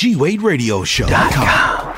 [0.00, 1.94] GWadeRadioShow.com.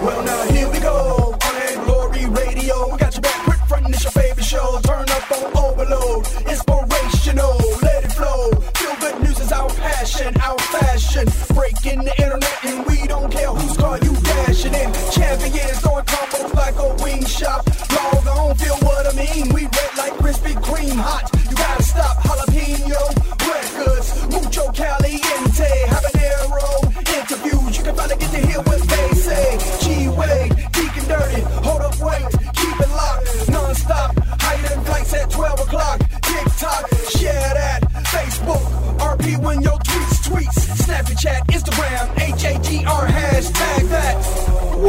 [0.00, 2.90] Well, now here we go on that Glory Radio.
[2.90, 4.80] We got your back, quick front, it's your favorite show.
[4.84, 6.65] Turn up on overload, inspirational,
[17.26, 17.65] shop.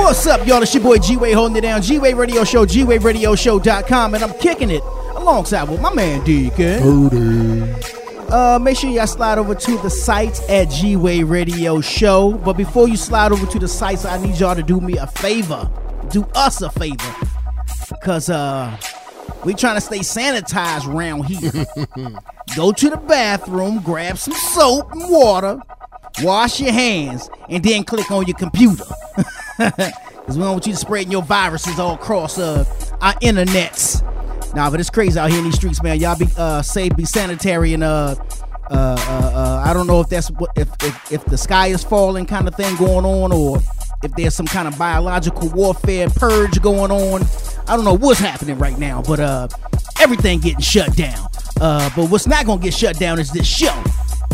[0.07, 0.63] What's up, y'all?
[0.63, 1.81] It's your boy G Wade holding it down.
[1.81, 4.81] G Wade Radio Show, G Wade Radio Show.com, and I'm kicking it
[5.15, 7.75] alongside with my man Deacon.
[8.29, 12.35] Uh, make sure y'all slide over to the site at G Wade Radio Show.
[12.35, 15.07] But before you slide over to the sites, I need y'all to do me a
[15.07, 15.69] favor.
[16.09, 17.13] Do us a favor.
[18.01, 18.77] Cause uh
[19.43, 21.51] we trying to stay sanitized around here.
[22.55, 25.61] Go to the bathroom, grab some soap and water,
[26.23, 28.85] wash your hands, and then click on your computer.
[29.57, 32.65] Because we don't want you to spreading your viruses all across uh,
[33.01, 34.03] our internets.
[34.55, 35.99] Nah, but it's crazy out here in these streets, man.
[35.99, 38.15] Y'all be uh say be sanitary and uh
[38.69, 41.83] uh, uh, uh I don't know if that's what if, if if the sky is
[41.83, 43.59] falling kind of thing going on or
[44.03, 47.23] if there's some kind of biological warfare purge going on.
[47.67, 49.47] I don't know what's happening right now, but uh
[49.99, 51.27] everything getting shut down.
[51.59, 53.83] Uh but what's not gonna get shut down is this show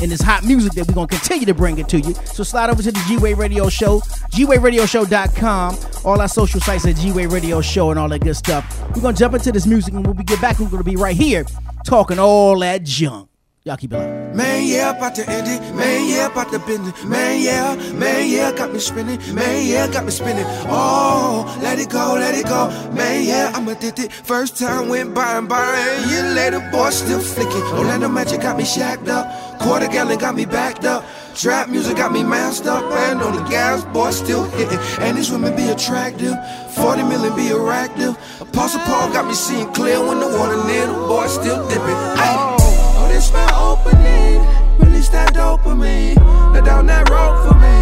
[0.03, 2.13] and this hot music that we're gonna continue to bring it to you.
[2.25, 4.01] So slide over to the G-Wade Radio Show,
[4.31, 8.81] GWadeRadioShow.com, all our social sites at G-Wade Radio Show and all that good stuff.
[8.95, 11.15] We're gonna jump into this music and when we get back, we're gonna be right
[11.15, 11.45] here
[11.85, 13.32] talking all that junk.
[13.65, 14.35] Y'all keep it up.
[14.35, 15.73] Man, yeah, about end it.
[15.73, 17.05] Man, yeah, about bend it.
[17.05, 19.17] Man, yeah, man, yeah, got me spinning.
[19.33, 20.43] Man, yeah, got me spinning.
[20.67, 22.67] Oh, let it go, let it go.
[22.91, 24.11] Man, yeah, I'm addicted.
[24.11, 27.63] First time went by and by, and year later, boy, still flicking.
[27.77, 29.59] Orlando Magic got me shacked up.
[29.61, 31.05] Quarter gallon got me backed up.
[31.33, 32.83] Trap music got me masked up.
[32.83, 34.79] And on the gas, boy, still hitting.
[34.99, 36.35] And these women be attractive.
[36.75, 38.17] 40 million be attractive.
[38.41, 41.95] Apostle Paul got me seeing clear when the water near the boy still dipping.
[42.19, 42.63] Oh.
[43.03, 44.43] Oh, this my opening.
[44.79, 46.19] Release that dopamine.
[46.53, 47.79] Let down that rope for me.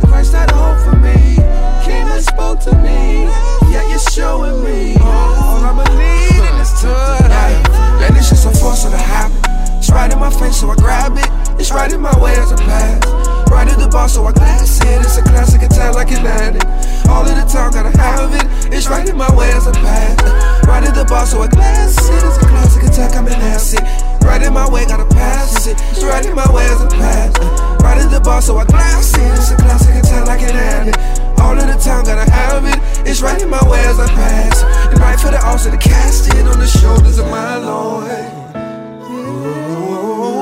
[0.00, 1.42] The Christ that hope for me.
[1.84, 3.26] Came and spoke to me.
[3.72, 4.96] Yeah, you're showing me.
[5.02, 7.62] All I believe in is tonight.
[8.04, 9.42] And it's just a force of the habit.
[9.78, 11.28] It's right in my face, so I grab it.
[11.60, 13.02] It's right in my way as a pass.
[13.50, 15.00] Right at the bar, so I glass it.
[15.00, 16.66] It's a classic attack like an addict.
[17.08, 18.74] All of the time, gotta have it.
[18.74, 20.66] It's right in my way as a pass.
[20.66, 22.24] Right at the bar, so I glass it.
[22.26, 23.80] It's a classic attack, I'm an acid.
[24.26, 25.76] Right in my way, gotta pass it.
[25.92, 27.38] It's right in my way as a pass.
[27.80, 29.22] Right at the bar, so I glass it.
[29.38, 30.98] It's a classic attack like an addict.
[31.40, 32.78] All of the time, gotta have it.
[33.08, 34.62] It's right in my way as I pass.
[34.90, 38.10] And right for the altar to cast it on the shoulders of my Lord.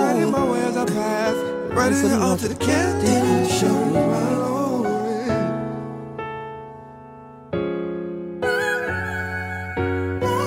[0.01, 1.37] Right in my way as I pass.
[1.75, 4.45] Right in the altar to cast it on the shoulders of my Lord.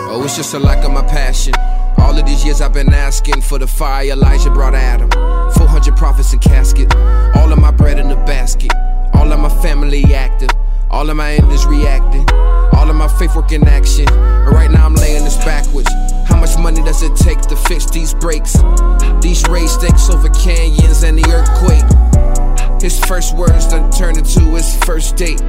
[0.10, 1.54] Oh, it's just a lack of my passion.
[2.00, 5.10] All of these years I've been asking for the fire Elijah brought Adam.
[5.54, 6.96] 400 prophets in casket.
[7.36, 8.72] All of my bread in the basket.
[9.14, 10.50] All of my family active.
[10.90, 12.26] All of my enemies reacting.
[12.74, 14.08] All of my faith work in action.
[14.10, 15.90] And right now I'm laying this backwards.
[16.28, 18.58] How much money does it take to fix these breaks?
[19.22, 22.82] These raised stakes over canyons and the earthquake.
[22.82, 25.42] His first words done turned into his first date.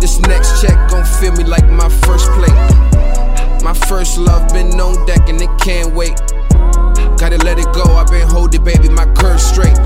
[0.00, 3.29] This next check gon' feel me like my first plate.
[3.62, 6.16] My first love been on deck and it can't wait.
[7.18, 9.78] Gotta let it go, I've been holding, baby, my curve straight.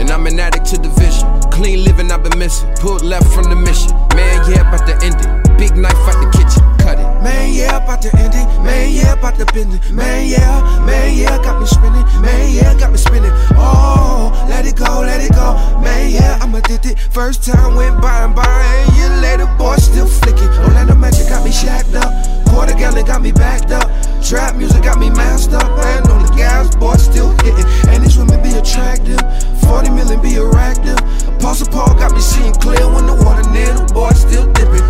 [0.00, 1.40] And I'm an addict to the vision.
[1.52, 2.68] Clean living, I've been missing.
[2.80, 3.92] Pulled left from the mission.
[4.16, 5.53] Man, yeah, about to end it.
[5.58, 7.06] Big knife out the kitchen, cut it.
[7.22, 8.46] Man, yeah, about to end it.
[8.62, 9.90] Man, yeah, about to bend it.
[9.90, 12.04] Man, yeah, man, yeah, got me spinning.
[12.20, 13.32] Man, yeah, got me spinning.
[13.56, 15.54] Oh, let it go, let it go.
[15.80, 16.98] Man, yeah, I'm addicted.
[16.98, 20.48] First time went by and by, and year later, boy, still flicking.
[20.66, 22.10] Orlando Magic got me shacked up.
[22.48, 23.88] Quarter gallon got me backed up.
[24.22, 25.64] Trap music got me masked up.
[25.64, 27.66] And on the gas, boy, still hitting.
[27.88, 29.20] And these women be attractive.
[29.62, 30.98] 40 million be attractive.
[31.28, 34.84] Apostle Paul got me seeing clear when the water near the boy still dipping.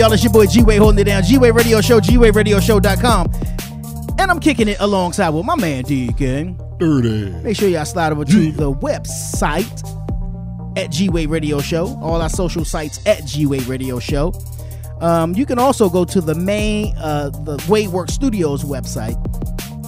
[0.00, 0.10] Y'all?
[0.14, 1.22] It's your boy G Wade holding it down.
[1.22, 3.30] G Wade Radio Show, G Wade Radio Show.com.
[4.18, 6.58] And I'm kicking it alongside with my man Deacon.
[6.78, 7.28] Dirty.
[7.42, 9.68] Make sure y'all slide over to the website
[10.78, 14.32] at G Wade Radio Show, all our social sites at G Wade Radio Show.
[15.02, 19.18] Um, you can also go to the main, uh, the Wadework Studios website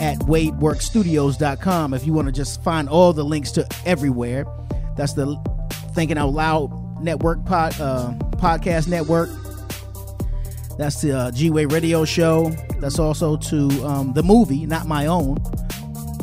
[0.02, 4.44] at wadeworkstudios.com if you want to just find all the links to everywhere.
[4.94, 5.36] That's the
[5.94, 9.30] Thinking Out Loud Network pod, uh, podcast network.
[10.82, 12.49] That's the uh, G Wade Radio Show.
[12.81, 15.38] That's also to um, the movie, not my own,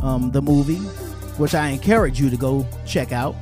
[0.04, 0.76] um, the movie,
[1.38, 3.38] which I encourage you to go check out.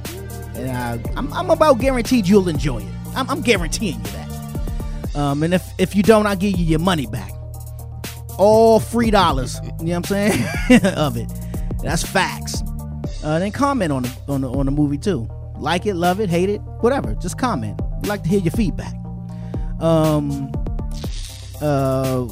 [0.53, 2.93] And I, I'm, I'm about guaranteed you'll enjoy it.
[3.15, 5.15] I'm, I'm guaranteeing you that.
[5.15, 7.31] Um, and if, if you don't, I'll give you your money back.
[8.37, 9.59] All free dollars.
[9.79, 10.31] You know what I'm
[10.69, 10.83] saying?
[10.95, 11.31] of it.
[11.81, 12.61] That's facts.
[13.23, 15.27] Uh, then comment on the, on the on the movie too.
[15.55, 17.15] Like it, love it, hate it, whatever.
[17.15, 17.81] Just comment.
[18.03, 18.93] We like to hear your feedback.
[19.79, 20.51] Um,
[21.61, 22.27] uh,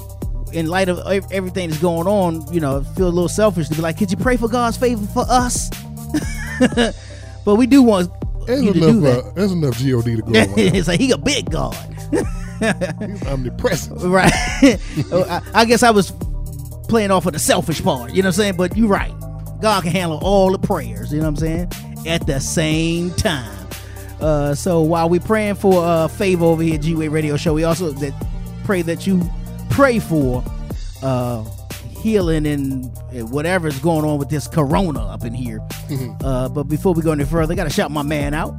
[0.53, 0.99] in light of
[1.31, 4.17] everything that's going on, you know, feel a little selfish to be like, could you
[4.17, 5.69] pray for God's favor for us?
[7.45, 8.09] but we do want
[8.47, 9.25] There's you to enough, do that.
[9.25, 11.75] uh, there's enough God to go it's like he a big God,
[12.11, 14.01] He's omnipresent.
[14.03, 14.31] right?
[14.33, 16.11] I, I guess I was
[16.87, 18.55] playing off of the selfish part, you know what I'm saying?
[18.57, 19.13] But you're right.
[19.61, 21.71] God can handle all the prayers, you know what I'm saying?
[22.07, 23.67] At the same time.
[24.21, 27.63] Uh, so while we're praying for uh, favor over here at G-Wade Radio Show, we
[27.65, 28.13] also that
[28.65, 29.21] pray that you
[29.69, 30.43] pray for
[31.03, 31.43] uh,
[32.01, 32.85] healing and
[33.31, 35.59] whatever's going on with this corona up in here.
[36.23, 38.53] uh, but before we go any further, I gotta shout my man out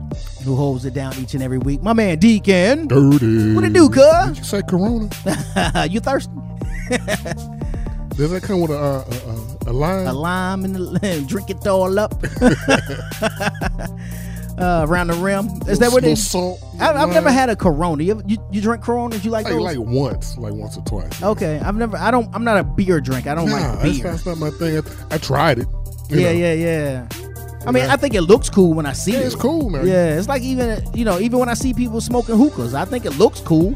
[0.44, 1.82] who holds it down each and every week.
[1.82, 2.86] My man Deacon.
[2.88, 3.54] Dirty.
[3.54, 4.38] What it do, Did cuz?
[4.38, 5.08] you say Corona?
[5.90, 6.32] you thirsty?
[8.16, 9.04] Does that come with a uh,
[9.66, 10.06] a, a, a lime?
[10.06, 12.14] A lime and the, drink it all up.
[14.58, 15.46] Uh, around the rim.
[15.68, 16.28] Is that what it is?
[16.30, 16.62] Salt.
[16.80, 18.02] I, I've never had a Corona.
[18.02, 19.24] You, you, you drink Coronas?
[19.24, 19.62] You like like those?
[19.62, 21.22] like once, like once or twice.
[21.22, 21.96] okay, I've never.
[21.96, 22.28] I don't.
[22.34, 23.26] I'm not a beer drink.
[23.26, 24.02] I don't Nah, like beer.
[24.04, 24.78] that's not my thing.
[25.10, 25.68] I, I tried it.
[26.10, 27.08] you Yeah, yeah, yeah.
[27.66, 29.26] I mean, I think it looks cool when I see Yeah, it.
[29.26, 29.86] it's cool, man.
[29.86, 33.04] Yeah, it's like even you know even when I see people smoking hookahs, I think
[33.04, 33.74] it looks cool.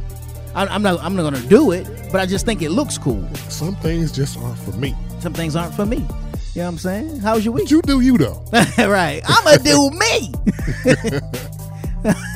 [0.55, 1.01] I, I'm not.
[1.03, 3.29] I'm not gonna do it, but I just think it looks cool.
[3.49, 4.95] Some things just aren't for me.
[5.21, 6.07] Some things aren't for me.
[6.55, 7.21] You know what I'm saying?
[7.21, 7.67] How was your week?
[7.67, 8.45] But you do you though.
[8.79, 9.23] right.
[9.25, 10.33] I'ma do me.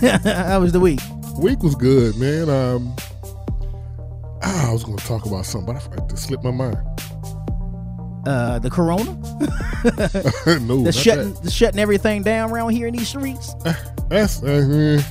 [0.25, 1.01] How was the week?
[1.37, 2.49] Week was good, man.
[2.49, 2.95] Um,
[4.41, 6.77] ah, I was going to talk about something, but I forgot to slip my mind.
[8.25, 9.05] Uh, the corona,
[10.61, 13.53] no, the shutting, the shutting everything down around here in these streets.
[14.09, 15.03] That's uh, eh.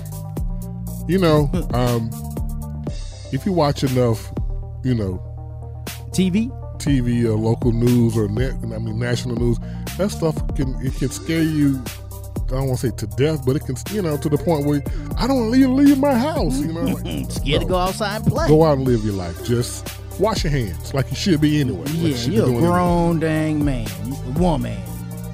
[1.08, 2.10] you know, um,
[3.34, 4.32] if you watch enough,
[4.84, 5.22] you know,
[6.12, 6.50] TV.
[6.84, 9.58] TV or local news or net, I mean national news,
[9.98, 11.82] that stuff can it can scare you.
[12.48, 14.68] I don't want to say to death, but it can, you know, to the point
[14.68, 14.84] where
[15.18, 16.60] I don't leave, leave my house.
[16.60, 18.48] You know, like, Scared to go outside and play.
[18.48, 19.44] Go out and live your life.
[19.44, 21.86] Just wash your hands like you should be anyway.
[21.86, 22.68] like you yeah, you're a doing anyway.
[22.68, 23.88] grown dang man,
[24.36, 24.80] woman.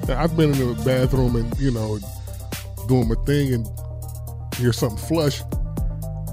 [0.08, 1.98] I've been in the bathroom and you know
[2.88, 3.68] doing my thing and
[4.56, 5.42] hear something flush,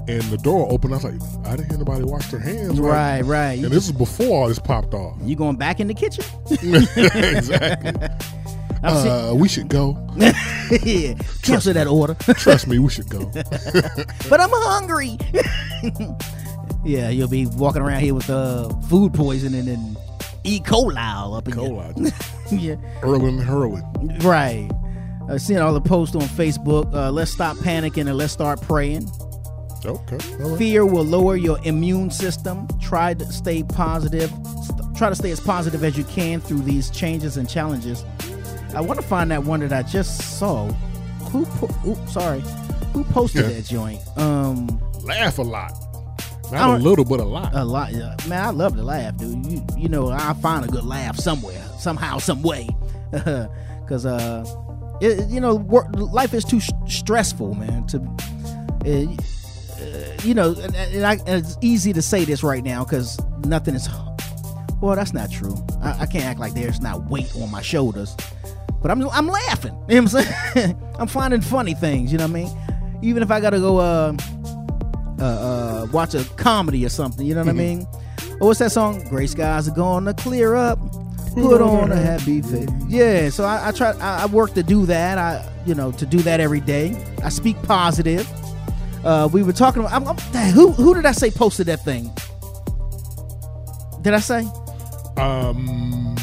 [0.08, 0.94] and the door opened.
[0.94, 2.78] I was like, I didn't hear nobody wash their hands.
[2.80, 3.52] like- Right, right.
[3.58, 5.16] You, And this is before all this popped off.
[5.22, 6.24] you going back in the kitchen?
[6.50, 8.08] exactly.
[8.82, 9.98] Uh, we should go.
[10.16, 12.14] yeah, cancel that order.
[12.34, 13.24] Trust me, we should go.
[14.28, 15.18] but I'm hungry.
[16.84, 19.96] yeah, you'll be walking around here with uh, food poisoning and
[20.44, 20.60] E.
[20.60, 22.04] coli up in Cola, you.
[22.50, 24.22] yeah, Erlen Hurlin.
[24.22, 24.70] right.
[25.28, 26.94] I've seen all the posts on Facebook.
[26.94, 29.10] Uh, let's stop panicking and let's start praying.
[29.84, 30.58] Okay, right.
[30.58, 32.66] Fear will lower your immune system.
[32.80, 34.30] Try to stay positive.
[34.64, 38.04] St- try to stay as positive as you can through these changes and challenges.
[38.74, 40.66] I want to find that one that I just saw.
[41.30, 41.46] Who?
[41.46, 42.42] Po- oops, sorry.
[42.92, 43.48] Who posted Yeah.
[43.52, 44.00] that joint?
[44.16, 45.72] Um, Laugh a lot.
[46.50, 47.54] Not a little, but a lot.
[47.54, 47.92] a lot.
[47.92, 48.16] yeah.
[48.26, 49.44] Man, I love to laugh, dude.
[49.46, 52.68] You, you know, I find a good laugh somewhere, somehow, some way,
[53.10, 54.44] because uh,
[55.02, 57.86] it, you know, work, life is too sh- stressful, man.
[57.88, 57.98] To,
[58.86, 59.22] uh,
[60.22, 63.74] you know, and, and, I, and it's easy to say this right now because nothing
[63.74, 63.88] is.
[64.80, 65.56] Well, that's not true.
[65.82, 68.16] I, I can't act like there's not weight on my shoulders,
[68.80, 69.74] but I'm I'm laughing.
[69.88, 70.92] You know what I'm saying?
[70.98, 72.12] I'm finding funny things.
[72.12, 72.98] You know what I mean?
[73.02, 74.12] Even if I gotta go uh,
[75.20, 77.26] uh, uh, watch a comedy or something.
[77.26, 77.86] You know what I mean?
[78.40, 79.02] Or what's that song?
[79.08, 80.78] Gray skies are gonna clear up.
[81.34, 82.68] Put on a happy face.
[82.88, 83.92] Yeah, so I, I try.
[83.92, 85.18] I, I work to do that.
[85.18, 86.96] I, you know, to do that every day.
[87.22, 88.28] I speak positive.
[89.04, 89.92] Uh, we were talking about.
[89.92, 90.16] I'm, I'm,
[90.52, 92.10] who who did I say posted that thing?
[94.02, 94.46] Did I say
[95.16, 96.14] Um,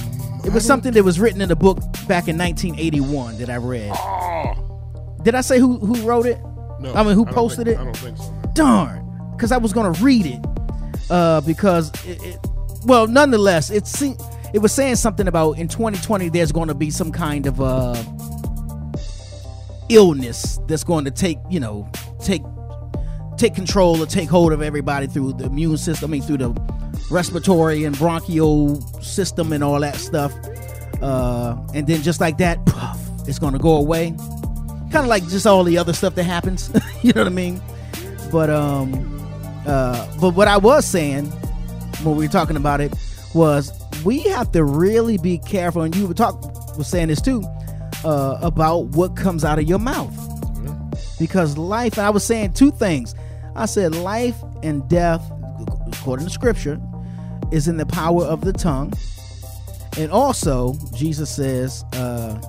[0.45, 1.77] it was something that was written in a book
[2.07, 3.91] back in 1981 that I read?
[3.93, 6.37] Oh, Did I say who who wrote it?
[6.79, 6.93] no.
[6.93, 7.81] I mean, who don't posted think- it?
[7.81, 8.31] I don't think so.
[8.31, 8.51] no.
[8.53, 10.39] darn because i was gonna read it
[11.09, 12.39] uh because it, it
[12.85, 14.15] well nonetheless it se-
[14.53, 17.95] it was saying something about in 2020 there's going to be some kind of uh
[19.89, 21.89] illness that's going to take you know
[22.23, 22.41] take
[23.37, 26.49] take control or take hold of everybody through the immune system i mean through the
[27.09, 30.33] respiratory and bronchial system and all that stuff.
[31.01, 34.11] Uh and then just like that puff, it's going to go away.
[34.91, 37.61] Kind of like just all the other stuff that happens you know what i mean?
[38.31, 39.11] But um
[39.67, 41.25] uh but what i was saying
[42.03, 42.93] when we were talking about it
[43.33, 43.71] was
[44.03, 46.39] we have to really be careful and you were talk
[46.77, 47.43] was saying this too
[48.03, 50.13] uh about what comes out of your mouth.
[51.17, 53.15] Because life and i was saying two things
[53.55, 55.23] i said life and death
[55.87, 56.79] according to scripture
[57.51, 58.91] is in the power of the tongue.
[59.97, 62.39] And also jesus says uh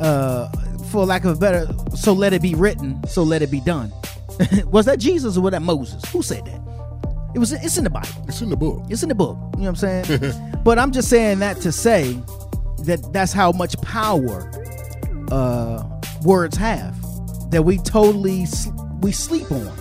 [0.00, 0.48] uh
[0.90, 3.92] for lack of a better so let it be written so let it be done.
[4.70, 6.04] Was that jesus or was that moses?
[6.10, 6.60] Who said that?
[7.34, 8.08] It was it's in the bible.
[8.28, 8.84] It's in the book.
[8.88, 10.32] it's in the book you know what i'm saying?
[10.64, 12.12] But i'm just saying that to say
[12.84, 14.50] that that's how much power
[15.32, 15.82] uh
[16.22, 16.94] words have
[17.50, 18.46] that we totally
[19.00, 19.72] we sleep on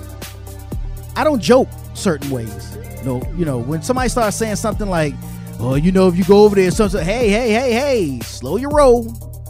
[1.16, 5.14] i don't joke certain ways no you know when somebody starts saying something like
[5.60, 8.72] oh you know if you go over there something hey hey hey hey slow your
[8.72, 9.04] roll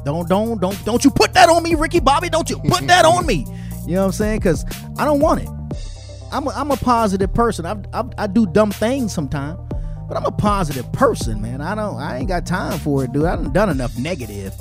[0.03, 3.05] don't don't don't don't you put that on me ricky bobby don't you put that
[3.05, 3.45] on me
[3.85, 4.65] you know what i'm saying because
[4.97, 5.49] i don't want it
[6.31, 7.65] I'm a, I'm a positive person.
[7.65, 9.57] I, I I do dumb things sometimes,
[10.07, 11.61] but I'm a positive person, man.
[11.61, 13.23] I don't I ain't got time for it, dude.
[13.23, 14.53] I done done enough negative.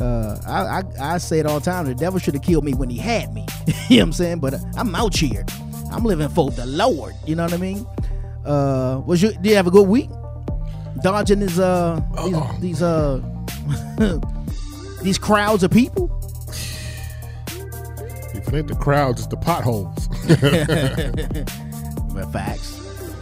[0.00, 1.84] Uh, I, I I say it all the time.
[1.86, 3.46] The devil should have killed me when he had me.
[3.88, 4.38] you know what I'm saying?
[4.40, 5.44] But I'm out here.
[5.90, 7.14] I'm living for the Lord.
[7.26, 7.86] You know what I mean?
[8.44, 9.32] Uh, was you?
[9.32, 10.10] Did you have a good week?
[11.02, 12.58] Dodging these uh these, Uh-uh.
[12.60, 13.20] these uh
[15.02, 16.10] these crowds of people.
[18.34, 20.08] If it ain't the crowds, it's the potholes.
[22.14, 22.78] But facts.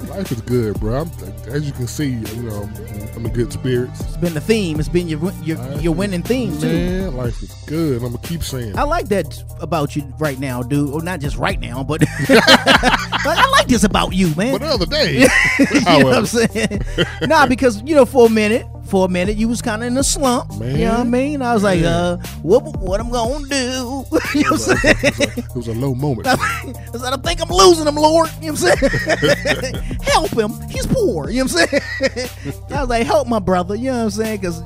[0.09, 1.03] Life is good, bro.
[1.03, 1.11] I'm,
[1.49, 2.69] as you can see, you know,
[3.15, 4.01] I'm in good spirits.
[4.01, 4.81] It's been the theme.
[4.81, 6.67] It's been your your your winning theme too.
[6.67, 8.03] Man, life is good.
[8.03, 8.79] I'm gonna keep saying.
[8.79, 10.91] I like that about you right now, dude.
[10.91, 14.53] Or not just right now, but I like this about you, man.
[14.53, 15.21] But the other day,
[15.59, 16.83] you know what I'm saying?
[17.29, 19.97] nah, because you know, for a minute, for a minute, you was kind of in
[19.97, 20.59] a slump.
[20.59, 20.77] Man.
[20.77, 21.43] You know what I mean?
[21.43, 24.05] I was like, uh, what what I'm gonna do?
[24.35, 24.97] you know what I'm saying?
[25.03, 26.27] it was, a, it was a low moment.
[26.27, 28.29] I said, I think I'm losing him, Lord.
[28.43, 29.99] You know what I'm saying?
[30.03, 30.69] help him.
[30.69, 31.31] He's poor.
[31.31, 32.63] You know what I'm saying?
[32.71, 33.77] I was like, help my brother.
[33.77, 34.41] You know what I'm saying?
[34.41, 34.63] Because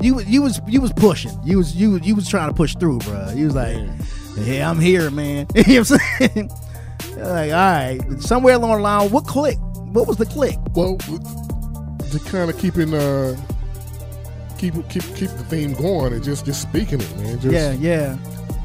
[0.00, 1.36] you you was you was pushing.
[1.44, 3.30] You was you you was trying to push through, bro.
[3.34, 3.76] You was like,
[4.38, 5.48] yeah, I'm here, man.
[5.56, 6.50] you know what I'm saying?
[7.16, 8.00] like, all right.
[8.20, 9.58] Somewhere along the line, what click?
[9.58, 10.56] What was the click?
[10.74, 13.36] Well, to kind of keeping uh
[14.58, 17.40] keep keep keep the theme going and just just speaking it, man.
[17.40, 18.16] Just, yeah, yeah,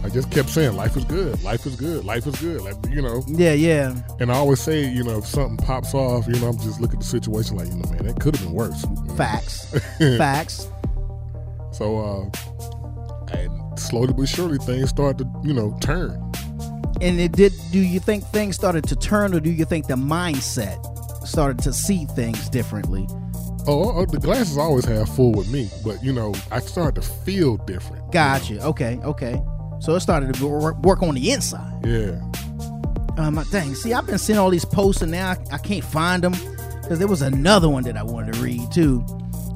[0.03, 2.62] I just kept saying, life is good, life is good, life is good.
[2.62, 3.95] Like you know, yeah, yeah.
[4.19, 6.98] and I always say, you know, if something pops off, you know, I'm just looking
[6.98, 8.86] at the situation like, you know, man, that could have been worse.
[9.15, 9.71] Facts,
[10.17, 10.67] facts.
[11.71, 16.12] So, uh, and slowly but surely things start to, you know, turn.
[17.00, 17.53] And it did.
[17.71, 20.77] Do you think things started to turn, or do you think the mindset
[21.27, 23.07] started to see things differently?
[23.68, 27.08] Oh, oh, the glasses always have full with me, but you know, I started to
[27.08, 28.03] feel different.
[28.06, 28.63] you Gotcha.
[28.65, 29.00] Okay.
[29.03, 29.41] Okay.
[29.80, 31.86] So it started to work, work on the inside.
[31.86, 32.22] know?
[33.18, 33.24] Yeah.
[33.24, 33.75] Um, dang.
[33.75, 36.34] See, I've been seeing all these posts, and now I, I can't find them
[36.82, 39.06] because there was another one that I wanted to read too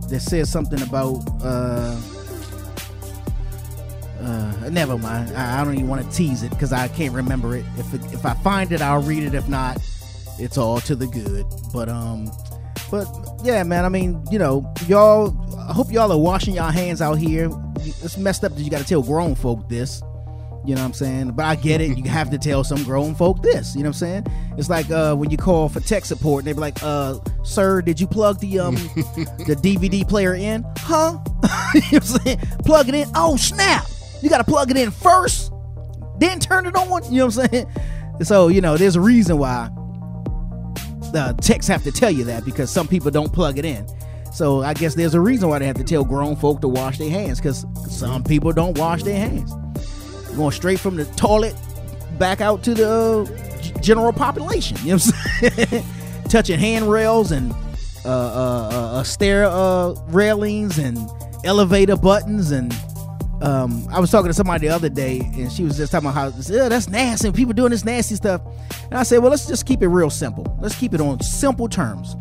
[0.10, 1.24] that says something about.
[1.44, 2.00] Uh,
[4.22, 5.36] uh, never mind.
[5.36, 7.66] I, I don't even want to tease it because I can't remember it.
[7.78, 9.34] If it, if I find it, I'll read it.
[9.34, 9.78] If not,
[10.40, 11.46] it's all to the good.
[11.74, 12.32] But um,
[12.90, 13.08] but
[13.44, 13.86] yeah, man.
[13.86, 15.36] I mean, you know, y'all.
[15.70, 17.50] I hope y'all are washing y'all hands out here.
[17.80, 20.02] It's messed up that you got to tell grown folk this.
[20.66, 21.32] You know what I'm saying?
[21.32, 21.96] But I get it.
[21.96, 23.76] You have to tell some grown folk this.
[23.76, 24.28] You know what I'm saying?
[24.58, 27.82] It's like uh, when you call for tech support and they be like, uh, sir,
[27.82, 28.76] did you plug the um
[29.46, 30.66] the DVD player in?
[30.78, 31.20] Huh?
[31.74, 32.38] you know what I'm saying?
[32.66, 33.08] Plug it in.
[33.16, 33.86] Oh snap.
[34.22, 35.52] You gotta plug it in first,
[36.20, 37.04] then turn it on.
[37.12, 37.68] You know what I'm saying?
[38.24, 39.70] So, you know, there's a reason why
[41.16, 43.88] the techs have to tell you that because some people don't plug it in.
[44.34, 46.98] So I guess there's a reason why they have to tell grown folk to wash
[46.98, 49.54] their hands because some people don't wash their hands
[50.36, 51.56] going straight from the toilet
[52.20, 54.78] back out to the uh, general population.
[54.84, 55.86] You know what I'm saying?
[56.30, 57.54] Touching handrails and
[58.04, 60.98] uh, uh, uh, uh, stair uh, railings and
[61.46, 62.76] elevator buttons and
[63.42, 66.16] um, I was talking to somebody the other day, and she was just talking about
[66.16, 67.32] how that's nasty.
[67.32, 68.42] People doing this nasty stuff,
[68.86, 70.58] and I said, well, let's just keep it real simple.
[70.62, 72.16] Let's keep it on simple terms.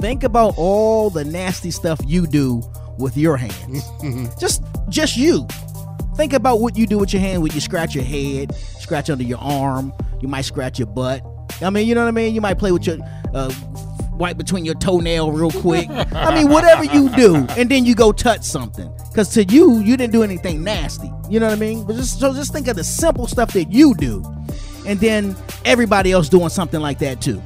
[0.00, 2.62] Think about all the nasty stuff you do
[2.98, 3.82] with your hands.
[4.38, 5.46] just, just you.
[6.16, 9.24] Think about what you do with your hand when you scratch your head, scratch under
[9.24, 9.92] your arm.
[10.20, 11.22] You might scratch your butt.
[11.60, 12.34] I mean, you know what I mean.
[12.34, 12.98] You might play with your
[13.34, 13.52] uh,
[14.16, 15.88] wipe between your toenail real quick.
[15.90, 18.90] I mean, whatever you do, and then you go touch something.
[19.08, 21.10] Because to you, you didn't do anything nasty.
[21.28, 21.84] You know what I mean?
[21.84, 24.24] But just so just think of the simple stuff that you do,
[24.86, 27.42] and then everybody else doing something like that too.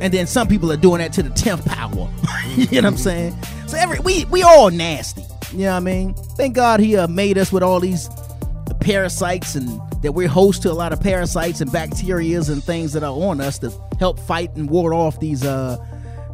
[0.00, 1.90] And then some people are doing that to the tenth power.
[2.56, 3.36] you know what I'm saying?
[3.66, 5.22] So every we we all nasty.
[5.52, 6.14] You know what I mean?
[6.14, 8.08] Thank God he uh, made us with all these
[8.80, 13.02] parasites and that we're host to a lot of parasites and bacterias and things that
[13.02, 15.76] are on us to help fight and ward off these uh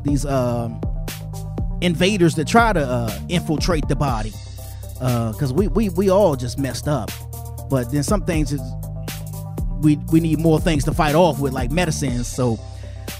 [0.05, 0.81] these um,
[1.81, 4.33] invaders that try to uh, infiltrate the body.
[4.95, 7.11] Because uh, we, we we all just messed up,
[7.69, 8.61] but then some things is
[9.81, 12.29] we we need more things to fight off with, like medicines.
[12.29, 12.59] So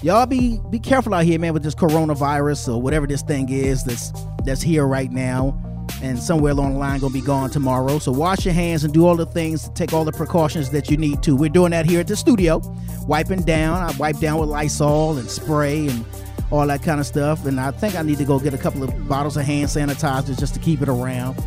[0.01, 3.83] y'all be be careful out here, man, with this coronavirus or whatever this thing is
[3.83, 4.13] that's
[4.45, 5.61] that's here right now
[6.01, 7.99] and somewhere along the line gonna be gone tomorrow.
[7.99, 10.97] So wash your hands and do all the things, take all the precautions that you
[10.97, 11.35] need to.
[11.35, 12.61] We're doing that here at the studio,
[13.07, 13.77] wiping down.
[13.77, 16.05] I wipe down with Lysol and spray and
[16.51, 17.45] all that kind of stuff.
[17.45, 20.37] And I think I need to go get a couple of bottles of hand sanitizer
[20.37, 21.37] just to keep it around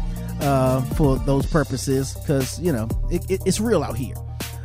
[0.40, 4.14] uh, for those purposes because, you know, it, it, it's real out here.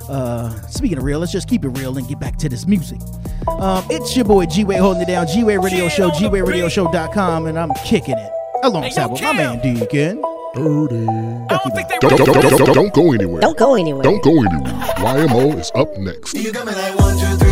[0.10, 3.00] Uh, speaking of real, let's just keep it real and get back to this music.
[3.48, 6.44] Um, it's your boy G Wade holding it down, G Wade Radio Show, G Wade
[6.44, 8.32] Radio Show.com, and I'm kicking it
[8.64, 10.22] alongside with my man Deacon.
[10.54, 11.06] Dirty.
[11.08, 13.42] Don't, Don't, go anywhere.
[13.42, 14.04] Don't go anywhere.
[14.04, 14.72] Don't go anywhere.
[14.98, 16.36] YMO is up next.
[16.36, 17.43] You got me like one, two, three,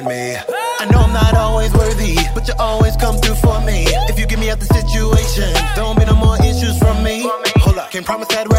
[0.00, 0.36] in me.
[0.80, 3.84] I know I'm not always worthy, but you always come through for me.
[4.08, 7.28] If you get me out the situation, don't be no more issues from me.
[7.64, 8.49] Hold up, can't promise that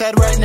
[0.00, 0.39] Can't right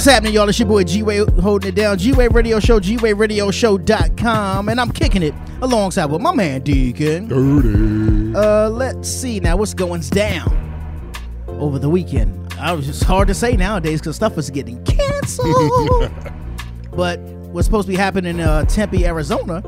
[0.00, 0.48] what's happening, y'all?
[0.48, 1.98] It's your boy G Wade holding it down.
[1.98, 6.34] G Wade Radio Show, G Wade Radio Show.com, and I'm kicking it alongside with my
[6.34, 7.28] man Deacon.
[7.28, 8.34] Dirty.
[8.34, 10.48] Uh, let's see now what's going down
[11.48, 12.50] over the weekend.
[12.58, 16.10] I was just hard to say nowadays because stuff is getting canceled.
[16.92, 17.20] but
[17.52, 19.60] what's supposed to be happening in uh, Tempe, Arizona,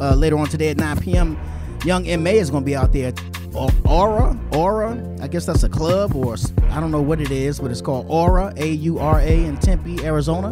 [0.00, 1.38] uh, later on today at 9 p.m.
[1.84, 3.12] Young Ma is going to be out there.
[3.54, 5.16] Au- Aura, Aura.
[5.20, 6.36] I guess that's a club, or
[6.70, 9.56] I don't know what it is, but it's called Aura, A U R A, in
[9.56, 10.48] Tempe, Arizona.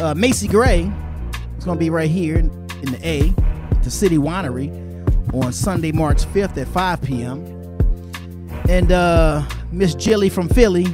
[0.00, 0.90] Uh, Macy Gray
[1.58, 2.50] is going to be right here in,
[2.82, 3.34] in the A,
[3.82, 4.70] the City Winery,
[5.32, 7.46] on Sunday, March 5th at 5 p.m.
[8.68, 10.86] And uh, Miss Jilly from Philly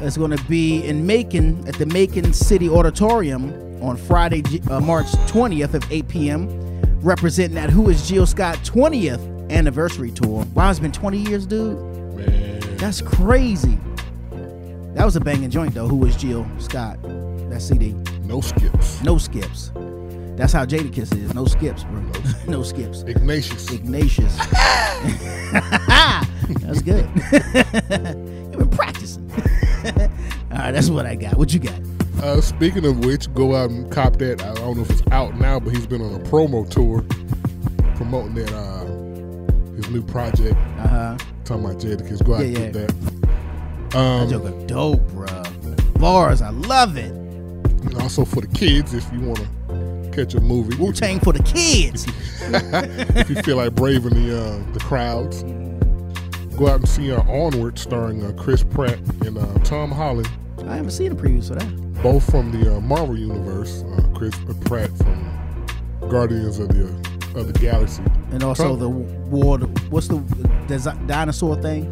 [0.00, 5.06] is going to be in Macon at the Macon City Auditorium on Friday, uh, March
[5.06, 6.80] 20th at 8 p.m.
[7.00, 10.44] Representing that Who is Jill Scott 20th anniversary tour.
[10.54, 11.78] Wow, it's been 20 years, dude.
[12.16, 12.76] Man.
[12.76, 13.78] That's crazy.
[14.94, 15.86] That was a banging joint though.
[15.86, 17.00] Who was Jill Scott?
[17.02, 17.92] That CD.
[18.22, 19.02] No skips.
[19.02, 19.70] No skips.
[20.36, 21.34] That's how Jadakiss is.
[21.34, 22.00] No skips, bro.
[22.46, 23.02] no skips.
[23.02, 23.70] Ignatius.
[23.72, 24.36] Ignatius.
[26.60, 27.08] that's good.
[27.14, 29.30] You've been practicing.
[30.52, 31.36] All right, that's what I got.
[31.36, 31.80] What you got?
[32.22, 34.42] Uh, speaking of which, go out and cop that.
[34.42, 37.04] I don't know if it's out now, but he's been on a promo tour
[37.94, 38.84] promoting that uh,
[39.90, 40.56] new project.
[40.78, 41.18] Uh huh.
[41.44, 42.24] Talking about Jadakiss.
[42.24, 42.86] Go out and Yeah, get yeah.
[42.86, 43.90] that.
[43.90, 45.26] That Um, joke is dope, bro.
[45.98, 47.10] Bars, I love it.
[47.10, 51.32] and also for the kids, if you want to catch a movie, Wu Tang for
[51.32, 52.06] the kids.
[53.16, 55.42] if you feel like braving the uh, the crowds,
[56.56, 60.28] go out and see uh, Onward, starring uh, Chris Pratt and uh, Tom Holland,
[60.66, 62.02] I haven't seen the preview for that.
[62.02, 63.82] both from the uh, Marvel universe.
[63.84, 64.34] Uh, Chris
[64.66, 68.02] Pratt from Guardians of the of the Galaxy.
[68.30, 69.58] And also Tom- the war.
[69.90, 70.16] What's the,
[70.68, 71.86] the dinosaur thing?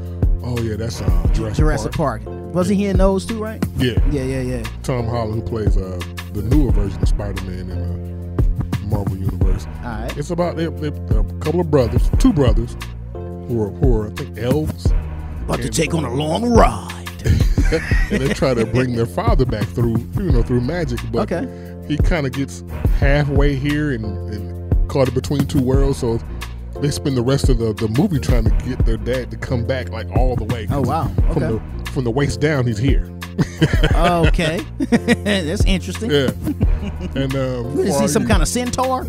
[0.45, 2.25] Oh yeah, that's uh, Jurassic, Jurassic Park.
[2.25, 2.37] Park.
[2.55, 3.63] Wasn't he in those too, right?
[3.77, 4.63] Yeah, Yeah, yeah, yeah.
[4.83, 6.01] Tom Holland who plays uh,
[6.33, 9.67] the newer version of Spider-Man in the Marvel universe.
[9.67, 10.17] All right.
[10.17, 12.77] It's about they, they, a couple of brothers, two brothers,
[13.13, 14.87] who are, who are I think elves,
[15.45, 16.93] About to take on a long ride.
[18.13, 21.01] and they try to bring their father back through you know through magic.
[21.11, 21.85] But Okay.
[21.89, 22.63] he kind of gets
[23.01, 24.56] halfway here and, and
[24.89, 25.99] caught in between two worlds.
[25.99, 26.19] So
[26.81, 29.65] they spend the rest of the, the movie trying to get their dad to come
[29.67, 30.67] back like all the way.
[30.71, 31.09] Oh, wow.
[31.33, 33.11] From the from the waist down, he's here.
[33.95, 34.61] okay.
[34.79, 36.11] That's interesting.
[36.11, 36.31] Yeah.
[37.17, 39.05] And um, Is he some you- kind of centaur?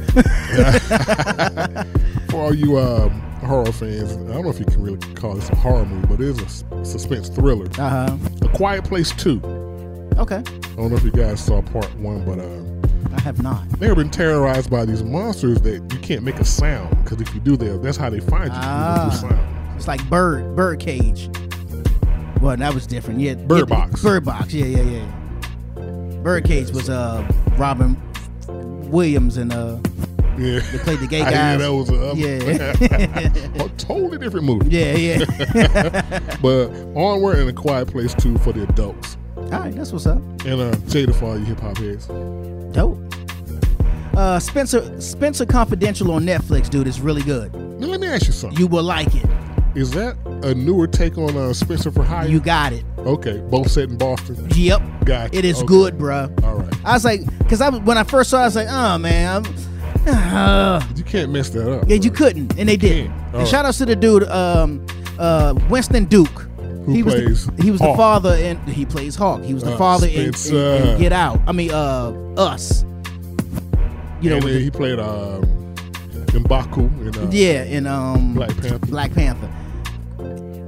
[2.30, 3.12] For all you um,
[3.42, 6.20] horror fans, I don't know if you can really call this a horror movie, but
[6.22, 7.68] it is a suspense thriller.
[7.78, 8.18] Uh huh.
[8.42, 9.42] A Quiet Place 2.
[10.18, 10.38] Okay.
[10.38, 10.42] I
[10.76, 12.46] don't know if you guys saw part one, but uh,
[13.18, 13.68] I have not.
[13.80, 17.40] they've been terrorized by these monsters that you can't make a sound because if you
[17.42, 18.60] do that, that's how they find you.
[18.62, 19.74] Ah.
[19.76, 21.30] It's like bird, bird cage.
[22.42, 23.20] Well, that was different.
[23.20, 24.02] Yeah, Bird yeah, Box.
[24.04, 24.54] Bird box.
[24.54, 26.22] Yeah, yeah, yeah.
[26.22, 27.28] Bird cage was uh
[27.58, 27.96] Robin
[28.92, 29.78] Williams and uh
[30.38, 31.60] Yeah, they played the gay I guys.
[31.60, 33.64] hear that was a, Yeah.
[33.66, 34.70] a totally different movie.
[34.70, 36.20] yeah, yeah.
[36.42, 39.18] But Onward and A Quiet Place too for the adults.
[39.36, 40.18] All right, that's what's up.
[40.46, 42.06] And uh, Jada for all you hip hop heads.
[42.74, 43.00] Dope.
[44.18, 47.54] Uh, Spencer Spencer Confidential on Netflix, dude, is really good.
[47.80, 48.58] Now let me ask you something.
[48.60, 49.26] You will like it.
[49.76, 52.28] Is that a newer take on uh, Spencer for Hire?
[52.28, 52.84] You got it.
[52.98, 54.48] okay, both set in Boston.
[54.56, 54.82] Yep.
[55.06, 55.40] Got you.
[55.40, 55.68] It is Okay.
[55.68, 56.44] good, bruh.
[56.44, 56.74] All right.
[56.84, 59.46] I was like, because I when I first saw, it, I was like, oh man,
[59.46, 61.88] I'm, uh, You can't mess that up.
[61.88, 63.06] yeah, you couldn't, and they did.
[63.12, 64.84] And All shout out to the dude, um,
[65.20, 66.46] uh, Winston Duke.
[66.86, 69.44] Who he was plays the, he was the father and he plays Hawk.
[69.44, 71.40] He was the Uh, father in, in, in Get Out.
[71.46, 72.86] I mean, uh, Us.
[74.22, 75.44] You know, and with then the- he played um,
[76.28, 78.80] Mbaku in uh, yeah, in um, Black Panther.
[78.88, 79.52] Black Panther.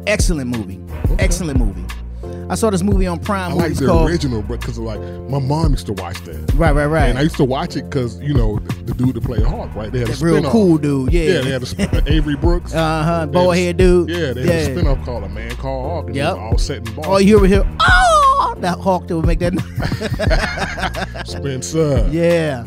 [0.07, 0.79] Excellent movie.
[1.19, 1.83] Excellent movie.
[2.49, 3.51] I saw this movie on Prime.
[3.51, 6.71] I like the called original, but because like my mom used to watch that, right,
[6.71, 7.07] right, right.
[7.09, 9.73] and I used to watch it because you know the, the dude that played Hawk,
[9.75, 9.91] right?
[9.91, 11.13] They had a real cool dude.
[11.13, 11.21] Yeah.
[11.33, 12.73] Yeah, they had a sp- Avery Brooks.
[12.73, 13.25] Uh huh.
[13.27, 14.09] Boy head dude.
[14.09, 16.05] Yeah, they had a spinoff called A Man Called Hawk.
[16.07, 16.37] And Yep.
[16.37, 17.03] all set in Boston.
[17.05, 17.75] Oh, you ever hear here?
[17.81, 19.53] Oh, that hawk that would make that.
[21.27, 22.07] Spencer.
[22.11, 22.65] yeah.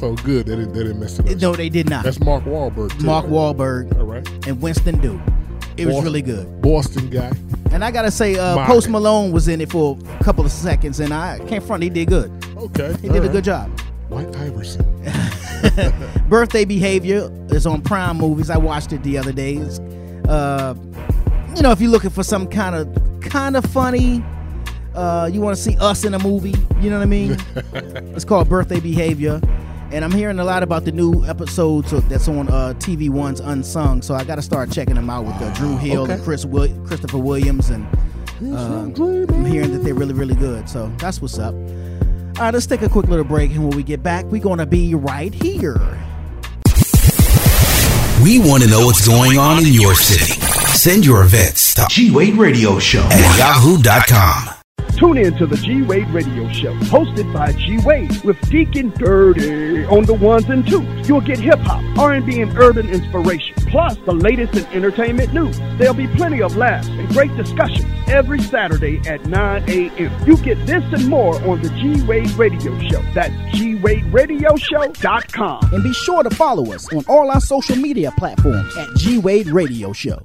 [0.00, 0.46] So good.
[0.46, 1.36] They didn't, they didn't mess it up.
[1.42, 2.04] No, they did not.
[2.04, 2.98] That's Mark Wahlberg.
[2.98, 3.32] Too, Mark right?
[3.34, 4.26] Wahlberg All right.
[4.46, 5.20] and Winston Duke.
[5.76, 6.62] It was really good.
[6.62, 7.30] Boston guy.
[7.70, 11.00] And I gotta say, uh, Post Malone was in it for a couple of seconds,
[11.00, 11.82] and I can't front.
[11.82, 12.30] He did good.
[12.56, 12.96] Okay.
[13.02, 13.70] He did a good job.
[14.08, 14.86] White Iverson.
[16.30, 18.48] Birthday Behavior is on Prime Movies.
[18.48, 19.56] I watched it the other day.
[19.56, 19.78] It's,
[20.28, 20.74] uh,
[21.54, 24.24] you know, if you're looking for some kind of kind of funny,
[24.94, 26.54] uh, you want to see us in a movie.
[26.80, 27.36] You know what I mean?
[28.14, 29.40] it's called Birthday Behavior,
[29.92, 34.02] and I'm hearing a lot about the new episodes that's on uh, TV One's Unsung.
[34.02, 36.14] So I got to start checking them out with uh, Dru Hill okay.
[36.14, 37.86] and Chris Will- Christopher Williams and
[38.42, 40.66] Uh, I'm hearing that they're really, really good.
[40.68, 41.52] So that's what's up.
[41.54, 44.64] All right, let's take a quick little break, and when we get back, we're gonna
[44.64, 45.76] be right here.
[48.22, 50.40] We want to know what's going on in your city.
[50.74, 54.59] Send your events to G Wade Radio Show at yahoo.com.
[55.00, 59.84] Tune in to the G Wade Radio Show, hosted by G Wade with Deacon Dirty
[59.86, 61.08] on the ones and twos.
[61.08, 65.58] You'll get hip hop, R&B, and urban inspiration, plus the latest in entertainment news.
[65.78, 70.28] There'll be plenty of laughs and great discussions every Saturday at 9 a.m.
[70.28, 73.02] You get this and more on the G Wade Radio Show.
[73.14, 75.72] That's G Wade Radio GWadeRadioShow.com.
[75.72, 79.48] And be sure to follow us on all our social media platforms at G Wade
[79.48, 80.20] Radio Show.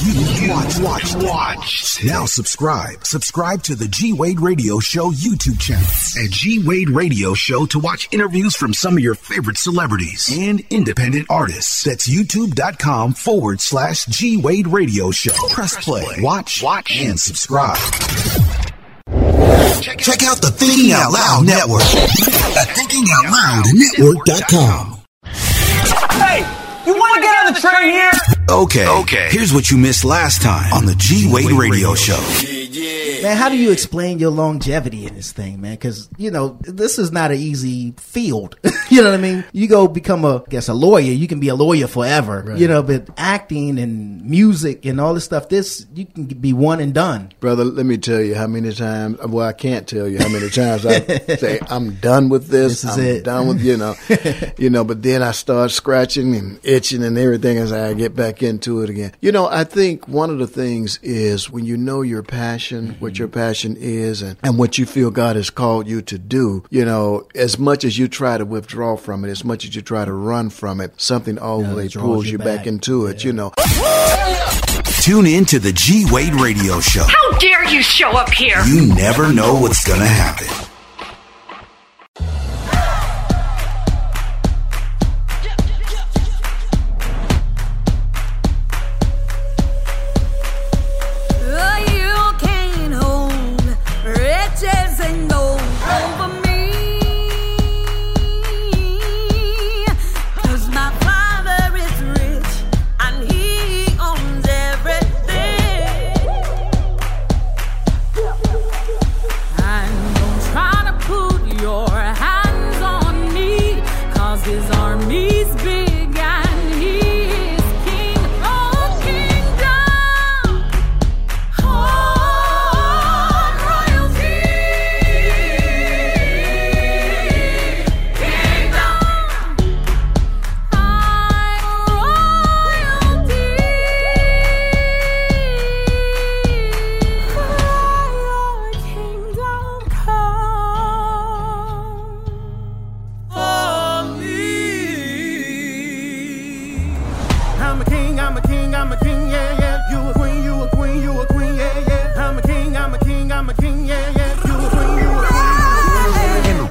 [0.00, 2.04] Watch, watch, watch.
[2.04, 3.04] Now subscribe.
[3.04, 5.88] Subscribe to the G Wade Radio Show YouTube channel
[6.24, 10.62] at G Wade Radio Show to watch interviews from some of your favorite celebrities and
[10.70, 11.82] independent artists.
[11.82, 15.32] That's youtube.com forward slash G Wade Radio Show.
[15.50, 17.76] Press play, watch, watch, and subscribe.
[19.82, 24.97] Check out the Thinking Out Loud Network at thinkingoutloudnetwork.com.
[26.88, 28.10] Hey, you want to get on the train here?
[28.50, 28.88] Okay.
[29.02, 29.28] Okay.
[29.30, 32.16] Here's what you missed last time on the G Wade Radio Show.
[33.22, 35.72] Man, how do you explain your longevity in this thing, man?
[35.72, 38.56] Because you know this is not an easy field.
[38.90, 39.44] you know what I mean?
[39.52, 41.12] You go become a, I guess, a lawyer.
[41.12, 42.54] You can be a lawyer forever.
[42.56, 46.80] You know, but acting and music and all this stuff, this you can be one
[46.80, 47.32] and done.
[47.40, 49.18] Brother, let me tell you how many times.
[49.18, 51.00] Well, I can't tell you how many times I
[51.36, 52.82] say I'm done with this.
[52.82, 53.24] This is I'm it.
[53.24, 53.94] done with you know,
[54.58, 54.84] you know.
[54.84, 58.90] But then I start scratching and itching and everything as I get back into it
[58.90, 59.12] again.
[59.20, 63.00] You know, I think one of the things is when you know your passion, mm-hmm.
[63.08, 63.32] What your mm.
[63.32, 66.64] passion is, and and what you feel God has called you to do.
[66.70, 69.82] You know, as much as you try to withdraw from it, as much as you
[69.82, 72.66] try to run from it, something always draws pulls you you back, back.
[72.66, 73.24] into it.
[73.24, 73.52] You know.
[75.00, 77.04] Tune in to the G Wade Radio Show.
[77.04, 78.62] How dare you show up here?
[78.66, 80.68] You never know what's going to happen.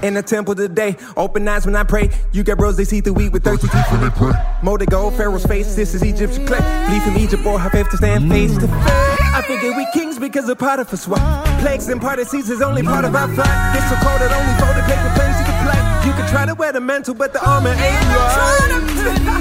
[0.08, 2.10] In the temple today, open eyes when I pray.
[2.32, 4.32] You got bros, they see through eat with thirsty teeth when they pray.
[4.64, 6.60] Molded gold, Pharaoh's face, this is Egyptian clay.
[6.90, 8.30] Leave from Egypt or have faith to stand mm.
[8.30, 8.72] face to face.
[8.72, 11.60] I figure we kings because a part of Potiphar's wife.
[11.60, 13.76] Plagues and party seas is only part of our flight.
[13.76, 16.08] This so cold it only folded paper planes you can play.
[16.08, 19.37] You can try to wear the mantle, but the armor ain't right.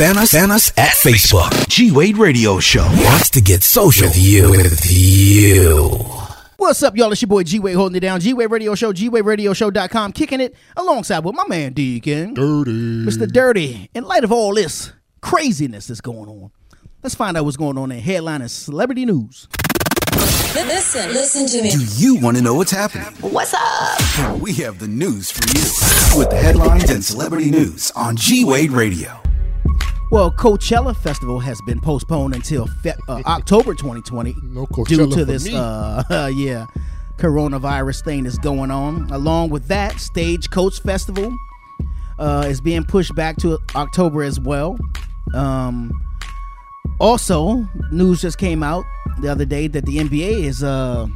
[0.00, 1.68] Fan us, fan us at Facebook.
[1.68, 4.50] G Wade Radio Show wants to get social with you.
[4.50, 5.90] With you.
[6.56, 7.12] What's up, y'all?
[7.12, 8.18] It's your boy G Wade holding it down.
[8.20, 12.32] G Wade Radio Show, G Wade Radio Show.com, kicking it alongside with my man Deacon.
[12.32, 13.04] Dirty.
[13.04, 13.30] Mr.
[13.30, 13.90] Dirty.
[13.92, 16.50] In light of all this craziness that's going on,
[17.02, 19.48] let's find out what's going on in headline and celebrity news.
[20.54, 21.72] Listen, listen to me.
[21.72, 23.04] Do you want to know what's happening?
[23.20, 24.40] What's up?
[24.40, 28.70] We have the news for you with the headlines and celebrity news on G Wade
[28.70, 29.20] Radio.
[30.10, 35.48] Well, Coachella Festival has been postponed until Fe- uh, October 2020 No due to this,
[35.52, 36.66] uh, yeah,
[37.16, 39.08] coronavirus thing that's going on.
[39.12, 41.32] Along with that, Stagecoach Festival
[42.18, 44.76] uh, is being pushed back to October as well.
[45.32, 45.92] Um,
[46.98, 48.84] Also, news just came out
[49.20, 51.06] the other day that the NBA is uh,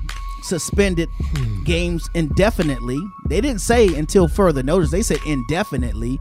[0.44, 1.08] suspended
[1.64, 3.00] games indefinitely.
[3.28, 4.90] They didn't say until further notice.
[4.92, 6.20] They said indefinitely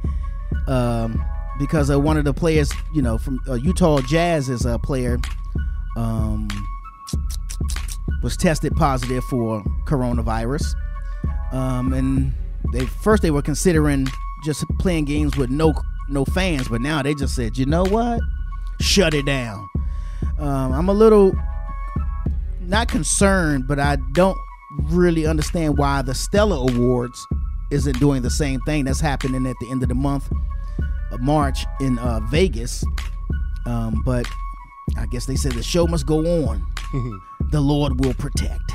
[0.68, 1.24] um,
[1.60, 5.20] because uh, one of the players, you know, from uh, Utah Jazz is a player,
[5.96, 6.48] um,
[8.22, 10.74] was tested positive for coronavirus.
[11.52, 12.34] Um, and
[12.72, 14.08] they first they were considering
[14.44, 15.74] just playing games with no
[16.10, 18.20] no fans, but now they just said, you know what,
[18.82, 19.70] shut it down.
[20.39, 21.34] Um, I'm a little
[22.62, 24.38] not concerned, but I don't
[24.84, 27.26] really understand why the Stellar Awards
[27.72, 30.32] isn't doing the same thing that's happening at the end of the month
[31.19, 32.84] March in uh, Vegas.
[33.65, 34.26] Um, but
[34.97, 36.65] I guess they said the show must go on.
[37.52, 38.71] the Lord will protect.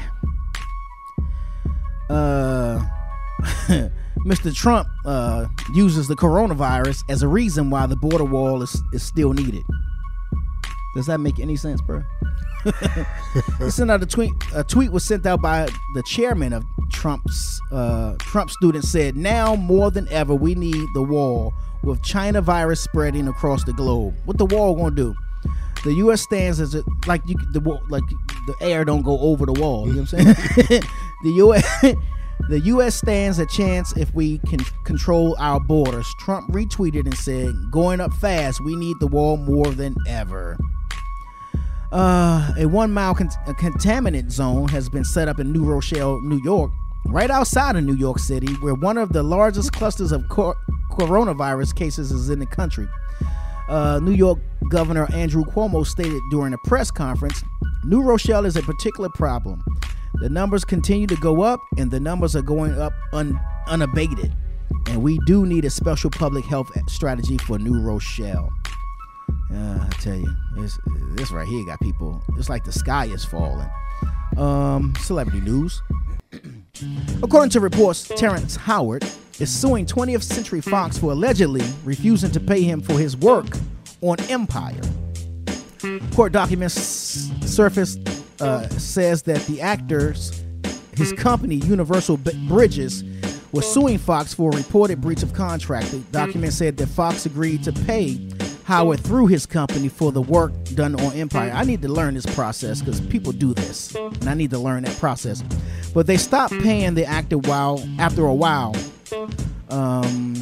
[2.11, 2.81] Uh,
[4.25, 4.55] Mr.
[4.55, 9.33] Trump uh, uses the coronavirus as a reason why the border wall is, is still
[9.33, 9.63] needed.
[10.99, 12.03] Does that make any sense, bro?
[13.69, 14.33] sent out a tweet.
[14.53, 19.55] A tweet was sent out by the chairman of Trump's uh, Trump students said, "Now
[19.55, 24.17] more than ever, we need the wall with China virus spreading across the globe.
[24.25, 25.15] What the wall gonna do?
[25.85, 26.23] The U.S.
[26.23, 28.03] stands as a, like you the like
[28.49, 29.87] the air don't go over the wall.
[29.87, 30.83] You know what I'm saying?
[31.23, 31.95] the U.S.
[32.49, 32.95] The U.S.
[32.95, 36.07] stands a chance if we can control our borders.
[36.21, 38.65] Trump retweeted and said, "Going up fast.
[38.65, 40.57] We need the wall more than ever."
[41.91, 46.21] Uh, a one mile con- a contaminant zone has been set up in New Rochelle,
[46.21, 46.71] New York,
[47.07, 50.57] right outside of New York City, where one of the largest clusters of cor-
[50.93, 52.87] coronavirus cases is in the country.
[53.69, 54.39] Uh, New York
[54.71, 57.43] Governor Andrew Cuomo stated during a press conference
[57.85, 59.63] New Rochelle is a particular problem.
[60.15, 64.35] The numbers continue to go up, and the numbers are going up un- unabated.
[64.89, 68.51] And we do need a special public health strategy for New Rochelle.
[69.53, 70.37] Uh, I tell you,
[71.17, 72.23] this right here got people.
[72.37, 73.69] It's like the sky is falling.
[74.37, 75.81] Um, celebrity news.
[77.23, 79.05] According to reports, Terrence Howard
[79.41, 83.47] is suing 20th Century Fox for allegedly refusing to pay him for his work
[84.03, 84.81] on Empire.
[86.13, 86.75] Court documents
[87.47, 88.01] surfaced
[88.41, 90.45] uh, says that the actors,
[90.97, 93.03] his company Universal Bridges,
[93.53, 95.91] was suing Fox for a reported breach of contract.
[95.91, 98.29] The document said that Fox agreed to pay
[98.69, 101.51] Howard through his company for the work done on Empire.
[101.55, 104.83] I need to learn this process because people do this, and I need to learn
[104.83, 105.43] that process.
[105.95, 108.77] But they stopped paying the actor while after a while.
[109.71, 110.35] Um,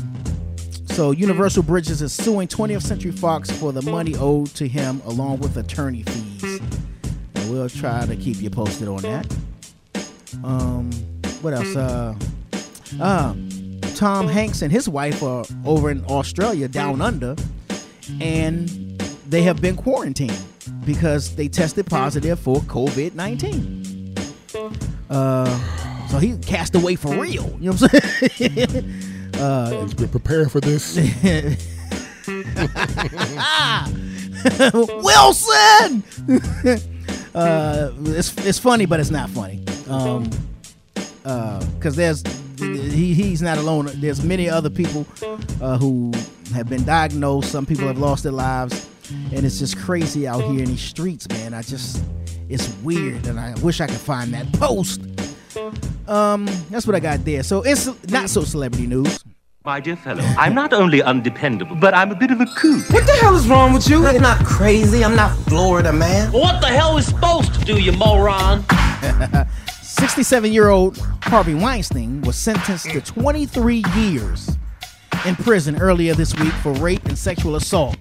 [0.86, 5.38] so Universal Bridges is suing 20th Century Fox for the money owed to him, along
[5.38, 6.60] with attorney fees.
[7.36, 9.36] And we'll try to keep you posted on that.
[10.42, 10.90] Um,
[11.42, 11.76] what else?
[11.76, 12.16] Uh,
[13.00, 13.36] uh,
[13.94, 17.36] Tom Hanks and his wife are over in Australia, down under,
[18.20, 18.68] and
[19.28, 20.38] they have been quarantined
[20.84, 24.14] because they tested positive for COVID 19.
[25.10, 27.56] Uh, so he cast away for real.
[27.60, 29.32] You know what I'm saying?
[29.34, 30.96] uh, He's been preparing for this.
[34.72, 36.02] Wilson.
[37.34, 39.64] uh, it's it's funny, but it's not funny.
[39.88, 40.30] Um,
[41.76, 42.22] because there's
[42.58, 43.90] he he's not alone.
[43.94, 45.06] There's many other people
[45.60, 46.12] uh, who
[46.54, 47.50] have been diagnosed.
[47.50, 48.88] Some people have lost their lives,
[49.32, 51.54] and it's just crazy out here in these streets, man.
[51.54, 52.02] I just
[52.48, 55.00] it's weird, and I wish I could find that post.
[56.06, 57.42] Um, that's what I got there.
[57.42, 59.22] So it's not so celebrity news.
[59.64, 62.88] My dear fellow, I'm not only undependable, but I'm a bit of a kook.
[62.90, 64.06] What the hell is wrong with you?
[64.06, 65.04] I'm not crazy.
[65.04, 66.30] I'm not Florida, man.
[66.30, 68.64] What the hell is supposed to do, you moron?
[69.82, 74.56] 67 year old Harvey Weinstein was sentenced to 23 years
[75.26, 77.96] in prison earlier this week for rape and sexual assault.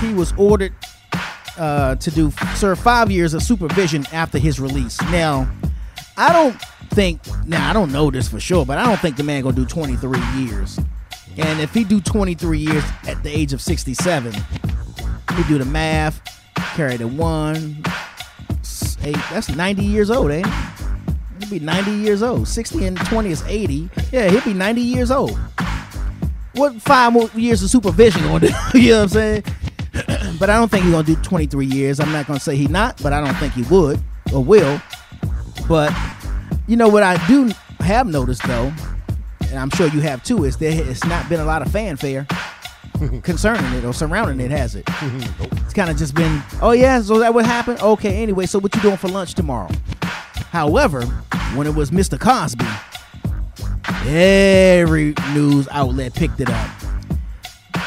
[0.00, 0.74] He was ordered
[1.58, 5.00] uh, to do serve five years of supervision after his release.
[5.02, 5.50] Now,
[6.16, 6.60] I don't
[6.90, 9.56] think now I don't know this for sure, but I don't think the man gonna
[9.56, 10.78] do 23 years.
[11.38, 14.34] And if he do 23 years at the age of 67,
[15.36, 16.20] we do the math,
[16.74, 17.82] carry the one,
[19.02, 19.16] eight.
[19.30, 20.52] That's 90 years old, ain't it?
[21.40, 22.46] He'll be 90 years old.
[22.48, 23.88] 60 and 20 is 80.
[24.12, 25.38] Yeah, he'll be 90 years old.
[26.54, 28.80] What five more years of supervision gonna do?
[28.80, 29.44] you know what I'm saying?
[30.38, 32.00] but I don't think he's gonna do 23 years.
[32.00, 34.00] I'm not gonna say he not, but I don't think he would
[34.32, 34.80] or will.
[35.68, 35.94] But
[36.66, 37.50] you know what I do
[37.80, 38.72] have noticed though,
[39.48, 42.26] and I'm sure you have too, is there has not been a lot of fanfare
[43.22, 44.88] concerning it or surrounding it, has it?
[45.64, 47.78] It's kind of just been, oh yeah, so that would happen.
[47.80, 49.70] Okay, anyway, so what you doing for lunch tomorrow?
[50.50, 51.00] However,
[51.54, 52.20] when it was Mr.
[52.20, 52.66] Cosby,
[54.06, 56.70] every news outlet picked it up,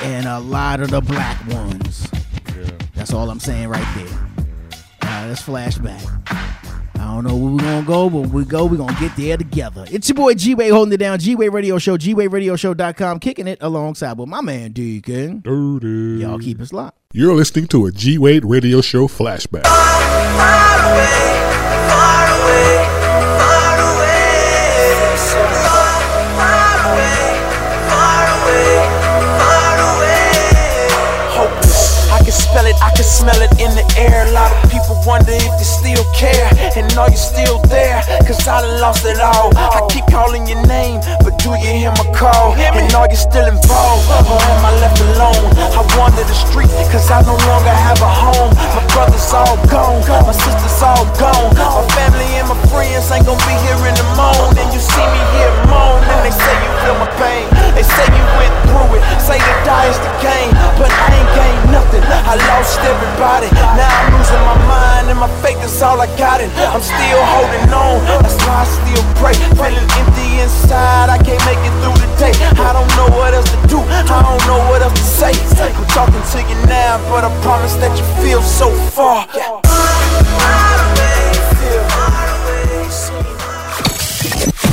[0.04, 2.10] and a lot of the black ones.
[2.94, 4.20] That's all I'm saying right there.
[5.04, 6.02] All right, let's flash back.
[7.06, 9.38] I don't know where we're gonna go, but when we go, we're gonna get there
[9.38, 9.86] together.
[9.92, 12.56] It's your boy G Wade holding it down, G Wade Radio Show, G Wade Radio
[12.56, 15.42] Show.com, kicking it alongside with my man Deacon.
[15.42, 16.22] Dirty.
[16.22, 16.98] Y'all keep us locked.
[17.14, 19.64] You're listening to a G Wade Radio Show flashback.
[22.36, 22.95] hopeless.
[33.26, 34.30] Smell it in the air.
[34.30, 36.46] A lot of people wonder if you still care.
[36.78, 38.02] And are you still there?
[38.22, 39.50] Cause I done lost it all.
[39.58, 42.54] I keep calling your name, but do you hear my call?
[42.54, 44.06] And are you still involved?
[44.30, 45.42] Or am I left alone?
[45.58, 48.54] I wander the streets cause I no longer have a home.
[48.78, 51.52] My brothers all gone, my sisters all gone.
[51.52, 54.68] My family and my friends ain't gonna be here in the morning.
[54.72, 57.44] You see me here moaning, they say you feel my pain.
[57.76, 60.56] They say you went through it, say to die is the game.
[60.80, 63.52] But I ain't gained nothing, I lost everybody.
[63.76, 66.40] Now I'm losing my mind and my faith is all I got.
[66.40, 69.36] And I'm still holding on, that's why I still pray.
[69.60, 72.32] Feeling empty inside, I can't make it through the day.
[72.64, 75.36] I don't know what else to do, I don't know what else to say.
[75.76, 79.28] I'm talking to you now, but I promise that you feel so far.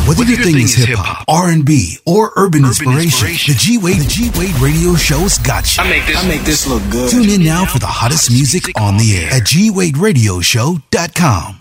[0.06, 4.06] Whether your thing is hip hop, R and B, or urban, inspiration, the G Wade
[4.08, 5.82] G Wade Radio Show's got you.
[5.82, 7.10] I make this- I make this look good.
[7.10, 11.60] Tune in now for the hottest music on the air at gwaderadioshow.com.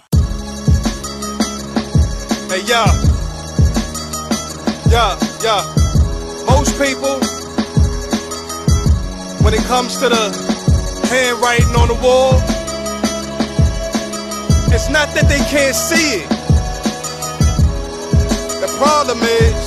[2.50, 2.92] Hey, yeah.
[4.90, 5.64] Yeah, yeah.
[6.46, 7.20] Most people,
[9.46, 10.30] when it comes to the
[11.12, 12.40] handwriting on the wall,
[14.72, 16.30] it's not that they can't see it.
[18.64, 19.60] The problem is,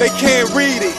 [0.00, 0.96] they can't read it.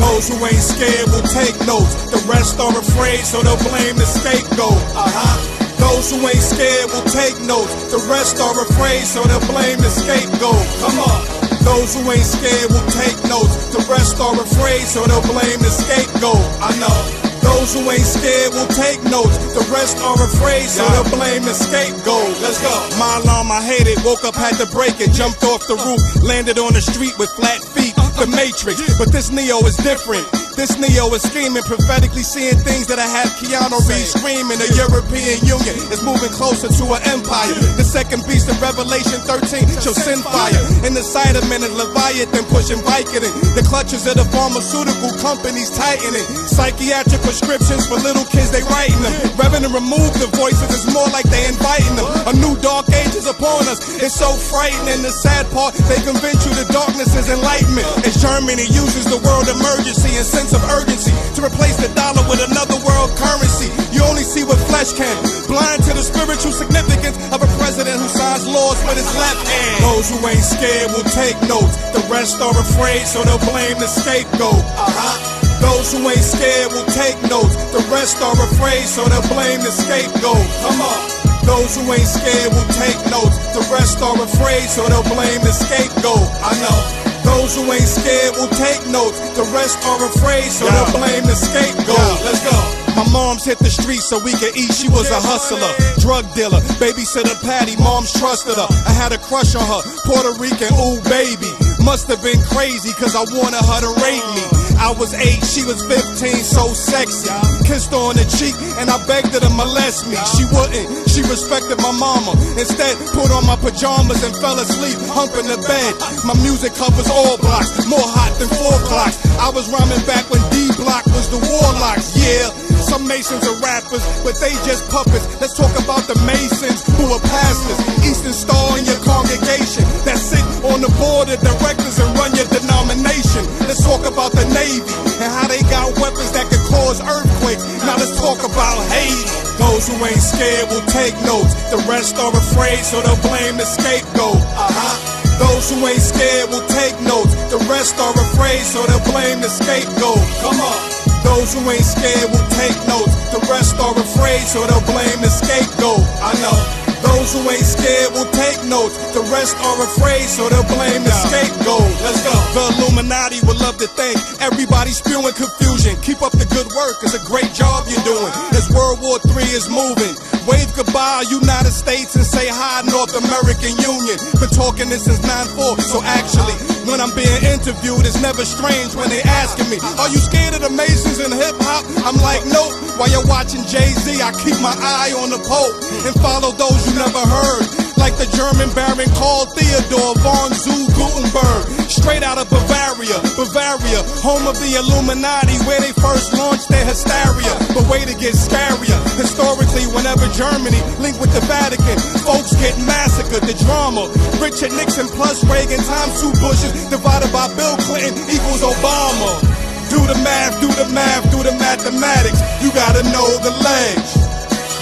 [0.00, 1.92] Those who ain't scared will take notes.
[2.08, 4.80] The rest are afraid, so they'll blame the scapegoat.
[4.96, 5.36] Uh huh.
[5.76, 7.92] Those who ain't scared will take notes.
[7.92, 10.64] The rest are afraid, so they'll blame the scapegoat.
[10.80, 11.20] Come on.
[11.68, 13.60] Those who ain't scared will take notes.
[13.76, 16.40] The rest are afraid, so they'll blame the scapegoat.
[16.64, 17.17] I know.
[17.58, 19.34] Those who ain't scared will take notes.
[19.50, 22.38] The rest are afraid, so they'll blame the scapegoat.
[22.38, 22.70] Let's go.
[23.02, 23.98] My alarm, I hate it.
[24.04, 25.10] Woke up, had to break it.
[25.10, 27.96] Jumped off the roof, landed on the street with flat feet.
[28.14, 30.37] The Matrix, but this Neo is different.
[30.58, 34.58] This Neo is scheming, prophetically seeing things that I have Keanu Reeves screaming.
[34.58, 37.54] The European Union is moving closer to an empire.
[37.78, 40.58] The second beast of Revelation 13 shall send fire.
[40.82, 43.30] In the sight of men is Leviathan pushing Vicodin.
[43.54, 46.26] The clutches of the pharmaceutical companies tightening.
[46.50, 49.14] Psychiatric prescriptions for little kids, they writing them.
[49.38, 52.10] Reverend remove the voices, it's more like they inviting them.
[52.26, 53.78] A new dark age is upon us.
[54.02, 55.06] It's so frightening.
[55.06, 57.86] The sad part, they convince you the darkness is enlightenment.
[58.02, 62.40] As Germany uses the world emergency and sense of urgency to replace the dollar with
[62.40, 63.68] another world currency.
[63.92, 65.16] You only see what flesh can.
[65.48, 69.78] Blind to the spiritual significance of a president who signs laws with his left hand.
[69.84, 71.76] Those who ain't scared will take notes.
[71.92, 74.62] The rest are afraid, so they'll blame the scapegoat.
[74.76, 75.38] Uh-huh.
[75.60, 77.56] Those who ain't scared will take notes.
[77.74, 80.46] The rest are afraid, so they'll blame the scapegoat.
[80.62, 81.00] Come on.
[81.44, 83.36] Those who ain't scared will take notes.
[83.56, 86.28] The rest are afraid, so they'll blame the scapegoat.
[86.44, 87.17] I know.
[87.24, 89.18] Those who ain't scared will take notes.
[89.34, 92.18] The rest are afraid, so they'll blame the scapegoat.
[92.24, 92.56] Let's go.
[92.98, 94.74] My mom's hit the streets so we could eat.
[94.74, 95.70] She was a hustler,
[96.02, 97.76] drug dealer, babysitter Patty.
[97.78, 98.66] Mom's trusted her.
[98.86, 99.82] I had a crush on her.
[100.02, 101.50] Puerto Rican, ooh baby.
[101.78, 104.67] Must have been crazy cause I wanted her to rape me.
[104.78, 107.28] I was eight, she was 15, so sexy.
[107.66, 110.16] Kissed her on the cheek and I begged her to molest me.
[110.38, 112.38] She wouldn't, she respected my mama.
[112.54, 115.92] Instead, put on my pajamas and fell asleep, humping the bed.
[116.24, 119.18] My music covers all blocks, more hot than four clocks.
[119.42, 122.77] I was rhyming back when D Block was the Warlocks, yeah.
[122.88, 125.28] Some Masons are rappers, but they just puppets.
[125.44, 127.76] Let's talk about the Masons who are pastors.
[128.00, 132.48] Eastern Star in your congregation that sit on the board of directors and run your
[132.48, 133.44] denomination.
[133.68, 134.88] Let's talk about the Navy
[135.20, 137.68] and how they got weapons that could cause earthquakes.
[137.84, 139.48] Now let's talk about Haiti.
[139.60, 141.52] Those who ain't scared will take notes.
[141.68, 144.40] The rest are afraid, so they'll blame the scapegoat.
[144.40, 144.96] Uh-huh.
[145.38, 147.36] Those who ain't scared will take notes.
[147.52, 150.24] The rest are afraid, so they'll blame the scapegoat.
[150.40, 150.97] Come on.
[151.24, 153.14] Those who ain't scared will take notes.
[153.32, 156.02] The rest are afraid, so they'll blame the scapegoat.
[156.22, 156.58] I know.
[157.02, 158.96] Those who ain't scared will take notes.
[159.14, 161.88] The rest are afraid, so they'll blame the scapegoat.
[162.02, 162.34] Let's go.
[162.54, 165.94] The Illuminati would love to think everybody spewing confusion.
[166.02, 168.32] Keep up the good work, it's a great job you're doing.
[168.56, 170.14] As World War III is moving,
[170.48, 174.16] wave goodbye, United States, and say hi, North American Union.
[174.40, 176.56] Been talking this since 9-4, so actually,
[176.88, 180.62] when I'm being interviewed, it's never strange when they asking me, Are you scared of
[180.64, 181.84] the Masons and hip hop?
[182.02, 182.74] I'm like, Nope.
[182.98, 186.82] While you're watching Jay Z, I keep my eye on the Pope and follow those
[186.88, 187.64] you never heard.
[188.00, 191.68] Like the German baron called Theodore von zu Guttenberg.
[191.90, 197.52] Straight out of Bavaria, Bavaria, home of the Illuminati, where they first launched their hysteria.
[197.76, 198.96] But wait, it gets scarier.
[199.20, 203.44] Historically, whenever Germany linked with the Vatican, folks get massacred.
[203.44, 204.08] The drama.
[204.40, 209.40] Richard Nixon plus Reagan times two Bushes divided by Bill Clinton equals Obama.
[209.88, 212.40] Do the math, do the math, do the mathematics.
[212.62, 214.16] You gotta know the legs.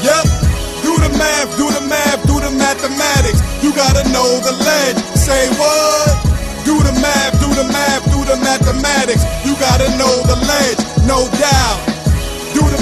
[0.02, 0.35] Yep.
[0.86, 3.42] Do the math, do the math, do the mathematics.
[3.60, 4.98] You gotta know the ledge.
[5.18, 6.14] Say what?
[6.64, 9.24] Do the math, do the math, do the mathematics.
[9.44, 11.95] You gotta know the ledge, no doubt.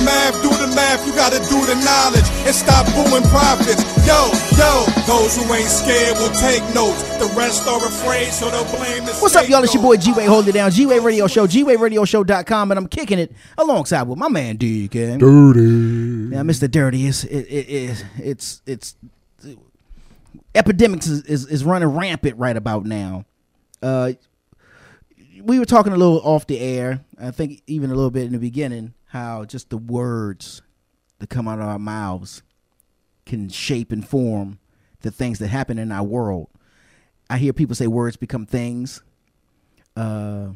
[0.04, 3.80] Do the math, do the math, you gotta do the knowledge and stop booing prophets.
[4.06, 7.02] Yo, yo, those who ain't scared will take notes.
[7.16, 9.64] The rest are afraid, so they'll blame the What's up, y'all?
[9.64, 10.28] It's your boy G Wade.
[10.28, 10.70] Hold it down.
[10.72, 15.20] G Wade Radio Show, GWadeRadioShow.com, and I'm kicking it alongside with my man Deacon.
[15.20, 16.34] Dirty.
[16.34, 16.70] Yeah, Mr.
[16.70, 17.06] Dirty.
[17.06, 18.96] It's it, it, it, it's it's
[20.54, 23.24] epidemics is, is, is running rampant right about now.
[23.80, 24.12] Uh,
[25.42, 27.00] we were talking a little off the air.
[27.18, 30.60] I think even a little bit in the beginning how just the words
[31.20, 32.42] that come out of our mouths
[33.24, 34.58] can shape and form
[35.02, 36.48] the things that happen in our world.
[37.30, 39.04] I hear people say words become things.
[39.96, 40.48] Uh,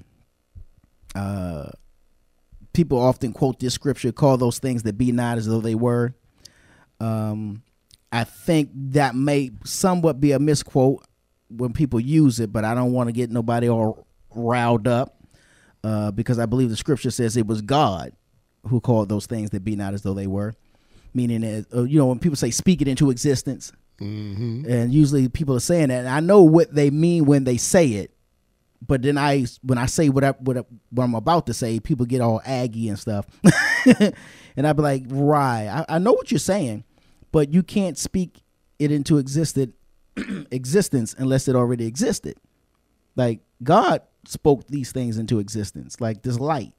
[1.15, 1.71] uh,
[2.73, 6.13] people often quote this scripture, call those things that be not as though they were.
[6.99, 7.63] Um,
[8.11, 11.07] I think that may somewhat be a misquote
[11.49, 14.05] when people use it, but I don't want to get nobody all
[14.35, 15.23] riled up
[15.85, 18.15] uh, because I believe the scripture says it was God
[18.69, 20.55] who called those things that be not as though they were.
[21.14, 24.71] Meaning, that, uh, you know, when people say speak it into existence, Mm-hmm.
[24.71, 27.89] and usually people are saying that, and I know what they mean when they say
[27.95, 28.12] it.
[28.87, 31.81] But then I, when I say what I, what, I, what I'm about to say,
[31.81, 33.27] people get all aggy and stuff,
[34.57, 36.85] and I'd be like, right, I, I know what you're saying,
[37.33, 38.41] but you can't speak
[38.79, 39.73] it into existed
[40.53, 42.37] existence unless it already existed.
[43.16, 46.73] Like God spoke these things into existence, like this light,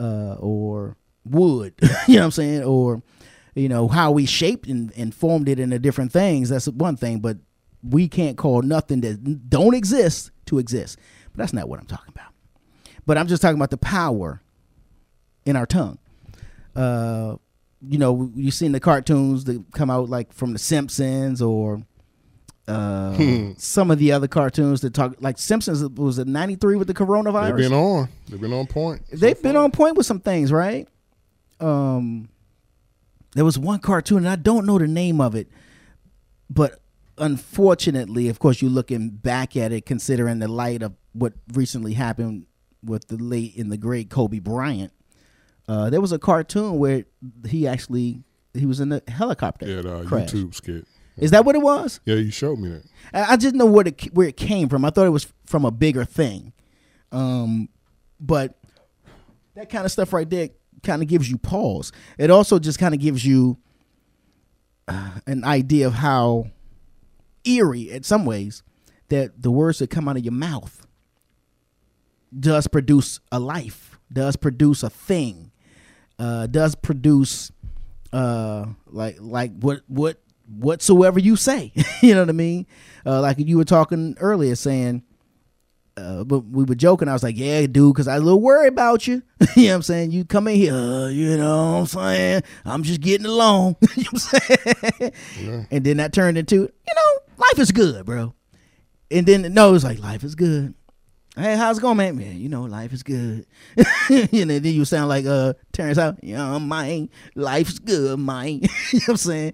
[0.00, 1.74] uh, or wood.
[2.08, 2.64] you know what I'm saying?
[2.64, 3.02] Or
[3.54, 6.48] you know how we shaped and, and formed it into different things.
[6.48, 7.38] That's one thing, but
[7.82, 10.98] we can't call nothing that don't exist to exist.
[11.32, 12.32] But that's not what I'm talking about.
[13.06, 14.40] But I'm just talking about the power
[15.44, 15.98] in our tongue.
[16.76, 17.36] Uh,
[17.86, 21.82] you know, you've seen the cartoons that come out like from The Simpsons or
[22.68, 23.52] uh, Hmm.
[23.56, 27.56] some of the other cartoons that talk like Simpsons was it 93 with the coronavirus.
[27.56, 28.08] They've been on.
[28.28, 29.02] They've been on point.
[29.12, 30.86] They've been on point with some things, right?
[31.62, 32.28] Um,
[33.34, 35.48] there was one cartoon, and I don't know the name of it,
[36.50, 36.80] but
[37.18, 42.46] unfortunately, of course, you're looking back at it, considering the light of what recently happened
[42.84, 44.92] with the late and the great Kobe Bryant.
[45.68, 47.04] Uh, there was a cartoon where
[47.46, 50.04] he actually he was in a helicopter Yeah, the uh.
[50.04, 50.86] YouTube skit.
[51.16, 52.00] Is that what it was?
[52.06, 52.84] Yeah, you showed me that.
[53.12, 54.84] I I just know where it where it came from.
[54.84, 56.52] I thought it was from a bigger thing,
[57.12, 57.68] um,
[58.18, 58.58] but
[59.54, 60.48] that kind of stuff right there
[60.82, 61.92] kind of gives you pause.
[62.18, 63.58] It also just kind of gives you
[64.88, 66.46] uh, an idea of how
[67.44, 68.62] eerie, in some ways,
[69.08, 70.86] that the words that come out of your mouth
[72.38, 75.50] does produce a life, does produce a thing,
[76.18, 77.52] uh, does produce
[78.12, 80.18] uh, like like what what
[80.48, 81.72] whatsoever you say.
[82.02, 82.66] you know what I mean?
[83.04, 85.02] Uh, like you were talking earlier, saying.
[85.96, 87.08] Uh, but we were joking.
[87.08, 89.22] I was like, "Yeah, dude, because I was a little worried about you."
[89.56, 90.10] you know what I'm saying?
[90.10, 92.42] You come in here, uh, you know what I'm saying?
[92.64, 93.76] I'm just getting along.
[93.96, 95.12] you know what I'm saying?
[95.40, 95.64] Yeah.
[95.70, 98.34] And then that turned into, you know, life is good, bro.
[99.10, 100.74] And then no, it was like life is good.
[101.36, 102.16] Hey, how's it going, man?
[102.16, 103.46] Man, you know, life is good.
[104.10, 106.18] you know, then you sound like uh Terrence out.
[106.22, 108.48] Yeah, man, life's good, man.
[108.48, 109.52] you know what I'm saying?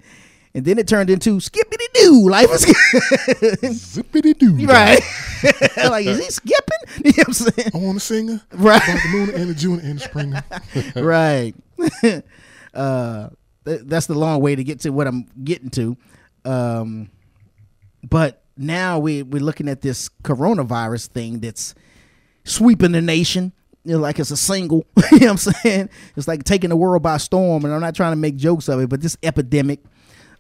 [0.54, 2.28] And then it turned into skippity doo.
[2.28, 2.64] Life is.
[2.64, 4.56] Zippity doo.
[4.66, 5.00] Right.
[5.76, 6.78] like, is he skipping?
[7.04, 7.70] You know what I'm saying?
[7.74, 8.42] I want to sing her.
[8.52, 8.82] Right.
[8.82, 10.34] About the moon and the June and the spring.
[10.96, 11.54] right.
[12.74, 13.28] uh,
[13.64, 15.96] th- that's the long way to get to what I'm getting to.
[16.44, 17.10] Um,
[18.08, 21.74] but now we we're looking at this coronavirus thing that's
[22.44, 23.52] sweeping the nation.
[23.84, 24.86] You know, like it's a single.
[25.12, 25.90] you know what I'm saying?
[26.16, 27.64] It's like taking the world by storm.
[27.64, 29.80] And I'm not trying to make jokes of it, but this epidemic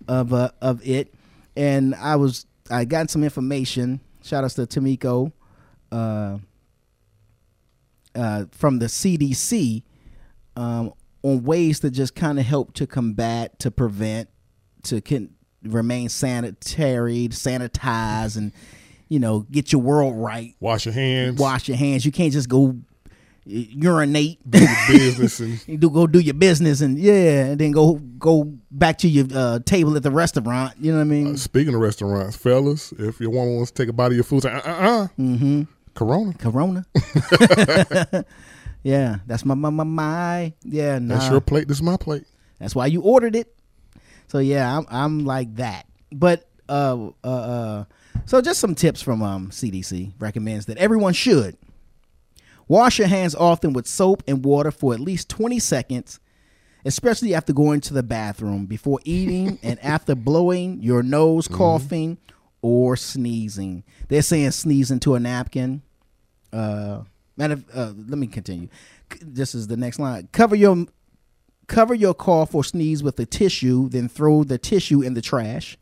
[0.08, 1.14] of uh, of it.
[1.56, 4.00] and I was I got some information.
[4.22, 5.32] Shout outs to Tamiko,
[5.92, 6.38] uh,
[8.14, 9.82] uh, from the CDC,
[10.56, 10.92] um,
[11.22, 14.28] on ways to just kind of help to combat, to prevent,
[14.84, 15.30] to can
[15.62, 18.52] remain sanitary, sanitize, and
[19.08, 20.54] you know get your world right.
[20.60, 21.38] Wash your hands.
[21.38, 22.04] Wash your hands.
[22.04, 22.76] You can't just go
[23.48, 28.44] urinate business and you do go do your business and yeah and then go go
[28.70, 31.80] back to your uh, table at the restaurant you know what i mean Speaking of
[31.80, 34.58] restaurants, fellas, if your woman wants to take a bite of your food, say, uh
[34.58, 35.08] uh uh.
[35.18, 35.62] Mm-hmm.
[35.94, 36.34] Corona.
[36.34, 36.84] Corona.
[38.82, 40.52] yeah, that's my my my my.
[40.64, 41.16] Yeah, nah.
[41.16, 41.68] That's your plate.
[41.68, 42.24] This is my plate.
[42.58, 43.54] That's why you ordered it.
[44.28, 45.86] So yeah, I'm I'm like that.
[46.12, 47.84] But uh uh uh
[48.26, 51.56] so just some tips from um CDC recommends that everyone should
[52.68, 56.20] wash your hands often with soap and water for at least 20 seconds,
[56.84, 62.18] especially after going to the bathroom, before eating and after blowing your nose, coughing,
[62.62, 63.84] or sneezing.
[64.08, 65.82] They're saying sneeze into a napkin.
[66.52, 67.02] Uh,
[67.36, 68.68] matter uh, let me continue.
[69.20, 70.28] This is the next line.
[70.32, 70.86] Cover your
[71.66, 75.76] cover your cough or sneeze with a tissue, then throw the tissue in the trash.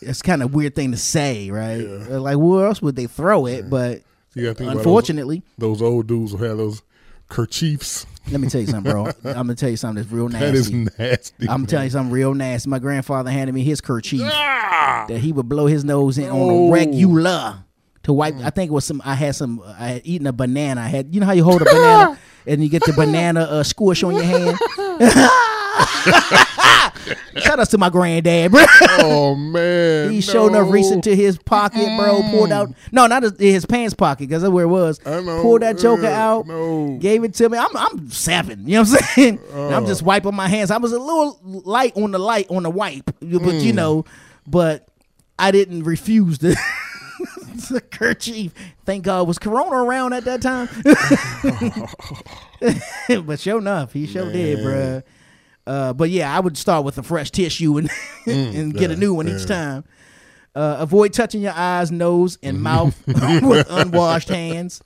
[0.00, 1.80] It's kind of weird thing to say, right?
[1.80, 3.70] Uh, Like, where else would they throw it?
[3.70, 4.02] But
[4.34, 6.82] You gotta think unfortunately, those, those old dudes who have those
[7.28, 8.04] kerchiefs.
[8.30, 9.06] let me tell you something, bro.
[9.24, 10.46] I'm gonna tell you something that's real nasty.
[10.46, 11.48] That is nasty.
[11.48, 12.68] I'm telling you something real nasty.
[12.68, 15.06] My grandfather handed me his kerchief Ah!
[15.08, 16.68] that he would blow his nose in on No.
[16.68, 17.64] a regular
[18.02, 18.34] to wipe.
[18.36, 19.00] I think it was some.
[19.04, 19.62] I had some.
[19.64, 20.80] I had eaten a banana.
[20.82, 21.14] I had.
[21.14, 24.14] You know how you hold a banana and you get the banana uh, squish on
[24.14, 24.58] your hand.
[27.36, 28.64] Shout out to my granddad, bro.
[29.00, 30.72] Oh man, He showed enough no.
[30.72, 32.22] reached into his pocket, bro.
[32.30, 35.00] Pulled out no, not his, his pants pocket because that's where it was.
[35.06, 35.42] I know.
[35.42, 36.96] Pulled that joker Ugh, out, no.
[37.00, 37.58] gave it to me.
[37.58, 38.66] I'm I'm seven.
[38.66, 39.38] You know what I'm saying?
[39.52, 39.86] And I'm Oh.
[39.86, 40.70] just wiping my hands.
[40.70, 43.74] I was a little light on the light on the wipe, but you Mm.
[43.74, 44.04] know,
[44.46, 44.88] but
[45.38, 46.56] I didn't refuse the.
[47.70, 48.52] the kerchief.
[48.84, 50.68] Thank God was Corona around at that time.
[53.26, 55.02] but sure enough, he sure did, bruh.
[55.66, 57.90] Uh, but yeah, I would start with a fresh tissue and
[58.26, 59.84] and get a new one each time.
[60.54, 64.82] Uh, avoid touching your eyes, nose, and mouth with unwashed hands.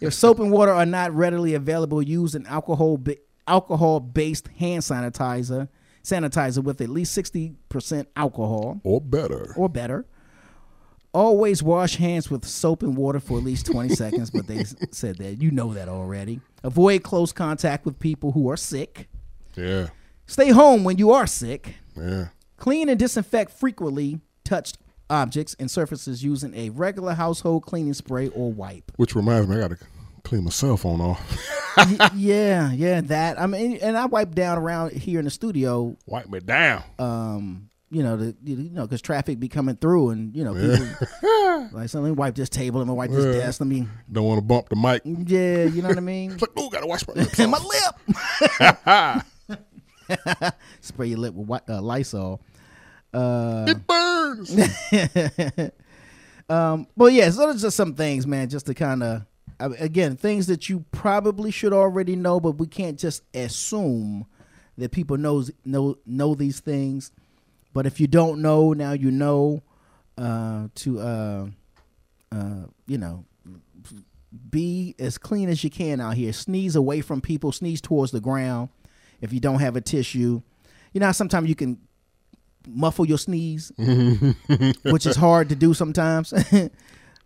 [0.00, 3.16] if soap and water are not readily available, use an alcohol ba-
[3.46, 5.68] alcohol based hand sanitizer
[6.02, 9.54] sanitizer with at least sixty percent alcohol or better.
[9.56, 10.06] or better.
[11.12, 14.62] Always wash hands with soap and water for at least 20 seconds, but they
[14.92, 15.42] said that.
[15.42, 16.40] You know that already.
[16.62, 19.08] Avoid close contact with people who are sick.
[19.56, 19.88] Yeah,
[20.26, 21.74] Stay home when you are sick.
[21.96, 22.28] yeah.
[22.56, 24.78] Clean and disinfect frequently touched
[25.08, 28.92] objects and surfaces using a regular household cleaning spray or wipe.
[28.96, 29.78] Which reminds me, I gotta
[30.22, 31.20] clean my cell phone off.
[32.14, 33.40] Yeah, yeah, that.
[33.40, 35.96] I mean, and I wipe down around here in the studio.
[36.06, 36.82] Wipe me down.
[36.98, 41.68] Um, you know, the you know, because traffic be coming through, and you know, people
[41.72, 44.24] like, so let me wipe this table, let me wipe this desk, let me Don't
[44.24, 45.02] want to bump the mic.
[45.04, 46.32] Yeah, you know what I mean.
[46.32, 47.38] It's like, oh, gotta wash my lips.
[47.38, 47.58] my
[48.60, 49.24] lip.
[50.80, 52.40] Spray your lip with wi- uh, Lysol.
[53.12, 54.50] Uh, it burns.
[56.48, 57.30] um, well, yeah.
[57.30, 59.22] So there's just some things, man, just to kind of
[59.58, 64.26] again things that you probably should already know, but we can't just assume
[64.78, 67.10] that people knows know know these things.
[67.72, 69.62] But if you don't know, now you know.
[70.18, 71.46] Uh, to uh,
[72.30, 73.24] uh, you know,
[74.50, 76.32] be as clean as you can out here.
[76.32, 77.52] Sneeze away from people.
[77.52, 78.68] Sneeze towards the ground.
[79.20, 80.42] If you don't have a tissue,
[80.92, 81.78] you know sometimes you can
[82.68, 83.72] muffle your sneeze,
[84.84, 86.32] which is hard to do sometimes.
[86.52, 86.68] uh,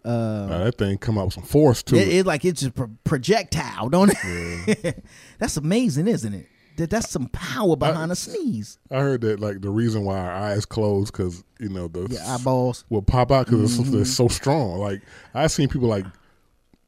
[0.05, 1.97] Nah, that thing come out with some force too.
[1.97, 2.27] it, it.
[2.27, 5.05] like it's a pro- projectile, don't it?
[5.39, 6.47] that's amazing, isn't it?
[6.77, 8.79] That that's some power behind a sneeze.
[8.91, 12.85] I heard that like the reason why our eyes close because you know the eyeballs
[12.91, 14.01] will pop out because it's, Mhm.
[14.01, 14.79] it's so strong.
[14.81, 15.01] Like
[15.35, 16.05] I've seen people like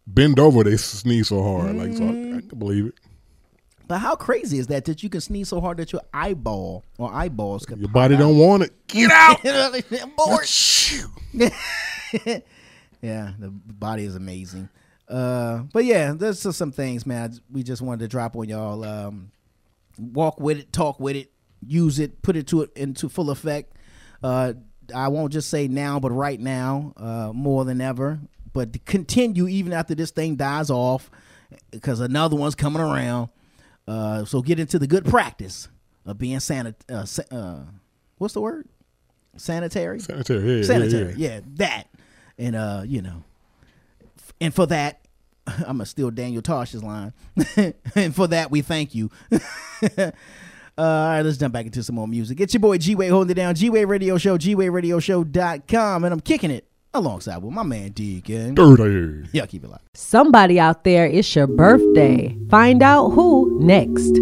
[0.09, 1.76] bend over, they sneeze so hard.
[1.76, 2.94] Like so, I, I can believe it.
[3.89, 7.12] But how crazy is that that you can sneeze so hard that your eyeball or
[7.12, 8.18] eyeballs can Your pop body out?
[8.18, 8.72] don't want it.
[8.89, 9.45] Get out.
[9.45, 10.47] You know, like, I'm bored.
[13.03, 14.68] yeah, the body is amazing.
[15.09, 17.39] Uh, but yeah, there's just some things, man.
[17.51, 18.84] We just wanted to drop on y'all.
[18.84, 19.30] Um,
[19.99, 21.30] walk with it, talk with it,
[21.64, 23.72] use it, put it to it into full effect.
[24.22, 24.55] Uh,
[24.95, 28.18] I won't just say now, but right now, uh, more than ever.
[28.53, 31.11] But continue even after this thing dies off,
[31.70, 33.28] because another one's coming around.
[33.87, 35.68] Uh, so get into the good practice
[36.05, 36.74] of being sanit.
[36.89, 37.61] Uh, sa- uh,
[38.18, 38.66] what's the word?
[39.37, 40.01] Sanitary.
[40.01, 41.14] Sanitary, yeah, yeah, Sanitary.
[41.16, 41.28] yeah.
[41.34, 41.84] yeah, that.
[42.39, 43.22] And uh, you know,
[44.41, 45.01] and for that,
[45.47, 47.12] I'm gonna steal Daniel Tosh's line.
[47.95, 49.11] and for that, we thank you.
[50.78, 52.39] Uh, all right, let's jump back into some more music.
[52.39, 53.55] It's your boy G Wade holding it down.
[53.55, 56.05] G Wade Radio Show, GWadeRadioShow.com.
[56.05, 56.65] And I'm kicking it
[56.97, 58.55] alongside with my man Deacon.
[58.55, 59.28] Dirty.
[59.32, 59.80] Yeah, keep it live.
[59.94, 62.36] Somebody out there, it's your birthday.
[62.51, 64.18] Find out who next.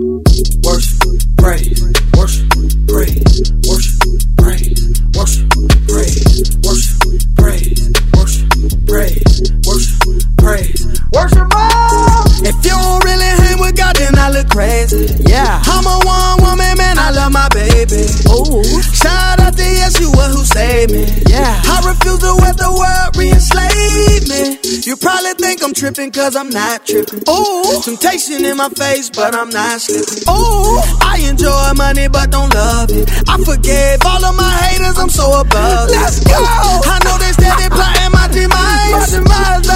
[0.64, 1.00] Worship,
[1.38, 1.80] praise,
[2.16, 2.48] worship,
[2.88, 4.00] praise, worship,
[4.36, 4.80] praise,
[5.14, 5.48] worship,
[5.86, 6.98] praise, worship,
[7.36, 8.48] praise, worship,
[8.86, 9.98] praise, worship,
[10.38, 10.80] praise,
[11.12, 11.46] worship.
[11.54, 12.26] Mom!
[12.42, 15.06] If you don't really hang with God, then I look crazy.
[15.22, 16.98] Yeah, I'm a one woman man.
[16.98, 18.04] I love my baby.
[18.34, 21.06] Ooh, shout out to Yeshua who saved me.
[21.30, 24.58] Yeah, I refuse to let the world re-enslave me.
[24.82, 27.22] You probably think I'm tripping cause I'm not tripping.
[27.30, 30.26] Ooh, temptation in my face, but I'm not slipping.
[30.26, 33.06] Ooh, I enjoy money but don't love it.
[33.30, 35.94] I forgave all of my haters, I'm so above it.
[35.94, 36.34] Let's go!
[36.34, 39.14] I know they steady plotting my demise,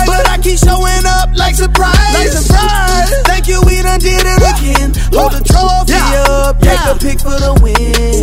[0.03, 1.95] but I keep showing up like surprise.
[2.11, 3.15] Like surprise.
[3.23, 4.91] Thank you, we done did it again.
[5.15, 5.95] Hold the trophy
[6.27, 8.18] up, take a pick for the win.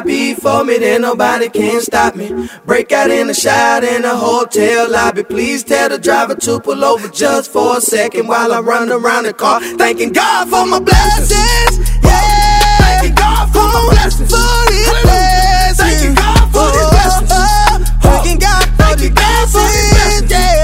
[0.00, 2.48] God be for me, then nobody can stop me.
[2.64, 5.22] Break out in the shower in the hotel lobby.
[5.22, 9.24] Please tell the driver to pull over just for a second while I run around
[9.24, 11.78] the car, thanking God for my blessings.
[12.02, 14.30] Yeah, thanking God for my blessings.
[14.30, 15.78] For His blessings.
[15.78, 17.30] Thanking God for His blessings.
[17.32, 18.00] Oh, oh, oh.
[18.00, 20.30] Thanking God for the blessings.
[20.30, 20.59] Yeah.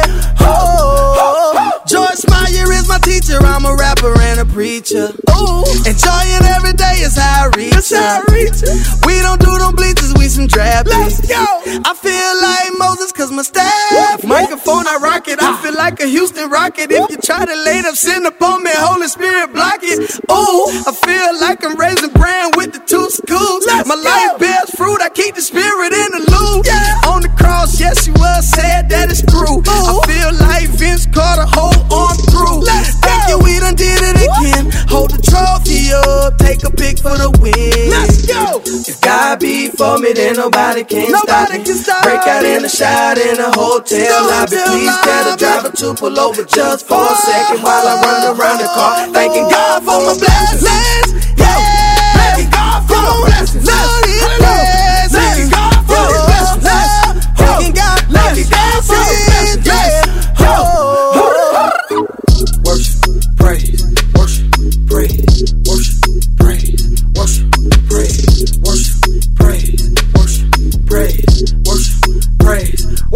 [3.76, 5.08] A rapper and a preacher.
[5.30, 7.90] Ooh, enjoying every day is how I reach.
[7.90, 8.62] How I reach
[9.06, 11.65] we don't do them bleachers, we some trap Let's go.
[11.66, 14.22] I feel like Moses cause my staff.
[14.24, 15.42] Microphone, I rock it.
[15.42, 16.90] I feel like a Houston rocket.
[16.92, 19.98] If you try to lay up, send up on me, Holy Spirit block it.
[20.30, 23.66] Ooh, I feel like I'm raising brand with the two schools.
[23.86, 25.02] my life bears fruit.
[25.02, 26.66] I keep the spirit in the loop.
[27.10, 29.58] On the cross, yes, you was said that it's true.
[29.66, 32.62] I feel like Vince Carter, hold on through.
[33.02, 34.70] Thank you, we done did it again.
[34.86, 37.90] Hold the trophy up, take a pick for the win.
[37.90, 38.62] Let's go.
[38.64, 43.40] If God be for me, then nobody can stop Break out in a shower in
[43.40, 44.56] a hotel lobby.
[44.56, 48.58] Please tell the driver to pull over just for a second while I run around
[48.58, 50.62] the car, thanking God for my blessings.
[51.38, 53.64] Yeah, thanking God for my blessings.
[53.66, 54.05] Lord, His blessings.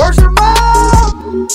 [0.01, 1.49] Praise, worship, mom.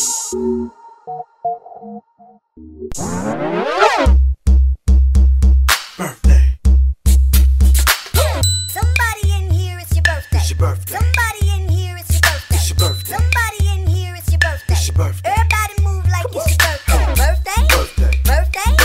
[8.70, 10.38] Somebody in here, it's your birthday.
[10.38, 10.94] It's your birthday.
[10.94, 12.56] Somebody in here, it's your birthday.
[12.56, 13.18] It's your birthday.
[13.18, 14.74] Somebody in here, it's your birthday.
[14.74, 15.30] It's your birthday.
[15.30, 17.16] Everybody move like it's your birthday.
[17.16, 17.62] Birthday.
[17.68, 18.12] Birthday.
[18.24, 18.76] Birthday.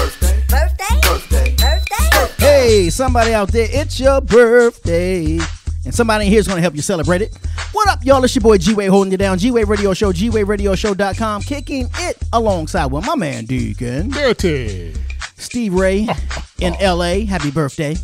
[0.48, 1.00] Birthday.
[1.02, 1.56] Birthday.
[1.56, 2.10] Birthday.
[2.10, 2.44] Birthday.
[2.44, 5.38] Hey, somebody out there, it's your birthday.
[5.84, 7.36] And somebody in here is going to help you celebrate it.
[7.72, 8.22] What up, y'all?
[8.22, 9.38] It's your boy G Wade holding you down.
[9.38, 14.10] G Wade Radio Show, GWadeRadioShow.com, kicking it alongside with my man Deacon.
[14.10, 14.94] Dirty.
[15.36, 16.06] Steve Ray
[16.60, 17.24] in LA.
[17.24, 17.96] Happy birthday.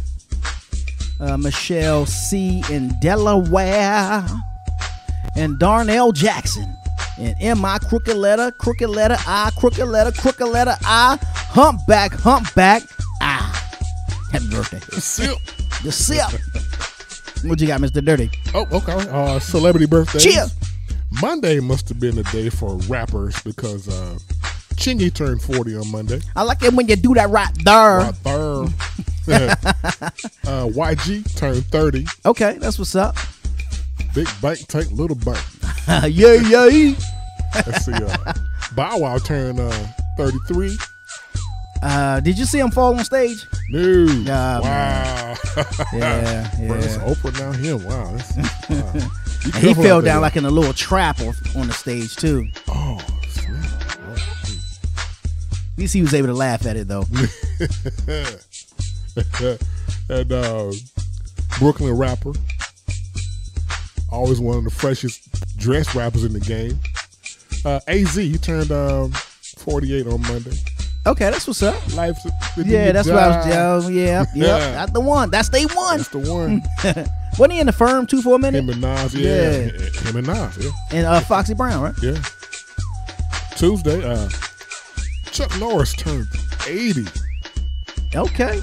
[1.20, 4.26] Uh, Michelle C in Delaware.
[5.36, 6.74] And Darnell Jackson.
[7.18, 12.82] And in my crooked letter, crooked letter I, crooked letter, crooked letter I, humpback, humpback
[13.20, 13.52] I.
[14.32, 14.78] Happy birthday.
[14.78, 15.38] The sip.
[15.82, 16.40] The sip.
[17.44, 18.04] What you got, Mr.
[18.04, 18.30] Dirty?
[18.54, 18.92] Oh, okay.
[18.92, 20.18] Uh, celebrity birthday.
[20.18, 20.54] Cheers.
[21.20, 24.18] Monday must have been a day for rappers because uh,
[24.74, 26.20] Chingy turned 40 on Monday.
[26.34, 27.98] I like it when you do that right there.
[27.98, 28.64] Right there.
[30.46, 32.06] uh, YG turned 30.
[32.26, 33.16] Okay, that's what's up.
[34.14, 35.42] Big bank take little bank.
[35.88, 36.94] yeah, yeah.
[37.54, 37.92] Let's see.
[37.92, 38.32] Uh,
[38.74, 40.76] Bow Wow turned uh, 33.
[41.88, 43.46] Uh, did you see him fall on stage?
[43.70, 43.78] No.
[44.24, 45.36] Yeah, wow.
[45.92, 46.50] man.
[46.60, 46.96] Yeah, Bro, it's.
[46.96, 47.76] Oprah down here.
[47.76, 48.10] Wow.
[48.16, 48.36] That's,
[49.54, 49.60] wow.
[49.60, 52.48] He fell down like in a little trap on, on the stage too.
[52.66, 52.98] Oh,
[55.38, 57.04] At least he was able to laugh at it though.
[60.12, 60.72] and uh,
[61.60, 62.32] Brooklyn rapper,
[64.10, 66.80] always one of the freshest dressed rappers in the game.
[67.64, 70.58] Uh, Az, he turned um, 48 on Monday.
[71.06, 71.94] Okay, that's what's up.
[71.94, 72.26] Life's
[72.56, 73.86] Yeah, that's what I was.
[73.86, 74.58] Oh, yeah, yeah.
[74.72, 75.30] That's the one.
[75.30, 75.98] That's they one.
[75.98, 76.62] That's the one.
[77.38, 78.58] Wasn't he in the firm too for a minute?
[78.58, 79.68] Him and Nas, yeah.
[79.68, 80.70] Him and Nas, yeah.
[80.90, 81.94] And uh, Foxy Brown, right?
[82.02, 82.20] Yeah.
[83.56, 84.28] Tuesday, uh,
[85.30, 86.26] Chuck Norris turned
[86.66, 87.04] 80.
[88.14, 88.60] Okay.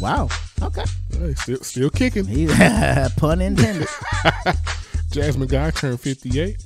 [0.00, 0.28] Wow.
[0.62, 0.84] Okay.
[1.18, 2.26] Hey, still, still kicking.
[2.26, 2.46] He,
[3.16, 3.88] pun intended.
[5.10, 6.58] Jasmine Guy turned 58.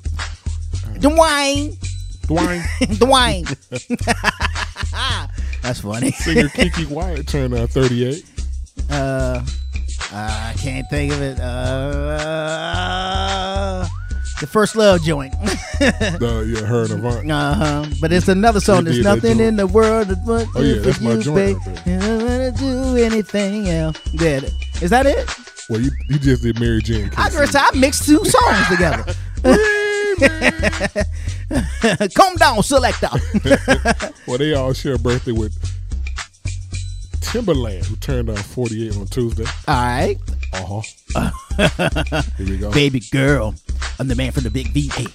[0.99, 1.77] Dwayne.
[2.27, 2.63] Dwayne.
[2.99, 4.61] Dwayne.
[5.65, 6.11] That's funny.
[6.25, 8.23] Singer Keke Wyatt turned uh, 38.
[8.91, 9.43] Uh,
[10.13, 11.41] I can't think of it.
[11.41, 12.69] Uh,
[14.43, 15.33] the first love joint.
[15.79, 17.31] the, yeah, her and Avant.
[17.31, 17.87] Uh huh.
[17.99, 18.85] But it's another song.
[18.85, 21.57] There's nothing in the world that would Oh, yeah, that's my you, joint babe.
[21.67, 23.99] right You don't wanna do anything else.
[24.13, 24.41] Yeah.
[24.83, 25.27] Is that it?
[25.71, 27.11] Well, you, you just did Mary Jane.
[27.17, 29.15] I, I mixed two songs together.
[32.15, 33.09] Calm down, selector.
[34.27, 35.53] well, they all share a birthday with
[37.21, 39.45] Timbaland, who turned uh, 48 on Tuesday.
[39.67, 40.17] All right.
[40.53, 40.83] Uh
[41.17, 42.23] huh.
[42.39, 42.71] Here we go.
[42.73, 43.55] Baby girl,
[43.99, 45.11] I'm the man from the big V8.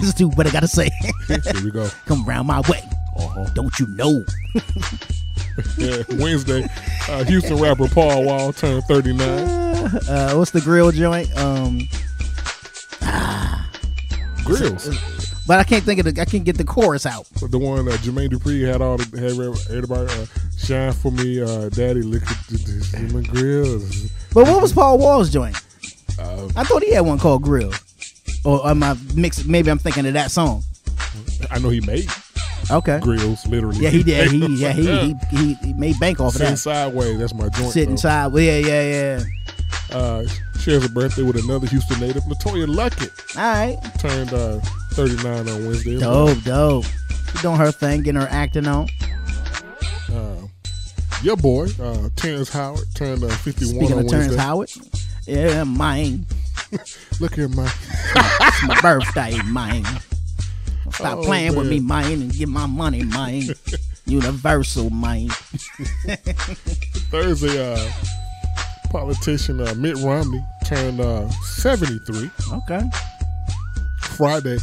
[0.00, 0.90] Just do what I gotta say.
[1.28, 1.88] Here we go.
[2.06, 2.82] Come round my way.
[3.16, 3.44] Uh-huh.
[3.54, 4.24] Don't you know?
[5.76, 6.66] Yeah, Wednesday,
[7.08, 9.20] uh, Houston rapper Paul Wall turned 39.
[9.28, 11.34] Uh, what's the grill joint?
[11.36, 11.80] Um,
[14.44, 14.88] Grills.
[15.46, 16.20] but I can't think of the.
[16.20, 17.26] I can't get the chorus out.
[17.40, 20.26] The one uh, Jermaine Dupri had all the had everybody uh,
[20.58, 24.10] shine for me, uh, Daddy look at the, the, the grills.
[24.34, 25.56] But what was Paul Wall's joint?
[26.18, 27.72] Uh, I thought he had one called Grill.
[28.44, 29.44] Or am I mix?
[29.44, 30.64] Maybe I'm thinking of that song.
[31.50, 32.08] I know he made
[32.70, 32.98] Okay.
[33.00, 33.78] grills literally.
[33.80, 34.30] Yeah, he did.
[34.30, 36.56] He yeah he he, he, he made bank off of Sitting that.
[36.58, 37.18] sideways.
[37.18, 37.72] That's my joint.
[37.72, 37.96] Sitting though.
[37.96, 38.32] side.
[38.34, 39.24] Yeah, yeah, yeah.
[39.90, 40.24] Uh,
[40.58, 43.36] shares a birthday with another Houston native, LeToya Luckett.
[43.36, 43.78] All right.
[43.98, 44.58] Turned uh,
[44.92, 45.98] 39 on Wednesday.
[45.98, 46.84] Dope, dope.
[47.32, 48.88] She doing her thing, getting her acting on.
[50.12, 50.36] Uh,
[51.22, 54.36] your boy, uh, Terrence Howard, turned uh, 51 Speaking on of Terrence Wednesday.
[54.42, 54.70] Howard,
[55.26, 56.26] yeah, mine.
[57.20, 57.70] Look here, mine.
[58.14, 59.84] it's my birthday, mine.
[60.90, 63.44] Stop Oh, playing with me, mine, and get my money, mine.
[64.06, 65.28] Universal, mine.
[67.10, 67.92] Thursday, uh,
[68.92, 72.30] politician uh, Mitt Romney turned uh, 73.
[72.52, 72.82] Okay.
[74.16, 74.58] Friday,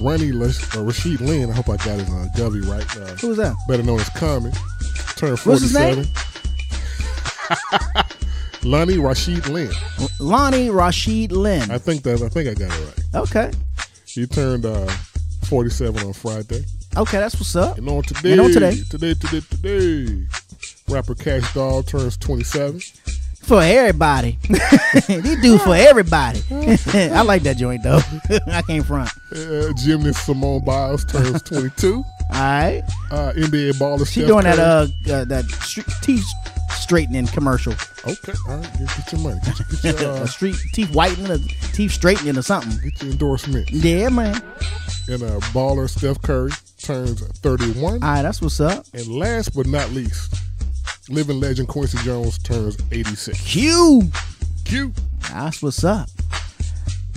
[0.00, 2.96] Ronnie Lash- uh, Rashid Lynn, I hope I got his uh, Govey right.
[2.96, 3.54] Uh, Who's that?
[3.68, 4.52] Better known as Common,
[5.16, 6.04] turned What's his 47.
[6.04, 6.12] name?
[8.64, 9.72] Lonnie Rashid Lynn.
[10.20, 11.68] Lonnie Rashid Lynn.
[11.70, 13.22] I think that I think I got it right.
[13.22, 13.50] Okay.
[14.06, 14.86] He turned uh,
[15.48, 16.64] 47 on Friday.
[16.96, 17.78] Okay, that's what's up.
[17.78, 18.76] And on today, And on today.
[18.88, 20.26] today, today, today,
[20.88, 22.80] rapper Kash Doll turns 27.
[23.42, 24.38] For everybody.
[25.08, 26.42] These do for everybody.
[26.50, 28.00] I like that joint though.
[28.46, 29.10] I can't front.
[29.34, 31.94] Uh, gymnast Simone Biles turns 22.
[31.94, 32.82] All right.
[33.10, 36.24] Uh, NBA baller She Steph doing that uh, uh that street teeth
[36.92, 37.72] straightening commercial.
[38.06, 39.40] Okay, all right, get, get your money.
[39.44, 41.38] Get your, get your, uh, a street teeth whitening or
[41.72, 42.90] teeth straightening or something.
[42.90, 43.70] get your endorsement.
[43.70, 44.34] Yeah, man.
[45.08, 47.94] And uh, baller Steph Curry turns 31.
[47.94, 48.84] All right, that's what's up.
[48.94, 50.34] And last but not least,
[51.12, 53.40] living legend Quincy Jones turns 86.
[53.40, 54.02] Q.
[54.64, 54.92] Q.
[55.30, 56.08] That's what's up.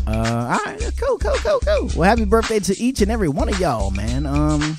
[0.08, 1.90] Uh, all right, cool, cool, cool, cool.
[1.96, 4.26] Well, happy birthday to each and every one of y'all, man.
[4.26, 4.78] Um,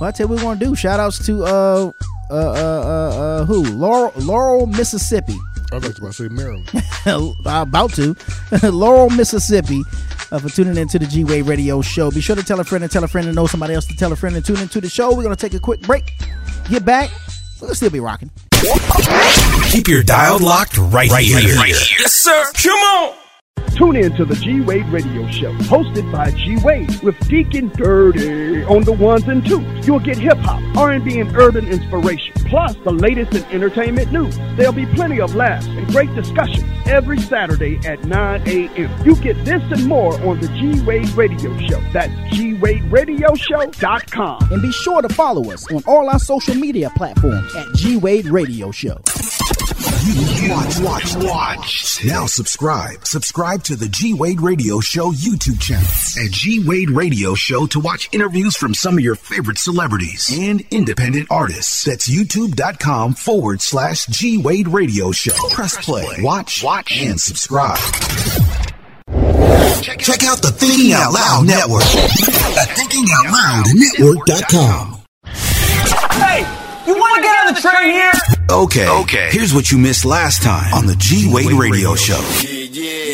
[0.00, 0.74] well, I tell you what we're gonna do.
[0.74, 1.92] Shout outs to uh,
[2.30, 3.64] uh, uh, uh, uh who?
[3.64, 5.36] Laurel, Laurel, Mississippi.
[5.72, 6.70] I was about to say Maryland.
[7.46, 8.16] about to
[8.70, 9.82] Laurel, Mississippi.
[10.30, 12.10] Uh, for tuning into the G Wade Radio Show.
[12.10, 13.94] Be sure to tell a friend and tell a friend and know somebody else to
[13.94, 15.14] tell a friend and tune into the show.
[15.14, 16.10] We're gonna take a quick break.
[16.70, 17.10] Get back.
[17.60, 18.30] We're gonna still be rocking.
[18.62, 21.40] Keep your dial locked right, right here.
[21.40, 22.44] Yes, sir.
[22.62, 23.14] Come on.
[23.74, 28.62] Tune in to the G Wade Radio Show, hosted by G Wade with Deacon Dirty
[28.64, 29.86] on the ones and twos.
[29.86, 34.36] You'll get hip hop, R&B, and urban inspiration, plus the latest in entertainment news.
[34.56, 39.04] There'll be plenty of laughs and great discussions every Saturday at 9 a.m.
[39.04, 41.80] You get this and more on the G Wade Radio Show.
[41.92, 42.12] That's
[42.62, 44.52] GWadeRadioShow.com.
[44.52, 48.26] And be sure to follow us on all our social media platforms at G Wade
[48.26, 48.98] Radio Show.
[50.48, 52.04] Watch, watch, watch.
[52.04, 53.06] Now subscribe.
[53.06, 55.86] Subscribe to the G Wade Radio Show YouTube channel
[56.24, 60.62] at G Wade Radio Show to watch interviews from some of your favorite celebrities and
[60.70, 61.84] independent artists.
[61.84, 65.34] That's youtube.com forward slash G Wade Radio Show.
[65.50, 67.78] Press play, watch, watch, and subscribe.
[69.12, 74.98] Check out the Thinking Out Loud Network at thinkingoutloudnetwork.com.
[76.12, 76.40] Hey,
[76.86, 78.12] you want to get on the train here?
[78.50, 78.88] Okay.
[78.88, 79.28] Okay.
[79.30, 82.20] Here's what you missed last time on the G Wade Radio Show.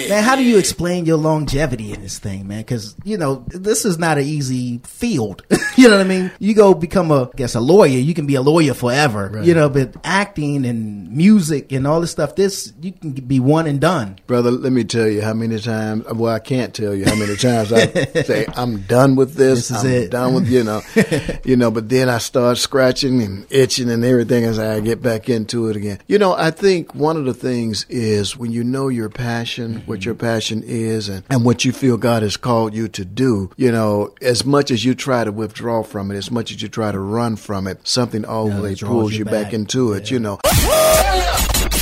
[0.09, 2.61] Man, how do you explain your longevity in this thing, man?
[2.61, 5.43] Because you know this is not an easy field.
[5.77, 6.31] you know what I mean?
[6.39, 7.99] You go become a, I guess, a lawyer.
[7.99, 9.41] You can be a lawyer forever.
[9.43, 13.67] You know, but acting and music and all this stuff, this you can be one
[13.67, 14.19] and done.
[14.27, 17.37] Brother, let me tell you how many times, well, I can't tell you how many
[17.37, 17.87] times I
[18.23, 19.69] say, I'm done with this.
[19.69, 20.11] This is I'm it.
[20.11, 20.83] done with, you know,
[21.45, 25.29] you know, but then I start scratching and itching and everything as I get back
[25.29, 26.01] into it again.
[26.07, 29.99] You know, I think one of the things is when you know your passion, what
[29.99, 33.51] what your passion is and, and what you feel God has called you to do,
[33.57, 36.69] you know, as much as you try to withdraw from it, as much as you
[36.69, 39.55] try to run from it, something always draws pulls you you back, back.
[39.55, 40.39] into it, you know.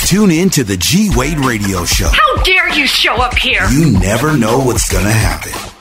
[0.06, 2.08] Tune in to the G Wade Radio Show.
[2.08, 3.68] How dare you show up here?
[3.68, 5.75] You never know what's going to happen.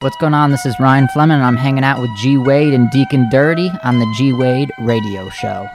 [0.00, 0.52] What's going on?
[0.52, 3.98] This is Ryan Fleming, and I'm hanging out with G Wade and Deacon Dirty on
[3.98, 5.66] the G Wade Radio Show.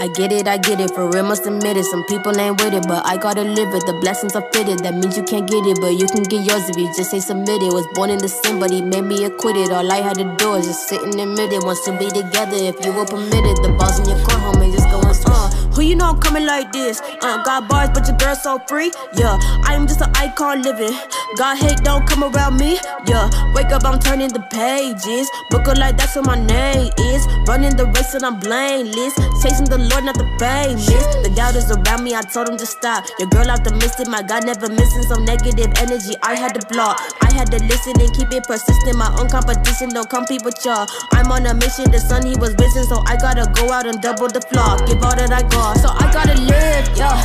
[0.00, 1.84] I get it, I get it, for real must admit it.
[1.84, 3.86] Some people ain't with it, but I gotta live it.
[3.86, 6.68] The blessings are fitted, that means you can't get it, but you can get yours
[6.68, 7.72] if you just say submitted.
[7.72, 9.70] Was born in the sin, but he made me acquitted.
[9.70, 11.62] All I had to do is just sit and admit it.
[11.62, 13.62] Wants to be together if you were permitted.
[13.62, 15.50] The balls in your court, homie, just going uh.
[15.78, 17.00] Who you know I'm coming like this?
[17.22, 18.90] Uh, got bars, but your girl so free.
[19.14, 20.90] Yeah, I am just an icon living.
[21.36, 22.80] God hate don't come around me.
[23.06, 25.30] Yeah, wake up, I'm turning the pages.
[25.50, 27.22] Book like that's what my name is.
[27.46, 29.14] Running the race and I'm blameless.
[29.42, 30.88] Chasing the Lord, not the famous.
[31.22, 33.04] The doubters around me, I told them to stop.
[33.18, 36.14] Your girl out the optimistic, my God never missing some negative energy.
[36.22, 37.00] I had to block.
[37.20, 38.96] I had to listen and keep it persistent.
[38.96, 40.86] My own competition don't compete with y'all.
[41.12, 44.00] I'm on a mission, the sun he was risen, so I gotta go out and
[44.00, 44.86] double the flock.
[44.86, 47.16] Give all that I got, so I gotta live, yeah.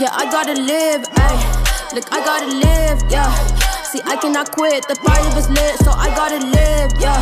[0.00, 1.94] Yeah, I gotta live, ayy.
[1.94, 3.71] Look, I gotta live, yeah.
[3.92, 4.88] See, I cannot quit.
[4.88, 7.20] The fire was lit, so I gotta live, yeah.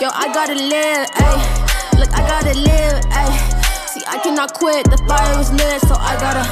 [0.00, 1.42] Yo, I gotta live, ayy.
[1.98, 3.34] Look, I gotta live, ayy.
[3.88, 4.88] See, I cannot quit.
[4.88, 6.46] The fire was lit, so I gotta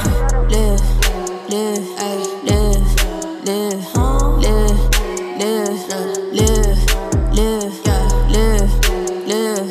[0.51, 0.83] live,
[1.47, 2.43] live, ayy.
[2.43, 2.83] Live,
[3.47, 4.83] live, live, live,
[5.39, 5.79] live,
[6.33, 6.83] live.
[7.31, 7.73] Live,
[8.29, 8.73] live.
[9.23, 9.63] Live,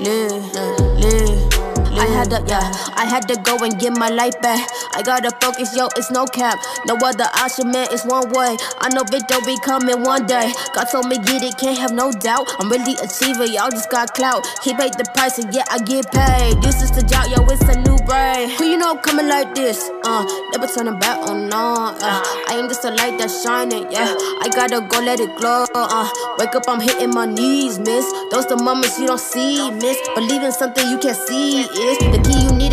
[0.00, 1.98] live, live, live.
[1.98, 2.70] I had up, yeah.
[2.96, 4.68] I had to go and get my life back.
[4.94, 6.58] I gotta focus, yo, it's no cap.
[6.86, 8.56] No other option, man, it's one way.
[8.80, 10.52] I know victory coming one day.
[10.74, 12.48] God told me get it, can't have no doubt.
[12.58, 14.46] I'm really achiever, y'all just got clout.
[14.62, 16.62] He paid the price, and yeah, I get paid.
[16.62, 18.50] This is the job, yo, it's a new brain.
[18.56, 19.90] Who you know coming like this?
[20.04, 21.96] Uh, never turning back on no.
[22.00, 24.14] Uh, I am just a light that's shining, yeah.
[24.40, 25.66] I gotta go let it glow.
[25.74, 28.06] Uh, wake up, I'm hitting my knees, miss.
[28.30, 29.98] Those the moments you don't see, miss.
[30.14, 32.65] Believe in something you can't see is the key you needed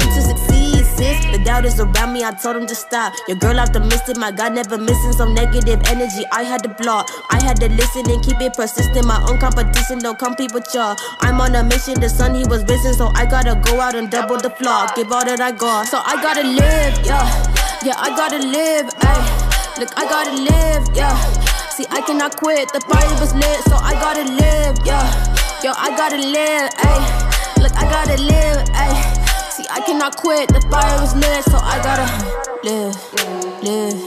[1.03, 1.25] sis.
[1.31, 3.13] The doubters around me, I told them to stop.
[3.27, 6.23] Your girl optimistic, my God never missing some negative energy.
[6.31, 9.05] I had to block, I had to listen and keep it persistent.
[9.05, 10.95] My own competition don't compete with y'all.
[11.19, 14.09] I'm on a mission, the sun he was risen, so I gotta go out and
[14.09, 14.95] double the flock.
[14.95, 17.25] Give all that I got, so I gotta live, yeah,
[17.83, 19.79] yeah, I gotta live, ayy.
[19.79, 21.15] Look, I gotta live, yeah.
[21.75, 25.05] See, I cannot quit, the fire was lit, so I gotta live, yeah.
[25.63, 27.63] Yo, I gotta live, ayy.
[27.63, 29.22] Look, I gotta live, ayy.
[29.73, 32.05] See, I cannot quit, the fire was lit, so I gotta
[32.63, 32.95] live,
[33.63, 33.97] live,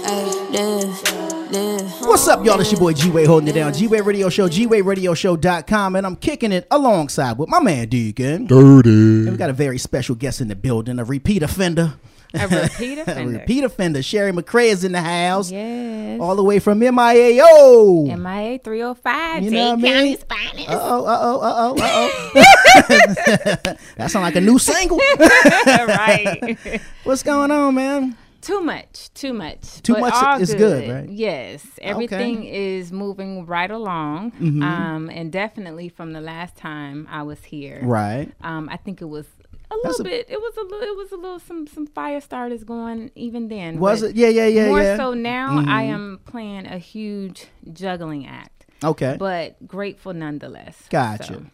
[0.50, 2.06] live, live.
[2.06, 2.60] What's up, y'all?
[2.60, 3.72] It's your boy G Wade holding it down.
[3.72, 8.46] G Wade Radio Show, GWadeRadioShow.com, and I'm kicking it alongside with my man Deacon.
[8.46, 8.90] Dirty.
[8.90, 11.94] And we got a very special guest in the building, a repeat offender.
[12.40, 13.38] A repeat a offender.
[13.38, 14.02] repeat offender.
[14.02, 15.50] Cherrie McRae is in the house.
[15.50, 16.20] Yes.
[16.20, 18.06] All the way from MIAO.
[18.18, 20.66] MIA 305, You know what I County mean?
[20.68, 23.76] Uh oh, uh oh, uh oh, uh oh.
[23.96, 24.98] that sounds like a new single.
[25.66, 26.58] right.
[27.04, 28.16] What's going on, man?
[28.40, 29.82] Too much, too much.
[29.82, 31.08] Too but much is good, right?
[31.10, 34.62] Yes, everything is moving right along, Mhm.
[34.62, 38.30] um, and definitely from the last time I was here, Right.
[38.42, 39.26] Um, I think it was
[39.70, 40.26] a little a- bit.
[40.28, 40.82] It was a little.
[40.82, 41.38] It was a little.
[41.38, 43.78] Some some fire starters going even then.
[43.78, 44.16] Was it?
[44.16, 44.96] Yeah, yeah, yeah, More yeah.
[44.96, 45.94] so now, I Mhm.
[45.94, 48.52] am playing a huge juggling act.
[48.84, 49.16] Okay.
[49.18, 50.86] but grateful nonetheless.
[50.90, 51.24] Gotcha.
[51.24, 51.46] So,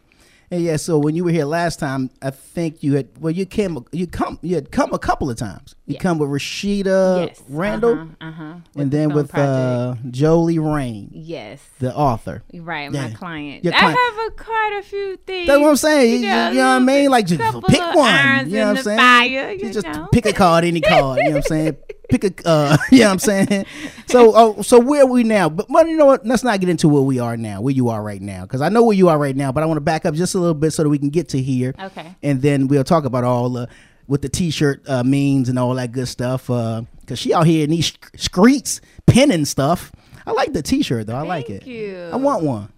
[0.52, 3.46] And yeah, so when you were here last time, I think you had well, you
[3.46, 5.74] came, you come, you had come a couple of times.
[5.86, 11.08] You come with Rashida Yes, Randall, uh-huh, uh-huh, and then film with uh, Jolie Rain,
[11.10, 11.62] Yes.
[11.78, 12.42] the author.
[12.52, 13.08] Right, Yeah.
[13.08, 13.64] my client.
[13.64, 13.98] Your I client.
[13.98, 15.46] have a, quite a few things.
[15.46, 16.10] That's what I'm saying.
[16.10, 17.10] You, you know, know what I mean?
[17.10, 18.50] Like just pick one.
[18.50, 18.98] You know what I'm saying?
[18.98, 20.08] fire, you just know.
[20.12, 21.20] pick a card, any card.
[21.20, 21.76] You know what I'm saying?
[22.12, 23.66] Pick a, uh, you know what I'm saying?
[24.06, 25.48] So, oh, so where are we now?
[25.48, 26.26] But, but you know what?
[26.26, 28.68] Let's not get into where we are now, where you are right now, because I
[28.68, 29.50] know where you are right now.
[29.50, 31.30] But I want to back up just a little bit so that we can get
[31.30, 31.74] to here.
[31.80, 32.14] Okay.
[32.22, 33.66] And then we'll talk about all the
[34.04, 36.48] what the t-shirt uh, means and all that good stuff.
[36.48, 39.90] Because she out here in these streets pinning stuff.
[40.26, 41.16] I like the t-shirt though.
[41.16, 41.62] I like it.
[41.64, 42.10] Thank you.
[42.12, 42.70] I want one.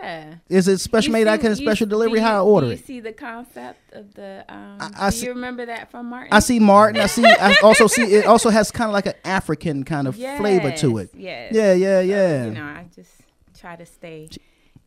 [0.00, 0.34] Yeah.
[0.48, 1.26] Is it special You made?
[1.28, 2.20] I can special delivery.
[2.20, 2.70] How I order it?
[2.70, 4.44] You see the concept of the.
[4.48, 6.32] Um, I do see- you remember that from Martin?
[6.32, 7.00] I see Martin.
[7.00, 7.24] I see.
[7.24, 8.26] I also see it.
[8.26, 11.10] Also has kind of like an African kind of flavor to it.
[11.14, 11.52] Yes.
[11.54, 12.44] Yeah, yeah, So, yeah.
[12.46, 13.10] you know, I just
[13.58, 14.28] try to stay,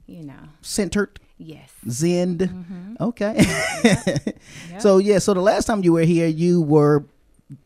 [0.08, 0.34] you know.
[0.62, 1.20] Centered.
[1.38, 1.72] Yes.
[1.90, 2.40] Zend.
[2.40, 3.00] Mhm.
[3.02, 3.44] Okay.
[4.80, 5.20] So yeah.
[5.20, 7.06] So the last time you were here, you were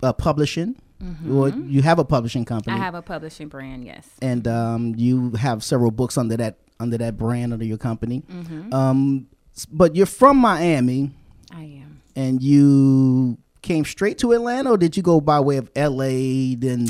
[0.02, 0.76] uh, publishing.
[1.30, 1.70] Or Mhm.
[1.70, 2.76] you have a publishing company.
[2.76, 4.08] I have a publishing brand, yes.
[4.22, 8.24] and um, you have several books under that under that brand under your company.
[8.32, 8.74] Mhm.
[8.74, 9.28] Um,
[9.72, 11.12] but you're from Miami.
[11.52, 12.02] I am.
[12.16, 16.88] And you came straight to Atlanta, or did you go by way of L.A., then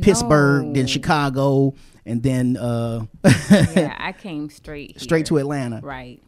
[0.00, 1.74] Pittsburgh, then Chicago,
[2.06, 3.04] and then uh,
[3.50, 5.38] yeah, I came straight straight to.
[5.38, 5.80] Atlanta?
[5.82, 6.20] Right.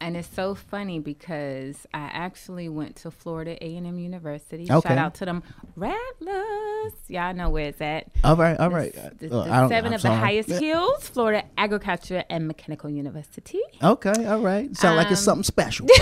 [0.00, 4.68] And it's so funny because I actually went to Florida A&M University.
[4.70, 4.88] Okay.
[4.88, 5.42] Shout out to them
[5.74, 6.92] Rattlers.
[7.08, 8.06] Y'all know where it's at.
[8.22, 8.92] All right, all right.
[9.18, 9.28] The.
[9.28, 13.58] The, the seven I'm of the highest hills, Florida Agriculture and Mechanical University.
[13.82, 14.74] Okay, all right.
[14.76, 15.88] Sound like it's Um, something special.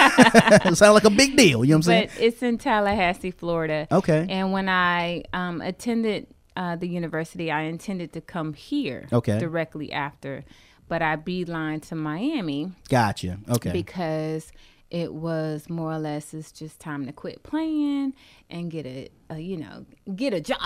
[0.74, 1.64] Sound like a big deal.
[1.64, 2.08] You know what I'm saying?
[2.14, 3.86] But it's in Tallahassee, Florida.
[3.90, 4.26] Okay.
[4.28, 6.26] And when I um, attended
[6.56, 9.38] uh, the university, I intended to come here Okay.
[9.38, 10.44] directly after,
[10.90, 13.38] but I beeline to Miami Gotcha.
[13.48, 13.72] Okay.
[13.72, 14.52] because
[14.90, 18.12] it was more or less it's just time to quit playing
[18.50, 19.86] and get a, a you know
[20.16, 20.58] get a job.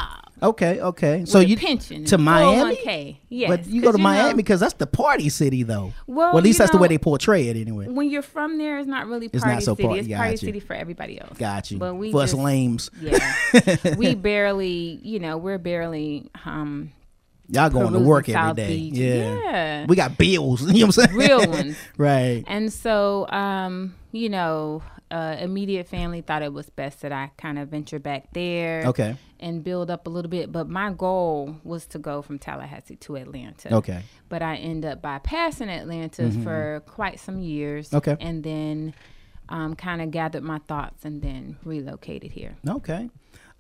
[0.43, 1.27] Okay, okay.
[1.27, 2.75] So you pension to Miami?
[2.77, 3.17] 401k.
[3.29, 5.93] Yes, but you go to you Miami know- because that's the party city, though.
[6.07, 7.87] Well, at least that's the way they portray it, anyway.
[7.89, 9.89] When you're from there, it's not really It's not so city.
[9.89, 11.37] par- it's party city for everybody else.
[11.37, 11.77] Got you.
[11.79, 12.91] But we For us just- lames.
[13.03, 13.37] Yeah,
[13.99, 16.31] we barely, you know, we're barely.
[16.47, 16.93] um
[17.49, 18.75] Y'all going to work every day.
[18.75, 19.39] Yeah.
[19.45, 19.87] Yeah.
[19.87, 20.63] We got bills.
[20.75, 21.17] You know what I'm saying?
[21.17, 21.77] Real ones.
[21.99, 22.43] right.
[22.47, 27.59] And so, um, you know, uh, immediate family thought it was best that I kind
[27.59, 28.85] of venture back there.
[28.87, 29.17] Okay.
[29.41, 30.51] And build up a little bit.
[30.51, 33.75] But my goal was to go from Tallahassee to Atlanta.
[33.75, 34.03] Okay.
[34.31, 36.43] But I end up bypassing Atlanta Mhm.
[36.43, 37.93] for quite some years.
[37.93, 38.17] Okay.
[38.21, 38.95] And then
[39.51, 42.57] um, kind of gathered my thoughts and then relocated here.
[42.67, 43.11] Okay.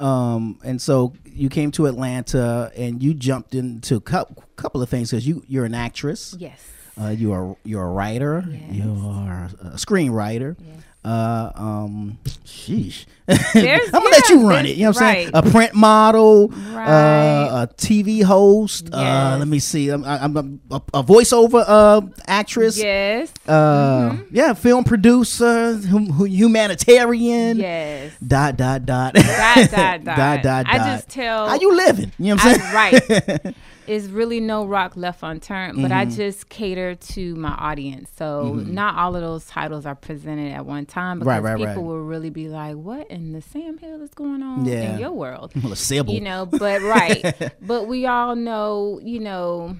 [0.00, 4.26] Um, and so you came to Atlanta and you jumped into a cou-
[4.56, 6.34] couple of things because you you're an actress.
[6.38, 6.60] Yes.
[7.00, 8.44] Uh, you are you're a writer.
[8.70, 10.56] You're a screenwriter.
[11.04, 13.04] Uh, um, sheesh.
[13.28, 14.76] I'm gonna let you run it.
[14.76, 15.30] You know what I'm saying?
[15.34, 16.86] A print model, Right.
[16.88, 18.88] uh, a TV host.
[18.92, 19.88] Uh, let me see.
[19.90, 20.36] I'm, I'm,
[20.70, 22.78] a, a voiceover uh, actress.
[22.78, 23.32] Yes.
[23.46, 27.58] Uh, yeah, film producer, hum- humanitarian.
[27.58, 28.12] Yes.
[28.26, 29.14] Dot dot dot.
[29.14, 30.04] Dot, dot, dot.
[30.04, 30.66] dot dot.
[30.68, 30.86] I dot.
[30.86, 31.48] just tell.
[31.48, 32.12] How you living?
[32.18, 33.42] You know what I'm saying?
[33.44, 33.54] right.
[33.86, 36.16] Is really no rock left unturned, but I Mhm.
[36.16, 38.10] just cater to my audience.
[38.16, 38.68] So Mhm.
[38.68, 41.84] not all of those titles are presented at one time because Right, right, people right.
[41.84, 44.94] will really be like, "What in the Sam Hill is going on Yeah.
[44.94, 45.74] in your world?" Well.
[46.14, 47.24] You know, but right.
[47.60, 49.76] but we all know, you know,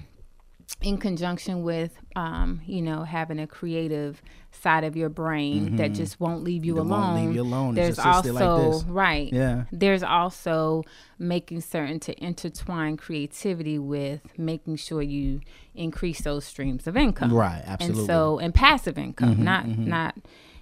[0.81, 4.21] in conjunction with, um, you know, having a creative
[4.65, 5.95] side of your brain that Mhm.
[5.95, 7.15] just won't leave you That alone.
[7.27, 7.75] leave you alone.
[7.75, 8.83] There's like also this.
[8.85, 9.31] right.
[9.31, 9.65] Yeah.
[9.71, 10.81] There's also
[11.19, 15.41] making certain to intertwine creativity with making sure you
[15.75, 17.31] increase those streams of income.
[17.31, 17.99] Right, Absolutely.
[18.01, 19.85] And so and passive income, Mhm, not mhm.
[19.85, 20.15] not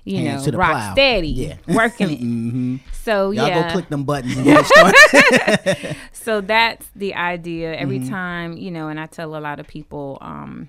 [0.06, 0.91] you Hands know rock plow.
[0.91, 1.56] steady, Yeah.
[1.70, 2.20] working it.
[2.22, 2.80] Mhm.
[2.91, 5.96] So Y'all yeah, go click them buttons and get started.
[6.12, 7.74] so that's the idea.
[7.74, 8.09] Every Mhm.
[8.09, 10.67] time, you know, and I tell a lot of people um,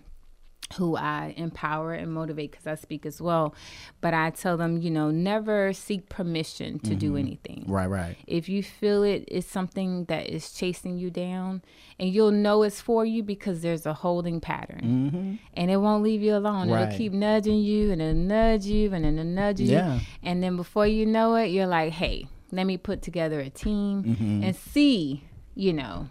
[0.77, 3.55] who I empower and motivate because I speak as well.
[4.01, 7.19] But I tell them, you know, never seek permission to do Mhm.
[7.21, 7.65] anything.
[7.69, 8.17] Right, right.
[8.27, 11.63] If you feel it is something that is chasing you down,
[11.99, 14.81] and you'll know it's for you because there's a holding pattern.
[15.13, 15.39] Mhm.
[15.55, 16.71] And it won't leave you alone.
[16.71, 16.83] Right.
[16.89, 19.69] It'll keep nudging you and it'll nudge you and it'll nudge you.
[19.73, 20.01] Yeah.
[20.23, 24.03] And then before you know it, you're like, hey, let me put together a team
[24.05, 24.45] Mhm.
[24.45, 25.23] and see,
[25.55, 26.09] you know,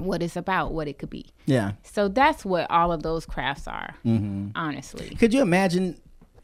[0.00, 1.26] what it's about, what it could be.
[1.46, 1.72] Yeah.
[1.82, 4.52] So that's what all of those crafts are, Mhm.
[4.54, 5.14] honestly.
[5.16, 5.96] Could you imagine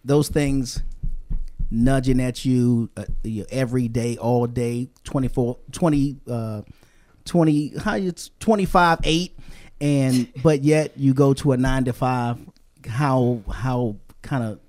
[0.04, 0.82] those things
[1.70, 6.62] nudging at you, uh, you know, every day, all day, 24, 20, uh,
[7.24, 9.36] 20, how you, 25, 8,
[9.80, 12.38] and, but yet you go to a nine to five,
[12.86, 14.60] how, how kind of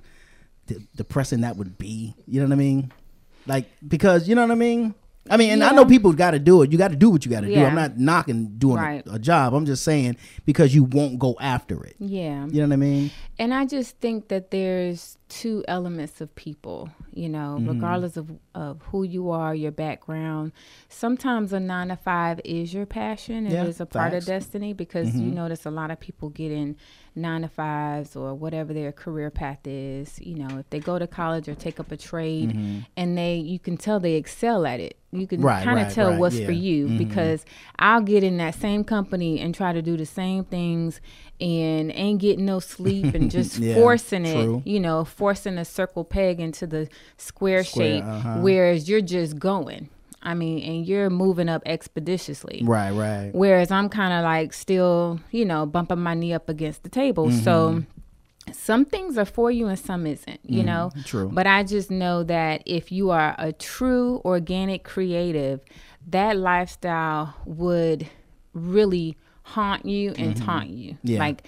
[0.65, 2.15] de- depressing that would be.
[2.26, 2.91] You know what I mean?
[3.45, 4.95] Like, because, you know what I mean?
[5.30, 6.72] I mean, and I know people got to do it.
[6.72, 7.54] You got to do what you got to do.
[7.68, 8.78] I'm not knocking doing
[9.08, 9.54] a- a, job.
[9.54, 11.95] I'm just saying because you won't go after it.
[11.99, 12.45] Yeah.
[12.48, 13.12] You know what I mean?
[13.39, 17.68] And I just think that there's two elements of people, you know, Mhm.
[17.68, 20.53] regardless of, of who you are, your background.
[20.89, 23.45] Sometimes a nine to five is your passion.
[23.45, 24.23] Is Yeah, a part facts.
[24.23, 25.35] of destiny because you Mhm.
[25.35, 26.77] notice a lot of people get in
[27.15, 30.19] nine to fives or whatever their career path is.
[30.22, 32.85] You know, if they go to college or take up a trade Mhm.
[32.95, 34.97] and they, you can tell they excel at it.
[35.11, 36.45] You can Right, kind of right, tell right, what's yeah.
[36.45, 36.97] for you Mhm.
[36.97, 37.43] because
[37.80, 41.01] I'll get in that same company and try to do the same things
[41.39, 44.64] and ain't getting no sleep and just Yeah, forcing true.
[44.65, 48.39] it, you know, forcing a circle peg into the square, Square, shape, uh-huh.
[48.39, 49.89] whereas you're just going.
[50.22, 52.61] I mean, and you're moving up expeditiously.
[52.65, 53.30] Right, right.
[53.34, 57.30] Whereas I'm kind of like still, you know, bumping my knee up against the table.
[57.31, 57.84] So
[58.51, 60.91] some things are for you and some isn't, you Mhm, know?
[61.05, 61.30] true.
[61.31, 65.61] But I just know that if you are a true organic creative,
[66.07, 68.07] that lifestyle would
[68.53, 69.18] really
[69.48, 70.45] haunt you and Mhm.
[70.45, 70.98] taunt you.
[71.03, 71.19] Yeah.
[71.19, 71.48] Like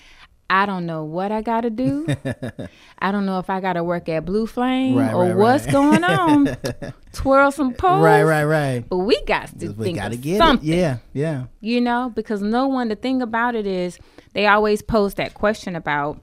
[0.51, 2.07] I don't know what I got to do.
[2.99, 5.65] I don't know if I got to work at Blue Flame Right, or right, what's
[5.65, 5.71] right.
[5.73, 6.57] going on.
[7.13, 8.01] Twirl some poles.
[8.03, 8.83] Right, right, right.
[8.89, 10.67] But we got to We think gotta of get something.
[10.67, 10.75] it.
[10.75, 11.43] Yeah, yeah.
[11.61, 12.87] You know, because no one.
[12.89, 13.99] The thing about it is,
[14.33, 16.19] they always pose that question about,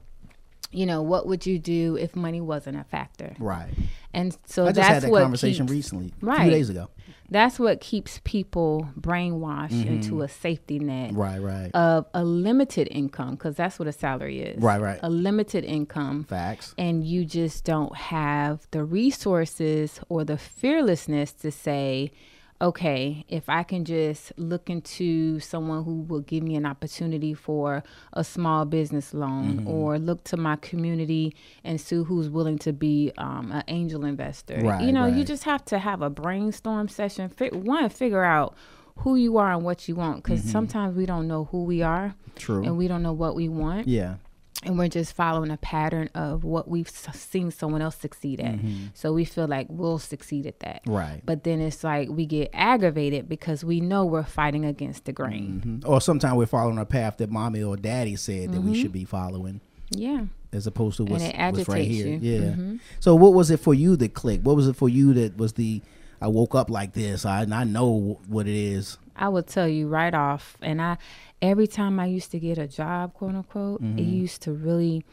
[0.71, 3.33] you know, what would you do if money wasn't a factor?
[3.39, 3.69] Right.
[4.13, 6.41] And so I just that's had that what conversation keeps- recently, right?
[6.41, 6.89] few days ago.
[7.29, 9.87] That's what keeps people brainwashed Mhm.
[9.87, 11.69] into a safety net, Right, right.
[11.73, 14.99] of a limited income, because that's what a salary is, Right, right.
[15.03, 21.51] A limited income, facts, and you just don't have the resources or the fearlessness to
[21.51, 22.11] say.
[22.59, 27.83] Okay, if I can just look into someone who will give me an opportunity for
[28.13, 29.67] a small business loan, Mhm.
[29.67, 34.59] or look to my community and see who's willing to be um, an angel investor.
[34.63, 37.29] Right, you know, you just have to have a brainstorm session.
[37.29, 38.55] Fi- one, figure out
[39.01, 40.47] who you are and what you want, because Mhm.
[40.51, 42.63] sometimes we don't know who we are, True.
[42.63, 43.87] and we don't know what we want.
[43.87, 44.15] Yeah.
[44.63, 48.55] And we're just following a pattern of what we've seen someone else succeed at.
[48.55, 48.89] Mhm.
[48.95, 50.81] So we feel like we'll succeed at that.
[50.87, 51.21] Right.
[51.23, 55.81] But then it's like we get aggravated because we know we're fighting against the grain.
[55.83, 55.87] Mhm.
[55.89, 58.81] Or sometimes we're following a path that mommy or daddy said that we Mhm.
[58.81, 59.61] should be following.
[59.91, 60.25] Yeah.
[60.51, 61.23] As opposed to And what's,
[61.57, 62.07] what's right here.
[62.07, 62.17] you.
[62.19, 62.51] Yeah.
[62.53, 62.79] Mhm.
[62.99, 64.43] So what was it for you that clicked?
[64.43, 65.81] What was it for you that was the
[66.19, 67.27] I woke up like this.
[67.27, 68.97] I I know what it is.
[69.15, 70.97] I will tell you right off, and I
[71.41, 74.19] every time I used to get a job, quote unquote, it Mhm.
[74.21, 75.03] used to really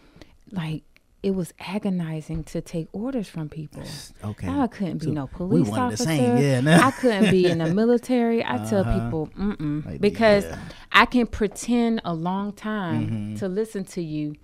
[0.51, 0.83] like
[1.23, 3.89] it was agonizing to take orders from people.
[4.23, 4.47] Okay.
[4.47, 6.05] I couldn't be So no police one and the officer.
[6.05, 6.87] same, yeah, nah.
[6.87, 8.45] I couldn't be in the military.
[8.45, 9.01] I tell Uh-huh.
[9.01, 10.59] people, mm-mm, Like, because yeah.
[10.93, 13.39] I can pretend a long time Mhm.
[13.39, 14.35] to listen to you.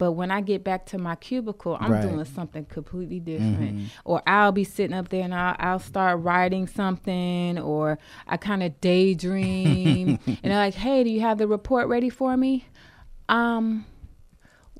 [0.00, 2.02] But when I get back to my cubicle, I'm Right.
[2.02, 3.76] doing something completely different.
[3.76, 3.84] Mhm.
[4.04, 8.62] Or I'll be sitting up there and I'll, I'll start writing something, or I kind
[8.62, 10.18] of daydream.
[10.26, 12.64] and they're like, hey, do you have the report ready for me?
[13.28, 13.84] Um,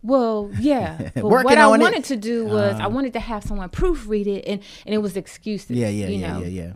[0.03, 1.11] well, yeah.
[1.15, 1.85] But what I on it.
[1.85, 2.89] wanted to do was I Uh-huh.
[2.89, 5.77] wanted to have someone proofread it, and, and it was excuses.
[5.77, 6.41] Yeah, yeah, yeah, know?
[6.41, 6.73] yeah, yeah.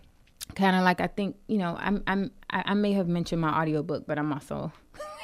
[0.57, 3.51] Kind of like I think you know I'm I'm I, I may have mentioned my
[3.61, 4.73] audiobook, but I'm also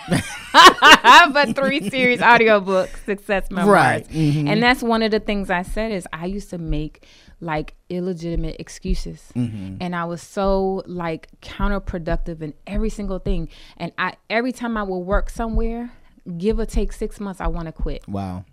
[0.08, 0.98] I
[1.32, 3.68] have a three series audiobook, Success Memoirs.
[3.68, 4.08] Right.
[4.08, 4.48] Mhm.
[4.48, 7.06] And that's one of the things I said is I used to make
[7.40, 9.30] like illegitimate excuses.
[9.36, 9.78] Mhm.
[9.80, 13.48] And I was so like counterproductive in every single thing.
[13.76, 15.90] And I every time I would work somewhere,
[16.38, 18.06] give or take six months, I want to quit.
[18.08, 18.44] Wow.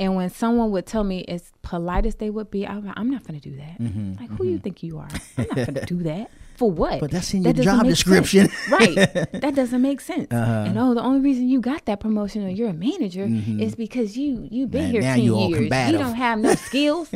[0.00, 3.10] And when someone would tell me as polite as they would be, I'm like, I'm
[3.10, 3.78] not gonna do that.
[3.78, 5.08] Mhm, Like, who you think you are?
[5.38, 6.30] I'm not gonna do that.
[6.56, 7.00] For what?
[7.00, 8.48] But that's in your job description.
[8.70, 8.94] right?
[9.44, 10.28] That doesn't make sense.
[10.30, 10.64] Uh-huh.
[10.68, 13.60] And oh, the only reason you got that promotion or you're a manager Mhm.
[13.60, 15.90] is because you you've been Man, here ten years.
[15.92, 17.08] You don't have no skills.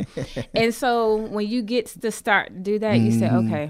[0.53, 3.45] and so when you get to start do that, you say, Mhm.
[3.47, 3.65] okay.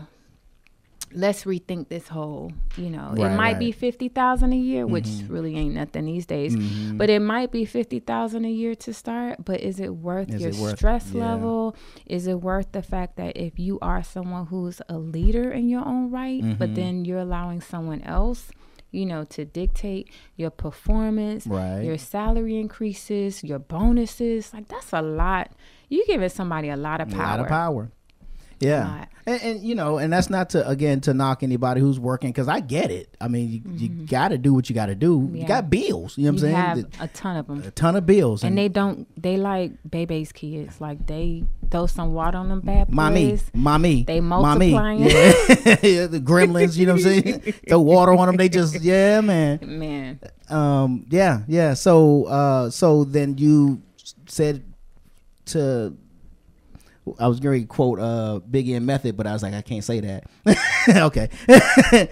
[1.14, 3.76] Let's rethink this whole, you know, it Right, might be right.
[3.76, 5.30] fifty thousand a year, which Mhm.
[5.30, 6.56] really ain't nothing these days.
[6.56, 6.98] Mhm.
[6.98, 9.46] But it might be fifty thousand a year to start.
[9.46, 11.26] But is it worth Is your it worth- stress yeah.
[11.32, 11.76] level?
[12.06, 15.86] Is it worth the fact that if you are someone who's a leader in your
[15.88, 16.76] own right, but Mhm.
[16.76, 18.52] then you're allowing someone else,
[18.92, 21.82] you know, to dictate your performance, Right.
[21.82, 25.52] your salary increases, your bonuses, like that's a lot.
[25.88, 27.92] You giving somebody a lot of A lot of power.
[28.60, 32.30] Yeah, and, and you know, and that's not to again to knock anybody who's working
[32.30, 33.16] because I get it.
[33.20, 35.30] I mean, you, you got to do what you got to do.
[35.34, 35.46] You Mm-hmm.
[35.48, 36.18] Got bills.
[36.18, 36.56] You know what You I'm saying?
[36.56, 37.64] have a ton of them.
[37.64, 39.06] a ton of bills, And they don't.
[39.22, 40.80] They like baby's kids.
[40.80, 42.96] Like they throw some water on them bad boys.
[42.96, 45.00] mommy, mommy, They mommy, multiplying.
[45.02, 45.34] yeah.
[45.84, 46.78] Yeah, the gremlins.
[46.78, 47.40] You know what I'm saying?
[47.68, 48.38] Throw water on them.
[48.38, 49.60] They just yeah, man.
[49.64, 50.20] Man.
[50.50, 51.74] Um, yeah, yeah.
[51.74, 53.82] So, uh, so then you
[54.28, 54.64] said
[55.48, 55.98] to.
[57.20, 59.84] I was going to quote uh, Biggie and Method, but I was like, I can't
[59.84, 60.24] say that.
[60.90, 61.30] okay.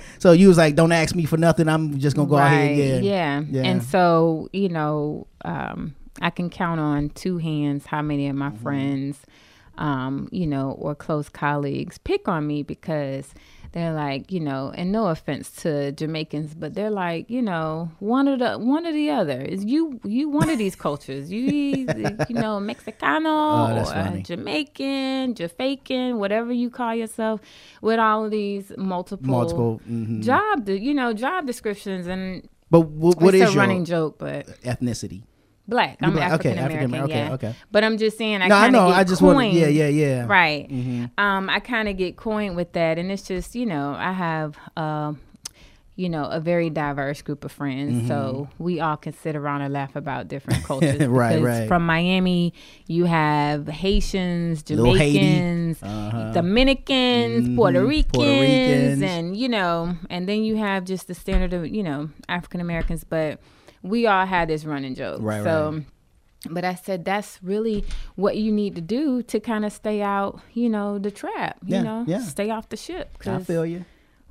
[0.19, 1.67] so you was like, don't ask me for nothing.
[1.67, 2.77] I'm just gonna go ahead.
[2.77, 2.99] Yeah.
[2.99, 3.43] yeah.
[3.49, 3.63] Yeah.
[3.63, 8.49] And so, you know, um, I can count on two hands how many of my
[8.49, 8.61] Mm-hmm.
[8.63, 9.19] friends,
[9.77, 13.33] um, you know, or close colleagues pick on me because
[13.73, 18.27] they're like, you know, and no offense to Jamaicans, but they're like, you know, one
[18.27, 19.41] of the one or the other.
[19.41, 21.31] Is you you one of these cultures.
[21.31, 23.25] You you know, Mexicano
[23.85, 24.21] Oh, or.
[24.23, 27.41] Jamaican, Jafacan, whatever you call yourself,
[27.81, 30.23] with all of these multiple Multiple, mhm.
[30.23, 34.17] job, you know, job descriptions and But wh- what it's is a your running joke,
[34.19, 35.23] but ethnicity?
[35.67, 35.97] Black.
[36.01, 36.31] You're I'm black.
[36.33, 37.03] Okay, African American.
[37.11, 37.33] Okay, yeah.
[37.33, 37.55] okay.
[37.71, 38.87] But I'm just saying, I No, I kind of know.
[38.89, 40.25] get I just yeah, yeah, yeah.
[40.27, 40.69] Right.
[40.69, 41.11] Mhm.
[41.17, 44.57] Um, I kind of get coined with that, and it's just you know, I have.
[44.77, 45.13] Uh,
[45.95, 48.07] you know, a very diverse group of friends.
[48.07, 50.95] So we all can sit around and laugh about different cultures.
[50.95, 51.11] Mm-hmm.
[51.13, 51.67] Right, right.
[51.67, 52.51] From Miami,
[52.87, 54.63] you have Haitians.
[54.63, 56.31] Jamaicans, Uh-huh.
[56.31, 57.55] Dominicans, Mhm.
[57.55, 59.03] Puerto, Ricans, Puerto Ricans.
[59.03, 63.03] and you know, and then you have just the standard of you know African Americans.
[63.03, 63.39] But
[63.83, 65.19] we all had this running joke.
[65.21, 65.83] Right, so right.
[66.49, 67.85] but I said that's really
[68.15, 71.57] what you need to do to kind of stay out, you know, the trap.
[71.65, 72.19] You Yeah, know, yeah.
[72.19, 73.15] stay off the ship.
[73.27, 73.85] I feel you.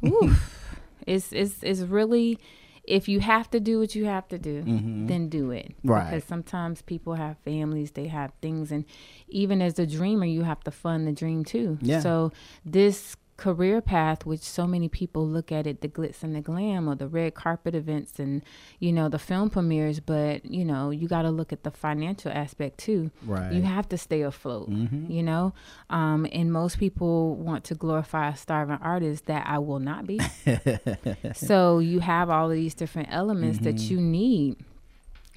[0.05, 2.39] oof, it's it's it's really
[2.85, 5.07] if you have to do what you have to do, Mhm.
[5.07, 5.71] then do it.
[5.85, 6.11] Right.
[6.11, 8.85] Because sometimes people have families, they have things, and
[9.29, 11.79] even as a dreamer, you have to fund the dream too.
[11.81, 12.01] Yeah.
[12.01, 12.33] So
[12.65, 16.89] this career path, which so many people look at it, the glitz and the glam,
[16.89, 18.43] or the red carpet events, and
[18.79, 22.31] you know the film premieres, but you know you got to look at the financial
[22.31, 23.11] aspect too.
[23.27, 23.53] Right.
[23.53, 24.71] You have to stay afloat.
[24.71, 25.11] Mhm.
[25.11, 25.55] You know,
[25.91, 30.21] um, and most people want to glorify a starving artist that I will not be.
[31.35, 33.91] so you have all of these different elements that Mhm.
[33.91, 34.57] you need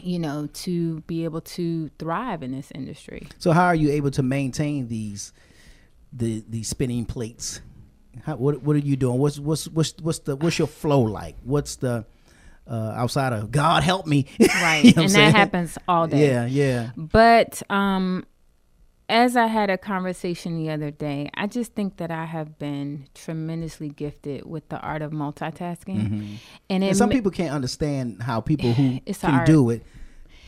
[0.04, 4.12] you know to be able to thrive in this industry So how are you able
[4.12, 5.32] to maintain these
[6.12, 7.62] the these spinning plates?
[8.24, 9.20] How, what what are you doing?
[9.20, 11.36] What's what's what's what's the what's your flow like?
[11.44, 12.06] What's the
[12.68, 14.26] uh, outside of God help me?
[14.40, 15.32] right You know and saying?
[15.34, 16.90] that happens all day Yeah, yeah.
[16.96, 18.26] but um
[19.08, 23.06] as i had a conversation the other day i just think that i have been
[23.14, 26.38] tremendously gifted with the art of multitasking Mhm.
[26.72, 29.84] and, And, some ma- people can't understand how people who It's can do it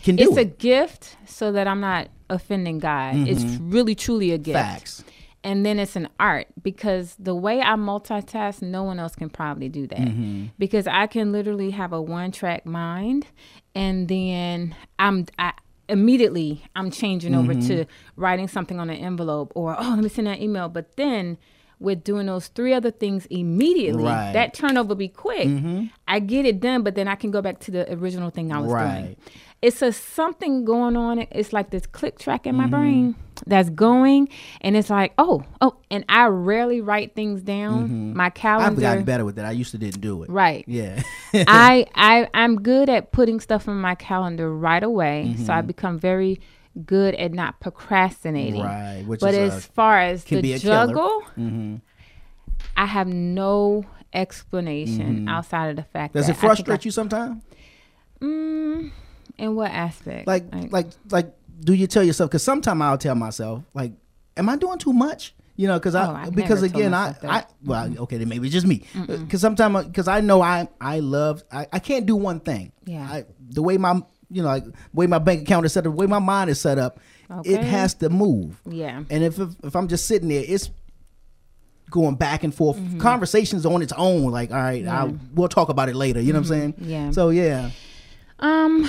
[0.01, 0.27] can do it.
[0.29, 3.15] it's a gift so that I'm not offending God.
[3.27, 3.71] It's Mhm.
[3.73, 4.57] really truly a gift.
[4.57, 5.03] Facts.
[5.47, 9.69] And then it's an art because the way I multitask, no one else can probably
[9.69, 9.97] do that.
[9.99, 10.49] Mhm.
[10.59, 13.27] Because I can literally have a one track mind
[13.73, 15.53] and then I'm I
[15.87, 17.67] immediately I'm changing over Mhm.
[17.67, 17.85] to
[18.17, 20.67] writing something on an envelope or oh let me send that email.
[20.67, 21.37] But then
[21.79, 24.33] with doing those three other things immediately, Right.
[24.33, 25.47] that turnover be quick.
[25.47, 25.91] Mhm.
[26.07, 28.57] I get it done, but then I can go back to the original thing I
[28.59, 29.17] was doing Right.
[29.61, 31.19] It's a something going on.
[31.31, 32.69] It's like this click track in my Mhm.
[32.71, 33.15] brain
[33.45, 34.29] that's going,
[34.61, 37.89] and it's like, oh, oh, and I rarely write things down.
[37.89, 38.13] Mhm.
[38.15, 38.71] My calendar.
[38.71, 39.45] I've gotten better with that.
[39.45, 40.29] I used to didn't do it.
[40.29, 40.63] right?
[40.67, 41.01] Yeah.
[41.33, 45.67] I I I'm good at putting stuff in my calendar right away, so I Mhm.
[45.67, 46.39] become very
[46.85, 48.61] good at not procrastinating.
[48.61, 50.85] Right, which but as a- far as the be a killer.
[50.87, 51.81] juggle, Mhm.
[52.75, 55.29] I have no explanation Mhm.
[55.29, 57.41] outside of the fact Does that it I frustrate I- you sometimes?
[58.21, 58.91] Mm,
[59.37, 60.27] in what aspect?
[60.27, 63.91] Like like like do you tell yourself cuz sometimes I'll tell myself like
[64.35, 65.33] am I doing too much?
[65.55, 68.53] You know, cuz Oh, I I've because again I I well okay then maybe it's
[68.53, 68.83] just me.
[69.29, 72.71] Cuz sometimes cuz I know I I love I, I can't do one thing.
[72.85, 73.07] Yeah.
[73.09, 75.93] I, the way my you know like the way my bank account is set up,
[75.93, 76.99] the way my mind is set up,
[77.43, 78.61] it has to move.
[78.69, 79.03] Yeah.
[79.09, 80.69] And if if, if I'm just sitting there, it's
[81.89, 82.77] going back and forth.
[82.77, 82.99] Mhm.
[82.99, 84.29] Conversations on its own.
[84.31, 85.03] Like, all right, Yeah.
[85.03, 86.19] I'll, we'll talk about it later.
[86.21, 86.73] You know what I'm saying?
[86.73, 86.89] Mhm.
[86.89, 87.11] Yeah.
[87.11, 87.69] So yeah.
[88.39, 88.87] Um,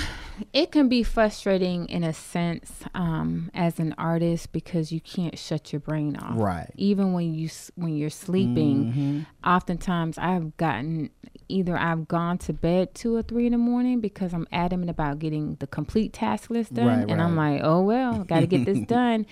[0.53, 5.71] it can be frustrating in a sense, um, as an artist because you can't shut
[5.73, 6.35] your brain off.
[6.39, 6.69] Right.
[6.75, 9.25] Even when you when you're sleeping, Mhm.
[9.43, 11.09] oftentimes I've gotten
[11.47, 15.17] either I've gone to bed two or three in the morning because I'm adamant about
[15.19, 18.65] getting the complete task list done, Right, and I'm like, oh well, got to get
[18.65, 19.25] this done,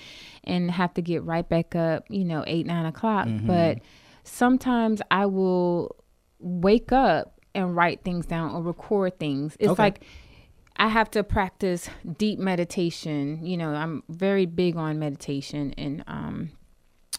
[0.44, 3.28] and have to get right back up, you know, eight nine o'clock.
[3.28, 3.46] Mhm.
[3.46, 3.80] But
[4.24, 5.96] sometimes I will
[6.40, 9.56] wake up and write things down or record things.
[9.60, 9.84] It's Okay.
[9.84, 10.04] like
[10.78, 13.46] I have to practice deep meditation.
[13.46, 16.52] You know, I'm very big on meditation and um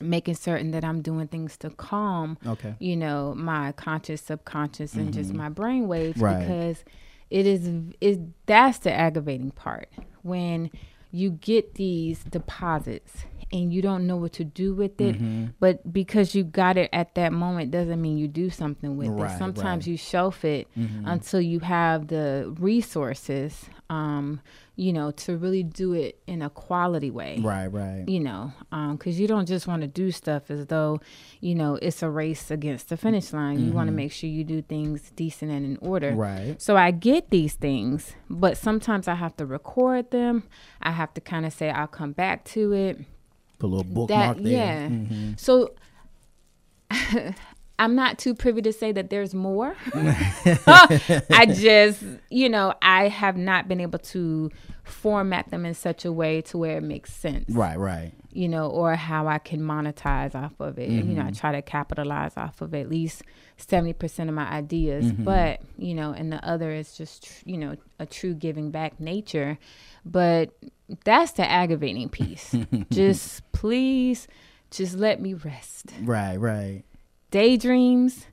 [0.00, 2.76] making certain that I'm doing things to calm Okay.
[2.78, 6.38] you know, my conscious, subconscious and just my brain waves Right.
[6.38, 6.84] because
[7.30, 7.68] it is
[8.00, 9.88] is that's the aggravating part
[10.22, 10.70] when
[11.10, 15.54] you get these deposits and you don't know what to do with it Mhm.
[15.58, 19.30] but because you got it at that moment doesn't mean you do something with Right,
[19.32, 19.90] it sometimes right.
[19.92, 21.02] you shelf it Mhm.
[21.06, 24.40] until you have the resources um
[24.78, 28.04] you know to really do it in a quality way Right, right.
[28.06, 28.52] you know
[28.92, 31.00] because you don't just want to do stuff as though
[31.40, 34.44] you know it's a race against the finish line you want to make sure you
[34.44, 36.62] do things decent and in order Right.
[36.62, 40.44] so i get these things but sometimes i have to record them
[40.80, 42.98] i have to kind of say i'll come back to it
[43.58, 44.52] Put a little bookmark that there.
[44.52, 45.40] yeah Mhm.
[45.40, 45.74] so
[47.78, 49.76] i'm not too privy to say that there's more
[50.66, 54.50] i just you know i have not been able to
[54.84, 58.12] format them in such a way to where it makes sense Right, right.
[58.32, 60.88] you know, or how I can monetize off of it.
[60.88, 61.38] You know, I Mhm.
[61.38, 63.22] try to capitalize off of at least
[63.58, 65.12] 70% of my ideas.
[65.12, 65.24] Mhm.
[65.24, 68.98] But, you know, and the other is just, tr- you know, a true giving back
[68.98, 69.58] nature.
[70.06, 70.54] But
[71.04, 72.54] that's the aggravating piece.
[72.90, 74.26] just please,
[74.70, 75.92] just let me rest.
[76.02, 76.84] Right, right.
[77.30, 78.26] Daydreams,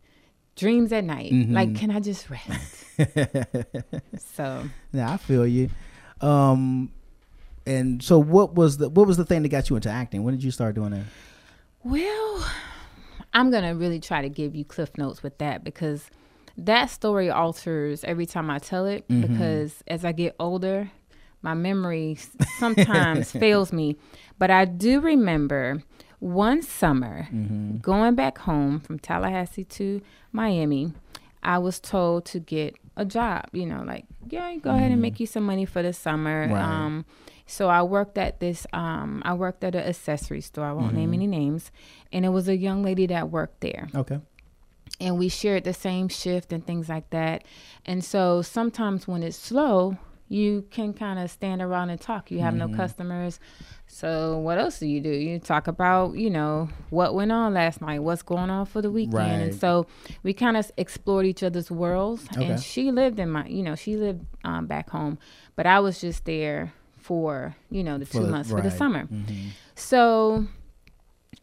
[0.55, 1.31] dreams at night.
[1.31, 1.75] Like, Mhm.
[1.75, 2.85] can I just rest?
[4.35, 4.63] so,
[4.93, 5.69] Yeah, I feel you.
[6.21, 6.91] Um,
[7.65, 10.23] and so what was the what was the thing that got you into acting?
[10.23, 11.03] When did you start doing that?
[11.83, 12.45] Well,
[13.33, 16.09] I'm gonna really try to give you cliff notes with that because
[16.57, 19.21] that story alters every time I tell it Mhm.
[19.29, 20.89] because as I get older,
[21.41, 22.17] my memory
[22.59, 23.97] sometimes fails me.
[24.39, 25.83] But I do remember
[26.19, 27.81] one summer Mhm.
[27.81, 30.01] going back home from Tallahassee to
[30.31, 30.93] Miami.
[31.43, 35.01] I was told to get a job, you know, like, yeah, go ahead and Mhm.
[35.01, 36.47] make you some money for the summer.
[36.51, 36.61] Right.
[36.63, 37.05] Um,
[37.45, 40.65] so I worked at this, um, I worked at an accessory store.
[40.65, 41.13] I won't name Mhm.
[41.15, 41.71] any names.
[42.11, 44.19] And it was a young lady that worked there Okay.
[44.99, 47.43] and we shared the same shift and things like that.
[47.85, 52.31] And so sometimes when it's slow, you can kind of stand around and talk.
[52.31, 52.57] You have Mhm.
[52.57, 53.39] no customers.
[53.87, 55.09] So what else do you do?
[55.09, 58.89] You talk about, you know, what went on last night, what's going on for the
[58.89, 59.41] weekend.
[59.43, 59.85] And so
[60.23, 62.25] we kind of explored each other's worlds.
[62.33, 62.45] Okay.
[62.45, 65.19] And she lived in my, you know, she lived um, back home,
[65.55, 68.69] but I was just there for, you know, the For two the- months for the
[68.69, 68.77] right.
[68.77, 69.05] summer.
[69.05, 69.49] Mhm.
[69.75, 70.47] So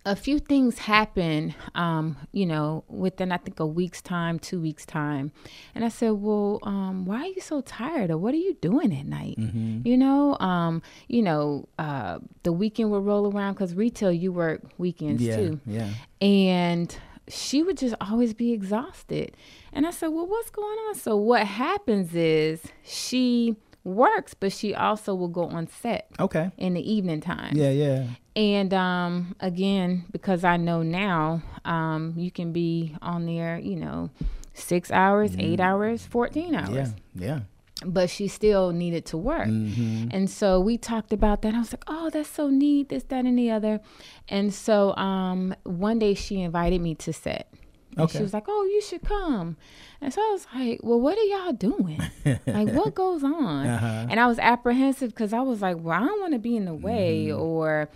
[0.04, 4.84] a few things happen, um, you know, within I think a week's time, two weeks
[4.84, 5.30] time,
[5.74, 8.92] and I said, "Well, um, why are you so tired, or what are you doing
[8.96, 9.86] at night?" Mhm.
[9.86, 14.62] You know, um, you know, uh, the weekend would roll around because retail, you work
[14.76, 15.90] weekends Yeah, too, yeah.
[16.20, 16.96] and
[17.28, 19.36] she would just always be exhausted.
[19.72, 20.94] And I said, Well, what's going on?
[20.96, 23.54] So, what happens is she
[23.84, 26.50] works, but she also will go on set Okay.
[26.56, 27.56] in the evening time.
[27.56, 28.06] Yeah, yeah.
[28.36, 34.10] And um, again, because I know now, um, you can be on there, you know,
[34.54, 36.70] six hours, eight hours, 14 hours.
[36.70, 37.40] Yeah, yeah.
[37.84, 39.48] But she still needed to work.
[39.48, 40.08] Mhm.
[40.14, 41.52] And so we talked about that.
[41.54, 43.80] I was like, oh, that's so neat, this, that, and the other.
[44.28, 47.52] And so um, one day she invited me to set.
[47.92, 48.18] And Okay.
[48.18, 49.56] She was like, oh, you should come.
[50.00, 52.00] And so I was like, well, what are y'all doing?
[52.46, 53.66] like, what goes on?
[53.66, 54.06] Uh-huh.
[54.10, 56.64] And I was apprehensive because I was like, well, I don't want to be in
[56.64, 57.40] the way Mm-hmm.
[57.40, 57.88] or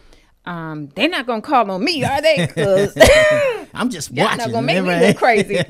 [0.44, 2.46] um, they're not going to call on me, are they?
[2.46, 2.96] 'Cause
[3.74, 4.38] I'm just y'all watching.
[4.38, 5.60] not going to make me look crazy.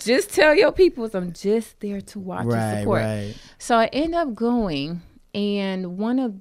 [0.00, 3.00] just tell your people I'm just there to watch Right, and support.
[3.02, 3.34] right.
[3.58, 5.02] So I end up going,
[5.34, 6.34] and one of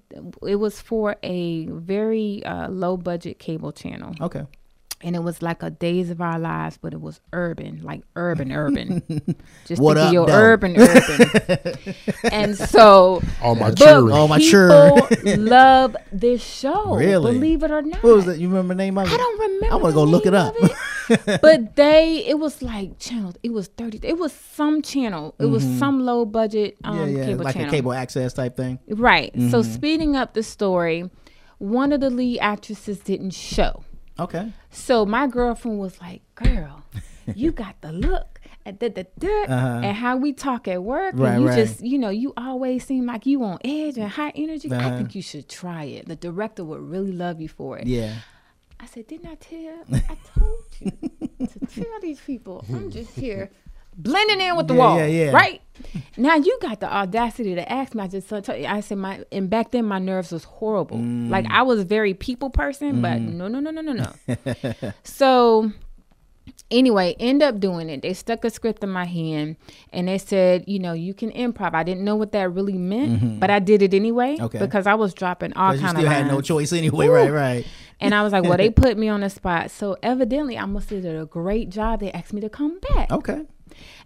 [0.48, 4.16] it was for a very uh, low budget cable channel.
[4.20, 4.44] Okay.
[5.04, 8.52] And it was like a Days of Our Lives, but it was urban, like urban,
[8.52, 9.02] urban.
[9.66, 10.34] Just What think up, your though?
[10.34, 11.68] urban, urban.
[12.32, 14.16] and so, All my but children.
[14.16, 15.46] All my people children.
[15.48, 16.96] love this show.
[16.96, 17.34] Really?
[17.34, 18.04] Believe it or not.
[18.04, 18.38] What was that?
[18.38, 19.14] You remember the name of it?
[19.14, 19.74] I don't remember.
[19.74, 20.54] I want to go look it up.
[20.60, 21.42] it.
[21.42, 23.34] but they, it was like channel.
[23.42, 24.00] It was thirty.
[24.04, 25.34] It was some channel.
[25.40, 25.80] It was Mhm.
[25.80, 27.26] some low budget um, yeah, yeah.
[27.26, 27.70] cable like channel.
[27.70, 28.78] a cable access type thing.
[28.88, 29.34] Right.
[29.50, 29.74] So Mhm.
[29.74, 31.10] speeding up the story,
[31.58, 33.84] one of the lead actresses didn't show.
[34.22, 34.52] Okay.
[34.70, 36.84] So my girlfriend was like, "Girl,
[37.36, 39.82] you got the look." And, da, da, da, Uh-huh.
[39.84, 41.56] and how we talk at work, Right, and you right.
[41.56, 44.72] just, you know, you always seem like you on edge and high energy.
[44.72, 44.98] I Uh-huh.
[44.98, 46.08] think you should try it.
[46.08, 47.88] The director would really love you for it.
[47.88, 48.14] Yeah.
[48.80, 49.82] I said, didn't I tell?
[49.92, 50.92] I told you
[51.48, 53.50] to tell these people I'm just here
[53.98, 55.32] blending in with the Yeah, wall, yeah, yeah.
[55.32, 55.62] right?
[56.18, 58.04] Now you got the audacity to ask me.
[58.04, 58.66] I just told you.
[58.66, 60.98] I said my and back then my nerves was horrible.
[60.98, 61.52] Like Mm.
[61.52, 63.34] I was a very people person, but Mhm.
[63.34, 64.92] no, no, no, no, no, no.
[65.04, 65.72] so
[66.70, 68.02] anyway, end up doing it.
[68.04, 69.56] They stuck a script in my hand
[69.92, 71.74] and they said, you know, you can improv.
[71.74, 73.40] I didn't know what that really meant, Mhm.
[73.40, 74.60] but I did it anyway Okay.
[74.60, 77.08] because I was dropping all 'Cause you kind still of had no choice anyway.
[77.08, 77.12] Ooh.
[77.14, 77.66] Right, right.
[78.00, 79.72] And I was like, well, they put me on the spot.
[79.72, 82.00] So evidently, I must have did a great job.
[82.00, 83.12] They asked me to come back.
[83.12, 83.42] Okay.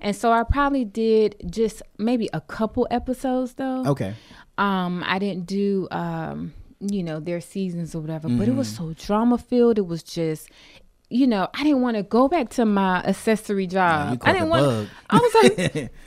[0.02, 3.84] And so I probably did just maybe a couple episodes though.
[3.86, 4.14] Okay.
[4.58, 8.78] Um, I didn't do um, you know, their seasons or whatever, but it was Mhm.
[8.78, 9.78] so drama filled.
[9.78, 10.50] It was just
[11.08, 14.14] you know, I didn't want to go back to my accessory job.
[14.14, 14.90] you I didn't want.
[15.10, 15.92] I was like,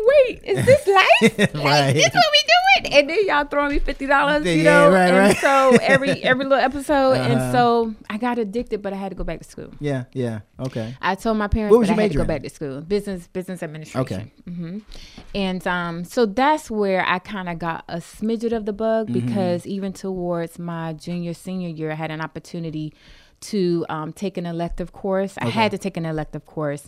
[0.00, 1.38] wait, is this life?
[1.54, 1.92] Like, Right.
[1.94, 2.94] this what we doing?
[2.94, 4.90] And then y'all throwing me fifty dollars, you Yeah, know.
[4.92, 5.36] right, and right.
[5.38, 7.32] so every every little episode, Uh-huh.
[7.32, 9.70] and so I got addicted, but I had to go back to school.
[9.80, 10.40] Yeah, yeah.
[10.60, 10.94] Okay.
[11.00, 12.28] I told my parents What was that I had to go in?
[12.28, 14.00] back to school, business business administration.
[14.46, 14.50] Okay.
[14.50, 14.78] hmm
[15.34, 19.12] And um, so that's where I kind of got a smidget of the bug Mhm.
[19.14, 22.92] because even towards my junior senior year, I had an opportunity
[23.40, 25.34] to um, take an elective course.
[25.38, 26.86] I had to take an elective course,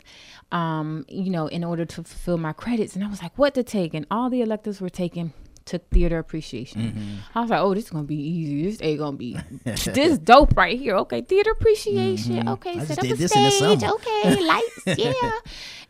[0.52, 2.94] um, you know, in order to fulfill my credits.
[2.96, 3.94] And I was like, what to take?
[3.94, 5.32] And all the electives were taken.
[5.66, 6.80] Took theater appreciation.
[6.80, 7.16] Mhm.
[7.36, 8.64] I was like, oh, this is gonna be easy.
[8.64, 10.96] This ain't gonna be this dope right here.
[10.96, 12.36] Okay, theater appreciation.
[12.44, 12.52] Mhm.
[12.54, 13.84] Okay, I set up a stage.
[13.84, 14.98] Okay, lights.
[14.98, 15.30] Yeah.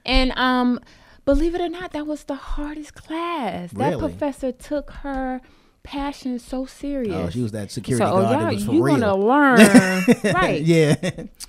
[0.04, 0.80] And um,
[1.24, 3.70] believe it or not, that was the hardest class.
[3.72, 5.40] That professor took her
[5.82, 7.14] passion so serious.
[7.14, 8.94] Oh, she was that security so, guard Oh, that was for you real.
[9.00, 10.04] wanna learn,
[10.34, 10.62] right?
[10.62, 10.94] Yeah.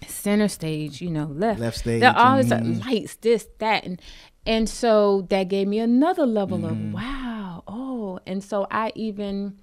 [0.08, 2.86] Center stage, you know, left, Left stage, There uh, mhm.
[2.86, 4.02] lights, this, that, and
[4.46, 6.88] and so that gave me another level Mm-hmm.
[6.88, 9.60] of wow, oh, and so I even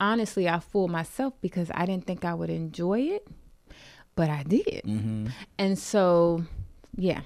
[0.00, 3.26] honestly I fooled myself because I didn't think I would enjoy it,
[4.16, 4.82] but I did.
[4.84, 5.28] Mm-hmm.
[5.58, 6.44] And so,
[6.96, 7.20] yeah,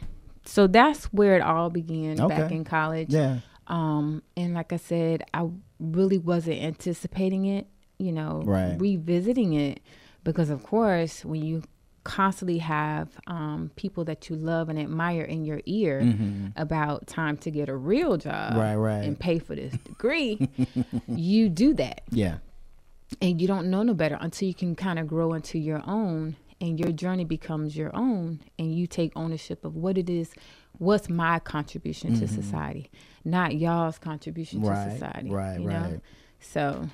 [0.44, 3.08] so that's where it all began back in college.
[3.10, 3.38] Yeah.
[3.66, 5.48] Um, and like I said, I
[5.78, 7.66] really wasn't anticipating it,
[7.98, 8.76] you know, Right.
[8.78, 9.80] revisiting it
[10.24, 11.62] because of course when you
[12.04, 16.52] constantly have um, people that you love and admire in your ear Mhm.
[16.56, 19.04] about time to get a real job Right, right.
[19.04, 20.48] and pay for this degree,
[21.08, 22.38] you do that Yeah.
[23.20, 26.34] and you don't know no better until you can kind of grow into your own
[26.60, 30.32] and your journey becomes your own and you take ownership of what it is
[30.78, 32.28] what's my contribution to Mhm.
[32.28, 32.90] society
[33.24, 36.00] not y'all's contribution Right, to society right, you know right.
[36.40, 36.88] so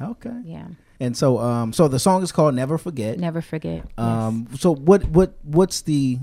[0.00, 0.40] Okay.
[0.44, 0.68] yeah
[1.00, 5.04] And so, um, so the song is called "Never Forget." Never Forget, Um, so what,
[5.06, 6.18] what, what's the,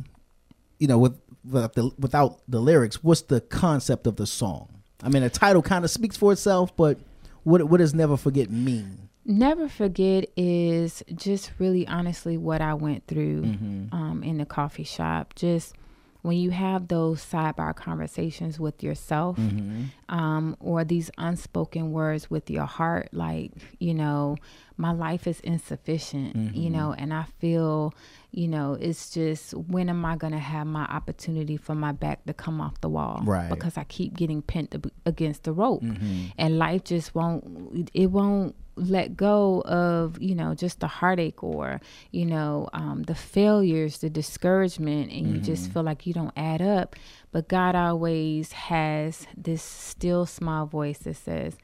[0.79, 4.67] you know, with without the without the lyrics, what's the concept of the song?
[5.03, 6.99] I mean, the title kind of speaks for itself, but
[7.43, 9.09] what what does "Never Forget" mean?
[9.25, 13.93] Never forget is just really honestly what I went through Mhm.
[13.93, 15.33] um, in the coffee shop.
[15.35, 15.75] Just
[16.21, 19.85] when you have those sidebar conversations with yourself, Mhm.
[20.11, 24.37] Um, or these unspoken words with your heart, like you know,
[24.77, 26.73] my life is insufficient, you Mhm.
[26.73, 27.93] know, and I feel,
[28.31, 32.33] you know, it's just when am I gonna have my opportunity for my back to
[32.33, 33.21] come off the wall?
[33.25, 33.49] Right.
[33.49, 36.33] Because I keep getting pinned against the rope, Mhm.
[36.37, 37.89] and life just won't.
[37.93, 41.79] It won't let go of you know just the heartache or
[42.11, 45.73] you know um, the failures the discouragement and you just Mhm.
[45.73, 46.95] feel like you don't add up
[47.31, 51.57] but god always has this still small voice that says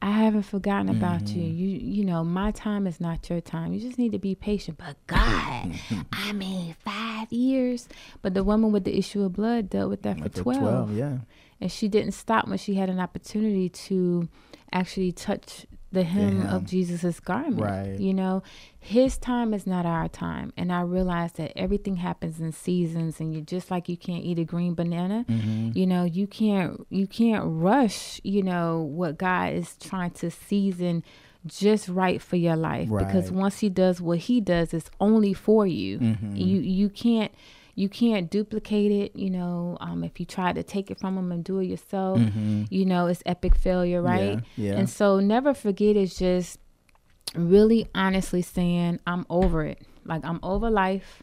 [0.00, 1.42] i haven't forgotten about you.
[1.42, 1.56] Mhm.
[1.58, 3.72] you you know my time is not your time.
[3.72, 4.78] You just need to be patient.
[4.78, 5.70] But god
[6.12, 7.88] i mean five years.
[8.20, 10.58] But the woman with the issue of blood dealt with that for Like for 12
[10.60, 11.18] 12, yeah.
[11.60, 14.28] and she didn't stop when she had an opportunity to
[14.72, 16.54] actually touch the hem hem.
[16.54, 17.60] of Jesus's garment.
[17.60, 17.98] Right.
[18.00, 18.42] You know,
[18.80, 20.52] his time is not our time.
[20.56, 24.38] And I realized that everything happens in seasons and you just like you can't eat
[24.38, 25.76] a green banana, Mhm.
[25.76, 31.04] you know, you can't you can't rush, you know, what God is trying to season
[31.44, 35.66] just right for your life because once he does what he does it's only for
[35.66, 35.98] you.
[35.98, 36.36] Mhm.
[36.38, 37.32] You you can't
[37.74, 39.78] you can't duplicate it, you know.
[39.80, 42.66] Um, if you try to take it from them and do it yourself, Mhm.
[42.70, 44.40] you know, it's epic failure, right?
[44.56, 44.78] Yeah, yeah.
[44.78, 46.58] And so never forget is just
[47.34, 49.80] really honestly saying, I'm over it.
[50.04, 51.22] Like I'm over life.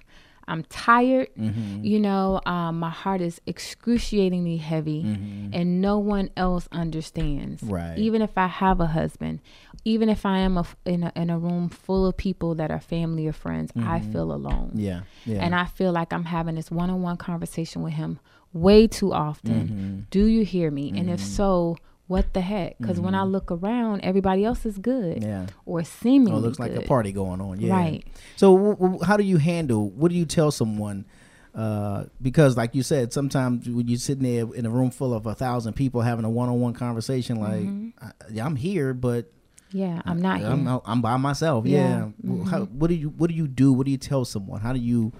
[0.49, 1.29] I'm tired.
[1.39, 1.85] Mhm.
[1.85, 5.49] You know, um, my heart is excruciatingly heavy, Mhm.
[5.53, 7.63] and no one else understands.
[7.63, 7.97] Right.
[7.97, 9.39] Even if I have a husband,
[9.85, 12.79] even if I am a in a in a room full of people that are
[12.79, 14.11] family or friends, I Mhm.
[14.11, 14.71] feel alone.
[14.75, 15.43] Yeah, yeah.
[15.43, 18.19] And I feel like I'm having this one-on-one conversation with him
[18.53, 19.67] way too often.
[19.67, 20.09] Mhm.
[20.09, 20.91] Do you hear me?
[20.95, 21.23] And if Mhm.
[21.37, 21.77] so,
[22.09, 22.77] what the heck?
[22.79, 23.31] Because when I Mhm.
[23.31, 25.23] look around, everybody else is good.
[25.23, 25.45] Yeah.
[25.65, 27.59] Or seemingly Oh, it looks like a party going on.
[27.61, 27.71] Yeah.
[27.73, 28.03] Right.
[28.35, 29.89] So, w- w- how do you handle?
[29.91, 31.05] What do you tell someone?
[31.53, 35.25] Uh, because, like you said, sometimes when you're sitting there in a room full of
[35.27, 37.93] a thousand people having a one-on-one conversation, like, Mhm.
[38.01, 39.31] I, yeah, I'm here, but
[39.71, 40.79] Yeah, I'm not I'm, here.
[40.85, 41.65] I'm by myself.
[41.67, 41.77] Yeah.
[41.77, 42.07] Yeah.
[42.23, 43.71] Well, How, what do you What do you do?
[43.71, 44.61] What do you tell someone?
[44.61, 45.11] How do you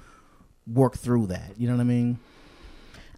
[0.66, 1.53] work through that?
[1.57, 2.18] You know what I mean?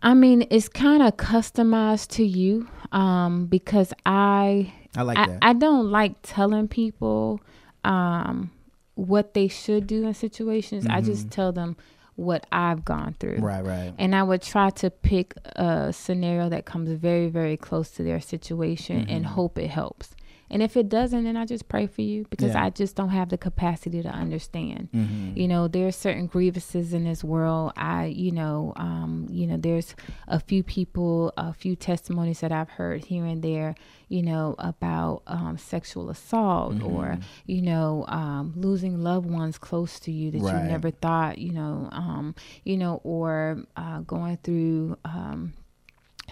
[0.03, 5.40] I mean, it's kind of customized to you um, because I I like I, that.
[5.41, 7.40] I don't like telling people
[7.84, 8.52] um,
[8.95, 10.86] what they should do in situations.
[10.90, 11.32] I just Mhm.
[11.32, 11.78] tell them
[12.15, 13.38] what I've gone through.
[13.40, 13.94] Right, right.
[13.98, 18.19] And I would try to pick a scenario that comes very, very close to their
[18.19, 19.30] situation and Mhm.
[19.30, 20.15] hope it helps.
[20.52, 22.65] And if it doesn't, then I just pray for you because Yeah.
[22.65, 24.90] I just don't have the capacity to understand.
[24.94, 25.36] Mhm.
[25.38, 27.72] You know, there are certain grievances in this world.
[27.78, 29.95] I, you know, um, you know, there's
[30.28, 33.76] a few people, a few testimonies that I've heard here and there,
[34.10, 37.22] you know, about um, sexual assault or, Mhm.
[37.48, 40.61] you know, um, losing loved ones close to you that Right.
[40.64, 44.98] you never thought, you know, um, you know, or uh, going through.
[45.06, 45.53] Um,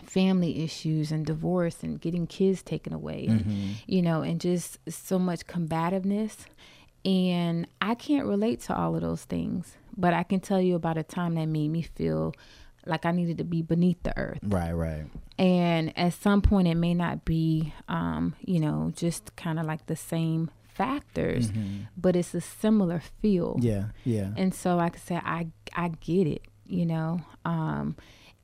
[0.06, 3.74] family issues and divorce and getting kids taken away and, Mhm.
[3.88, 6.38] you know and just so much combativeness
[7.06, 10.98] and i can't relate to all of those things but i can tell you about
[10.98, 12.34] a time that made me feel
[12.86, 15.06] like i needed to be beneath the earth Right, right.
[15.38, 19.86] and at some point it may not be um, you know just kind of like
[19.86, 21.88] the same factors Mhm.
[21.98, 24.32] but it's a similar feel Yeah, yeah.
[24.38, 27.96] and so like i said i i get it you know um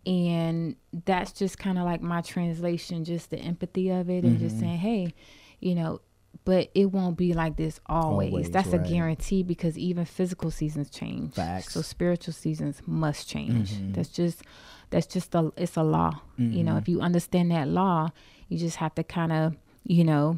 [0.06, 0.76] and
[1.06, 4.60] that's just kind of like my translation just the empathy of it and just Mhm.
[4.60, 5.14] saying hey
[5.60, 6.02] you know
[6.44, 8.86] but it won't be like this always, Always, that's right.
[8.86, 11.74] a guarantee because even physical seasons change Facts.
[11.74, 13.94] so spiritual seasons must change Mhm.
[13.96, 14.44] that's just
[14.92, 16.82] that's just a it's a law you know Mhm.
[16.82, 18.10] if you understand that law
[18.50, 19.56] you just have to kind of
[19.86, 20.38] you know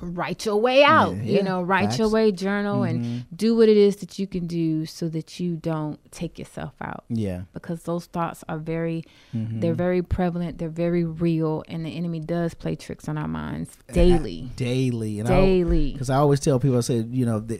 [0.00, 1.16] write your way out.
[1.16, 2.90] Yeah, you know, write your way, journal, Mhm.
[2.90, 6.72] and do what it is that you can do so that you don't take yourself
[6.80, 7.04] out.
[7.08, 7.42] Yeah.
[7.52, 9.04] because those thoughts are very,
[9.34, 9.60] Mhm.
[9.60, 10.58] they're very prevalent.
[10.58, 14.50] They're very real, and the enemy does play tricks on our minds daily.
[14.56, 15.92] daily and Daily.
[15.92, 17.58] because I, always tell people I say you know the,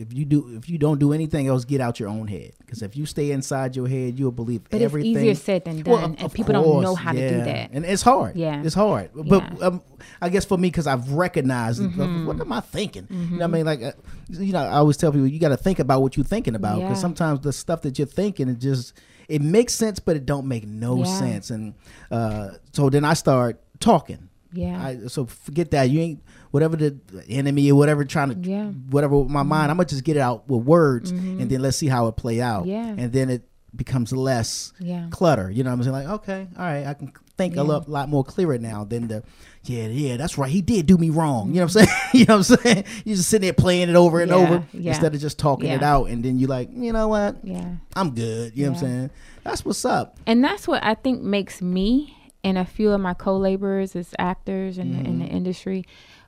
[0.00, 2.80] if you do if you don't do anything else get out your own head because
[2.82, 6.12] if you stay inside your head you'll believe But it's easier said than Well, done,
[6.14, 7.70] of- and people don't know how to do that.
[7.72, 8.62] and it's hard Yeah.
[8.64, 9.66] it's hard but Yeah.
[9.66, 9.82] um,
[10.22, 12.24] I guess for me because I've recognized Mhm.
[12.26, 13.52] what am I thinking you know what I Mhm.
[13.52, 13.92] mean like uh,
[14.30, 16.76] you know I always tell people you got to think about what you're thinking about
[16.80, 17.02] because Yeah.
[17.08, 18.94] sometimes the stuff that you're thinking it just
[19.28, 21.04] it makes sense but it don't make no Yeah.
[21.04, 21.74] sense and
[22.10, 24.82] uh, so then I start talking Yeah.
[24.84, 25.84] I, so forget that.
[25.90, 26.20] You ain't
[26.50, 26.96] whatever the
[27.28, 28.66] enemy or whatever trying to Yeah.
[28.90, 29.70] whatever with my mind.
[29.70, 31.40] I'm gonna just get it out with words, Mhm.
[31.42, 32.66] and then let's see how it play out.
[32.66, 32.94] Yeah.
[32.96, 33.42] And then it
[33.74, 35.06] becomes less Yeah.
[35.10, 35.50] clutter.
[35.50, 35.92] You know what I'm saying?
[35.92, 37.62] Like okay, all right, I can think Yeah.
[37.62, 39.22] a lot, lot more clearer now than the
[39.64, 40.50] yeah, yeah, that's right.
[40.50, 41.48] He did do me wrong.
[41.48, 41.88] You know what I'm saying?
[42.14, 42.84] you know what I'm saying?
[43.04, 45.82] You just sitting there playing it over and Yeah, over instead of just talking it
[45.82, 47.36] out, and then you like, you know what?
[47.44, 47.74] Yeah.
[47.94, 48.56] I'm good.
[48.56, 49.10] You know what I'm saying?
[49.44, 50.18] That's what's up.
[50.26, 54.78] and that's what I think makes me and a few of my co-laborers as actors
[54.78, 55.32] in, the, in the Mhm.
[55.32, 55.84] industry.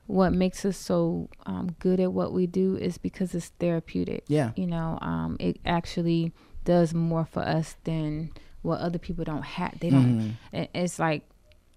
[0.07, 4.25] What makes us so um, good at what we do is because it's therapeutic.
[4.27, 4.51] Yeah.
[4.55, 6.33] you know, um, it actually
[6.65, 8.31] does more for us than
[8.61, 9.77] what other people don't have.
[9.79, 10.19] They don't.
[10.19, 10.31] Mhm.
[10.51, 11.23] it- It's like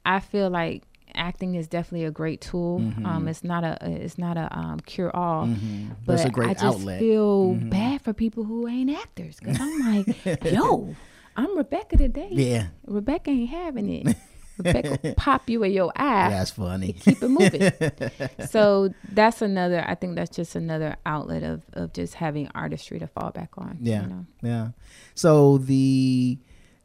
[0.04, 0.82] I feel like
[1.14, 2.78] acting is definitely a great tool.
[2.80, 3.04] Mhm.
[3.06, 5.90] Um, it's not a it's not a um, cure all, Mhm.
[6.04, 6.98] but That's a great I just outlet.
[7.00, 7.70] feel Mhm.
[7.70, 10.94] bad for people who ain't actors because I'm like, yo,
[11.36, 12.28] I'm Rebecca today.
[12.32, 12.66] Yeah.
[12.86, 14.16] Rebecca ain't having it.
[14.58, 16.28] Rebecca pop you in your eye.
[16.30, 16.92] That's funny.
[16.94, 17.72] Keep it moving.
[18.48, 19.84] so that's another.
[19.86, 23.78] I think that's just another outlet of of just having artistry to fall back on.
[23.80, 24.26] you Yeah, know?
[24.42, 24.68] yeah.
[25.14, 26.38] So the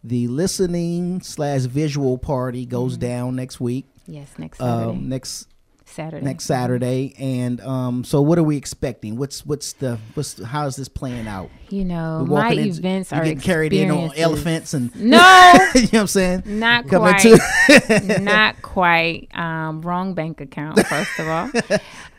[0.04, 3.86] the listening slash visual party goes down next week.
[4.08, 4.90] Yes, next Saturday.
[4.92, 5.48] Um, next
[5.92, 6.26] Saturday.
[6.26, 9.18] Next Saturday, and um, so what are we expecting?
[9.18, 11.50] What's what's the what's how is this playing out?
[11.70, 15.18] You know, my into- events are getting carried in on elephants and no,
[15.76, 16.44] you know what I'm saying?
[16.46, 18.20] Not Coming quite.
[18.22, 19.30] not quite.
[19.34, 21.52] Um, wrong bank account, first of all.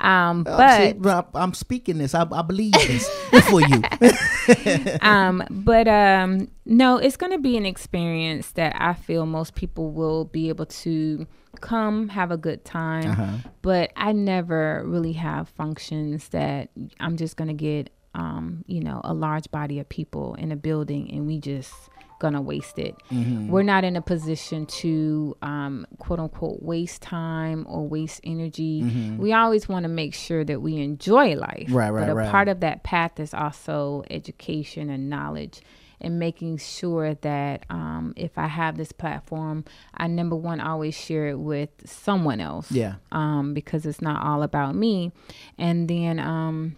[0.03, 2.13] Um, but I'm, I'm speaking this.
[2.13, 3.09] I, I believe this
[3.49, 4.99] for you.
[5.01, 9.91] um, but um, no, it's going to be an experience that I feel most people
[9.91, 11.27] will be able to
[11.61, 13.11] come have a good time.
[13.11, 13.37] Uh-huh.
[13.63, 16.71] But I never really have functions that
[17.01, 20.57] I'm just going to get, um, you know, a large body of people in a
[20.57, 21.75] building and we just
[22.21, 22.95] gonna waste it.
[23.11, 23.49] Mhm.
[23.49, 28.83] We're not in a position to um, quote unquote waste time or waste energy.
[28.85, 29.17] Mhm.
[29.19, 31.67] We always want to make sure that we enjoy life.
[31.71, 32.31] Right, right, But a right.
[32.31, 35.63] part of that path is also education and knowledge
[36.03, 39.65] and making sure that um, if I have this platform,
[39.95, 42.71] I number one always share it with someone else.
[42.71, 42.97] Yeah.
[43.11, 45.13] Um, because it's not all about me.
[45.57, 46.77] And then um,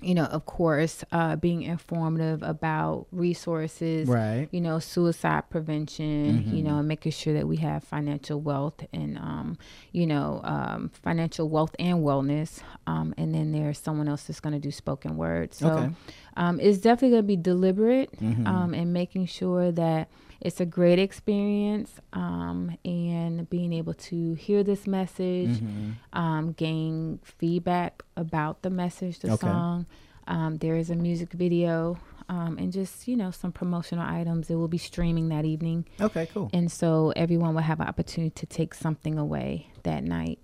[0.00, 4.48] you know, of course, uh, being informative about resources, Right.
[4.52, 6.64] You know, suicide prevention, you Mhm.
[6.64, 9.58] know, and making sure that we have financial wealth and, um,
[9.92, 12.60] you know, um, financial wealth and wellness.
[12.86, 15.54] Um, and then there's someone else that's going to do spoken word.
[15.54, 15.90] So Okay.
[16.36, 18.46] um, it's definitely going to be deliberate Mhm.
[18.46, 20.08] um, and making sure that
[20.40, 25.94] it's a great experience um, and being able to hear this message, Mhm.
[26.12, 29.46] um, gain feedback about the message, the Okay.
[29.46, 29.86] song.
[30.28, 31.98] Um, there is a music video
[32.28, 34.50] um, and just, you know, some promotional items.
[34.50, 35.86] It will be streaming that evening.
[36.00, 36.50] Okay, cool.
[36.52, 40.40] And so everyone will have an opportunity to take something away that night.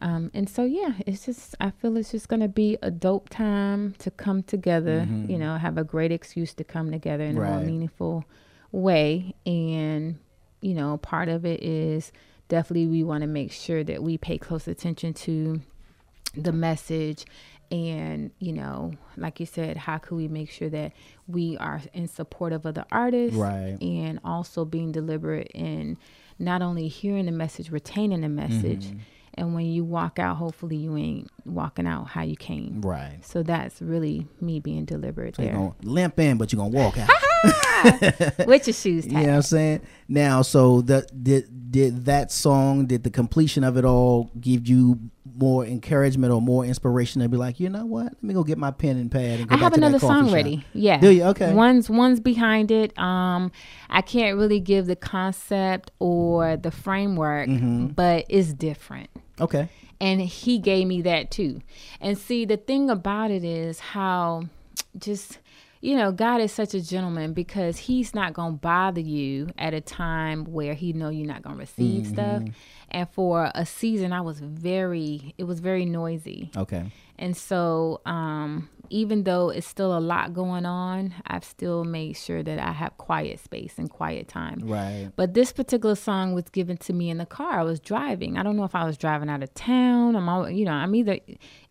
[0.00, 3.28] Um, and so, yeah, it's just, I feel it's just going to be a dope
[3.30, 5.28] time to come together, Mhm.
[5.30, 7.66] you know, have a great excuse to come together in a more Right.
[7.66, 8.24] meaningful
[8.74, 9.34] way.
[9.46, 10.18] And,
[10.60, 12.12] you know, part of it is
[12.48, 15.60] definitely we want to make sure that we pay close attention to
[16.36, 17.24] the message
[17.70, 20.92] and you know like you said how could we make sure that
[21.28, 23.78] we are in support of other artists Right.
[23.80, 25.96] and also being deliberate in
[26.38, 28.98] not only hearing the message retaining the message Mhm.
[29.34, 33.18] and when you walk out hopefully you ain't walking out how you came Right.
[33.24, 36.76] so that's really me being deliberate So you're there gonna limp in, but you're gonna
[36.76, 37.08] walk out.
[38.46, 39.80] with your shoes You know what I'm saying?
[40.08, 44.98] Now, so the did did that song, did the completion of it all give you
[45.36, 48.04] more encouragement or more inspiration to be like, you know what?
[48.04, 50.34] Let me go get my pen and pad and go I have another song shop.
[50.34, 50.64] ready.
[50.72, 50.98] Yeah.
[51.00, 51.24] Do you?
[51.24, 51.52] Okay.
[51.52, 52.96] One's one's behind it.
[52.98, 53.50] Um,
[53.90, 57.96] I can't really give the concept or the framework, Mhm.
[57.96, 59.10] but it's different.
[59.40, 59.68] Okay.
[60.00, 61.60] And he gave me that too.
[62.00, 64.44] And see, the thing about it is how
[64.98, 65.38] just
[65.84, 69.80] you know, God is such a gentleman because He's not gonna bother you at a
[69.80, 72.42] time where He know you're not gonna receive stuff.
[72.42, 72.52] Mhm.
[72.90, 76.50] And for a season, I was very, it was very noisy.
[76.56, 76.90] Okay.
[77.18, 82.42] And so, um, even though it's still a lot going on, I've still made sure
[82.42, 84.60] that I have quiet space and quiet time.
[84.62, 85.10] Right.
[85.16, 87.60] But this particular song was given to me in the car.
[87.60, 88.36] I was driving.
[88.38, 90.16] I don't know if I was driving out of town.
[90.16, 91.18] I'm, all, you know, I'm either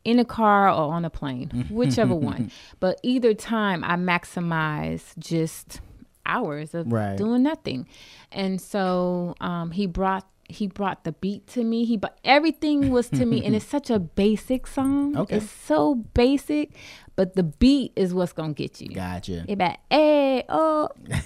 [0.03, 2.51] in a car or on a plane, whichever one.
[2.79, 5.81] But either time, I maximize just
[6.25, 7.17] hours of Right.
[7.17, 7.87] doing nothing.
[8.31, 11.85] And so um, he brought he brought the beat to me.
[11.85, 15.17] He but everything was to me, and it's such a basic song.
[15.17, 15.37] Okay.
[15.37, 16.75] It's so basic,
[17.15, 18.89] but the beat is what's gonna get you.
[18.89, 19.45] Gotcha.
[19.47, 20.89] It back, hey, oh.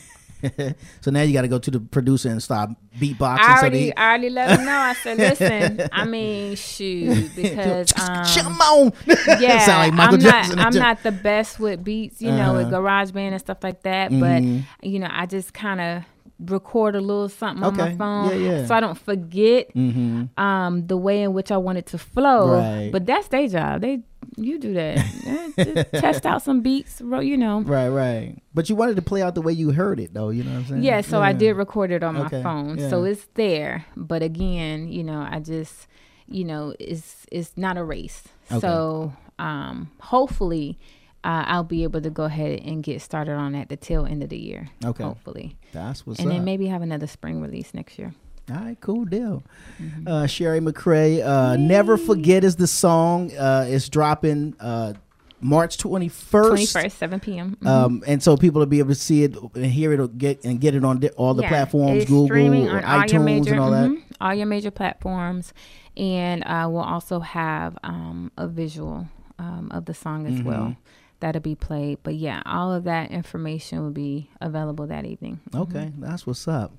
[1.02, 2.70] so now you got to go to the producer and start
[3.00, 3.40] beatboxing.
[3.40, 4.72] I so already, I already let him know.
[4.78, 8.94] I said, listen, I mean, shoot, because um, Come on.
[9.40, 10.56] yeah, Sound like Michael I'm Jackson.
[10.58, 12.82] not, I'm not the best with beats, you know, with Uh-huh.
[12.82, 14.12] Garage Band and stuff like that.
[14.12, 14.64] Mhm.
[14.80, 16.04] But you know, I just kind of
[16.40, 18.66] record a little something on my phone, Yeah, yeah.
[18.68, 20.38] so I don't forget Mhm.
[20.40, 22.60] um, the way in which I want it to flow.
[22.60, 22.92] Right.
[22.92, 23.82] But that's their job.
[23.82, 24.02] They
[24.38, 25.54] you do that.
[25.58, 27.62] Just test out some beats, you know.
[27.62, 28.36] Right, right.
[28.54, 30.30] But you wanted to play out the way you heard it, though.
[30.30, 30.84] You know what I'm saying?
[30.84, 33.86] Yeah, so I did record it on my Okay, phone, so it's there.
[33.96, 35.88] But again, you know, I just,
[36.28, 38.24] you know, it's it's not a race.
[38.52, 38.60] Okay.
[38.60, 40.78] So um, hopefully,
[41.24, 44.24] uh, I'll be able to go ahead and get started on at the tail end
[44.24, 44.70] of the year.
[44.86, 45.04] Okay.
[45.04, 45.58] hopefully.
[45.74, 46.36] That's what's and up.
[46.36, 48.14] then maybe have another spring release next year.
[48.49, 49.44] All right, cool deal.
[49.82, 50.07] Mm-hmm.
[50.07, 53.36] Uh, Cherrie McRae, uh, Never Forget is the song.
[53.36, 54.94] Uh, it's dropping uh,
[55.41, 56.48] March 21st.
[56.48, 57.57] Twenty first, seven p.m.
[57.61, 57.68] Mhm.
[57.68, 60.45] Um, and so people will be able to see it and hear it or get
[60.45, 62.95] and get it on di- all the Yeah, platforms, it's Google, streaming or on all
[62.99, 63.90] your iTunes, major, and all that.
[63.90, 65.53] mhm, all your major platforms,
[65.98, 69.07] and uh, we'll also have um, a visual
[69.40, 70.78] um, of the song as well Mhm.
[71.19, 71.99] That'll be played.
[72.03, 75.39] But yeah, all of that information will be available that evening.
[75.53, 76.72] Okay, that's what's up.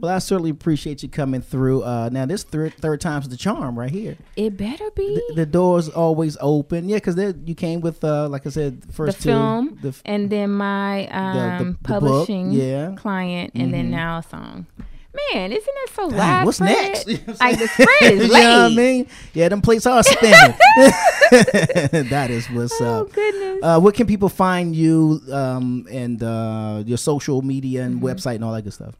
[0.00, 1.82] Well, I certainly appreciate you coming through.
[1.84, 4.18] Uh, now, this third third time's the charm right here.
[4.36, 6.88] It better be The, the door's always open.
[6.90, 7.16] Yeah, because
[7.46, 9.76] you came with, uh, like I said, the first film, two.
[9.82, 12.94] The, f- and then my um, the- the book, publishing yeah.
[12.96, 13.90] client, and then Mhm.
[13.90, 14.66] now a song.
[15.34, 16.46] Man, isn't that so Dang, widespread?
[16.46, 17.06] what's next?
[17.08, 19.06] You know what like the spread is you know what I mean?
[19.34, 20.54] Yeah, them plates are spinning.
[22.10, 23.12] that is what's Oh, up.
[23.12, 23.58] goodness.
[23.62, 28.06] Uh, where can people find you um, and uh, your social media and Mm-hmm.
[28.06, 28.94] website and all that good stuff?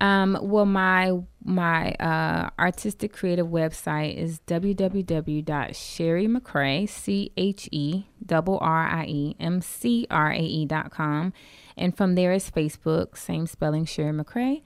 [0.00, 8.86] Um, well, my my uh, artistic creative website is www.cherriemcrae, C H E double R
[8.86, 11.32] I E M C R A E dot com.
[11.76, 14.62] And from there is Facebook, same spelling, Cherrie McRae.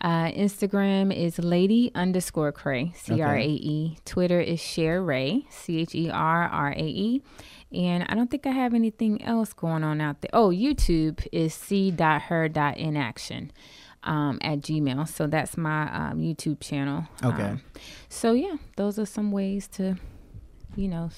[0.00, 3.96] Uh, Instagram is lady underscore Cray, C R A E.
[4.04, 7.22] Twitter is Cher Ray, C H E R R A E.
[7.72, 10.30] And I don't think I have anything else going on out there.
[10.32, 13.50] Oh, YouTube is c.her.inaction
[14.04, 15.08] um, at Gmail.
[15.08, 17.06] So that's my um, YouTube channel.
[17.24, 17.42] Okay.
[17.42, 17.62] Um,
[18.08, 19.96] so yeah, those are some ways to,
[20.76, 21.10] you know,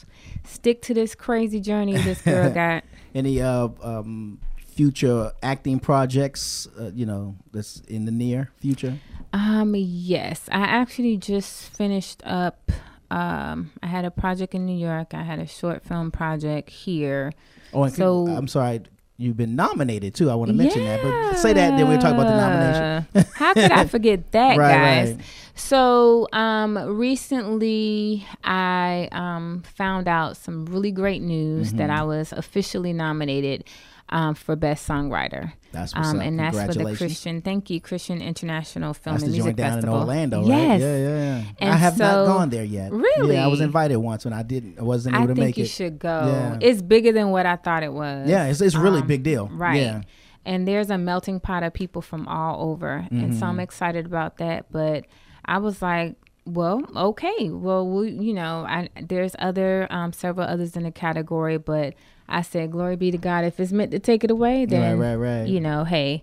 [0.44, 2.84] stick to this crazy journey this girl got.
[3.14, 4.40] Any uh, um,
[4.78, 8.94] future acting projects, uh, you know, that's in the near future?
[9.32, 12.70] Um, yes, I actually just finished up.
[13.10, 15.08] Um, I had a project in New York.
[15.14, 17.32] I had a short film project here.
[17.74, 18.82] Oh, and so I'm sorry,
[19.16, 20.30] you've been nominated too.
[20.30, 23.32] I want to mention that, but say that, then we'll talk about the nomination.
[23.34, 25.14] How could I forget that, Right, guys?
[25.16, 25.24] right.
[25.56, 31.98] So, um, recently I um, found out some really great news that Mhm.
[31.98, 33.64] I was officially nominated
[34.10, 35.52] um, for Best Songwriter.
[35.72, 36.24] That's what's um, up.
[36.26, 39.96] And that's for the Christian, thank you, Christian International Film That's and Music down Festival.
[39.96, 40.48] in Orlando, right?
[40.48, 40.80] yes.
[40.80, 41.08] Yeah, yeah,
[41.38, 41.44] yeah.
[41.60, 42.90] And I have not gone there yet.
[42.92, 43.34] Really?
[43.34, 44.78] Yeah, I was invited once when I didn't.
[44.78, 45.68] I wasn't I able to think make you it.
[45.68, 46.08] should go.
[46.26, 46.58] Yeah.
[46.60, 48.28] It's bigger than what I thought it was.
[48.28, 49.48] Yeah, it's- it's really Um, big deal.
[49.52, 49.82] Right.
[49.82, 50.00] Yeah.
[50.46, 53.06] And there's a melting pot of people from all over.
[53.10, 53.62] And so I'm Mhm.
[53.62, 54.72] excited about that.
[54.72, 55.04] But
[55.44, 56.14] I was like,
[56.46, 57.50] well, okay.
[57.50, 61.92] Well, we, you know, I, there's other, um, several others in the category, but
[62.28, 63.44] I said, glory be to God.
[63.44, 65.48] If it's meant to take it away, then, right, right.
[65.48, 66.22] you know, hey,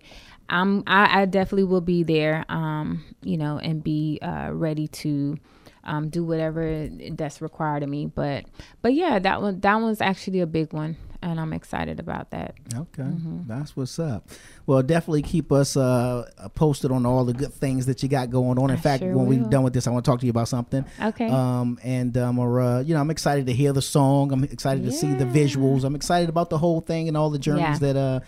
[0.50, 5.38] I'm, I, I definitely will be there, um, you know, and be uh, ready to
[5.84, 8.06] um, do whatever that's required of me.
[8.06, 8.46] But,
[8.82, 10.98] but yeah, that one, that one's actually a big one,
[11.32, 12.56] and I'm excited about that.
[12.74, 13.40] Okay, Mm-hmm.
[13.48, 14.28] that's what's up.
[14.66, 18.58] Well, definitely keep us uh, posted on all the good things that you got going
[18.58, 18.70] on.
[18.70, 20.30] In I fact, sure when we're done with this, I want to talk to you
[20.32, 20.86] about something.
[21.02, 21.28] Okay.
[21.28, 24.32] Um, and um, or, uh, you know, I'm excited to hear the song.
[24.32, 25.84] I'm excited to see the visuals.
[25.84, 27.94] I'm excited about the whole thing and all the journeys Yeah.
[27.94, 28.20] that uh,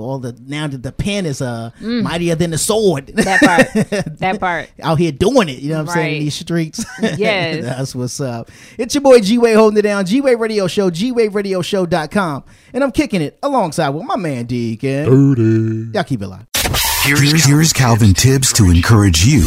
[0.00, 3.08] all the now that the pen is uh mightier than the sword.
[3.08, 4.16] That part.
[4.18, 4.70] that part.
[4.82, 6.84] Out here doing it, you know what I'm saying, in these streets.
[7.18, 7.64] Yes.
[7.78, 8.50] That's what's up.
[8.76, 10.04] It's your boy G Wade holding it down.
[10.04, 12.44] G Wade Radio Show, GWaderadioshow.com.
[12.74, 15.04] And I'm kicking it alongside with my man Deacon.
[15.04, 15.90] Dirty.
[15.94, 16.46] Y'all keep it live.
[17.02, 19.42] Here's, here's Calvin Tibbs to encourage you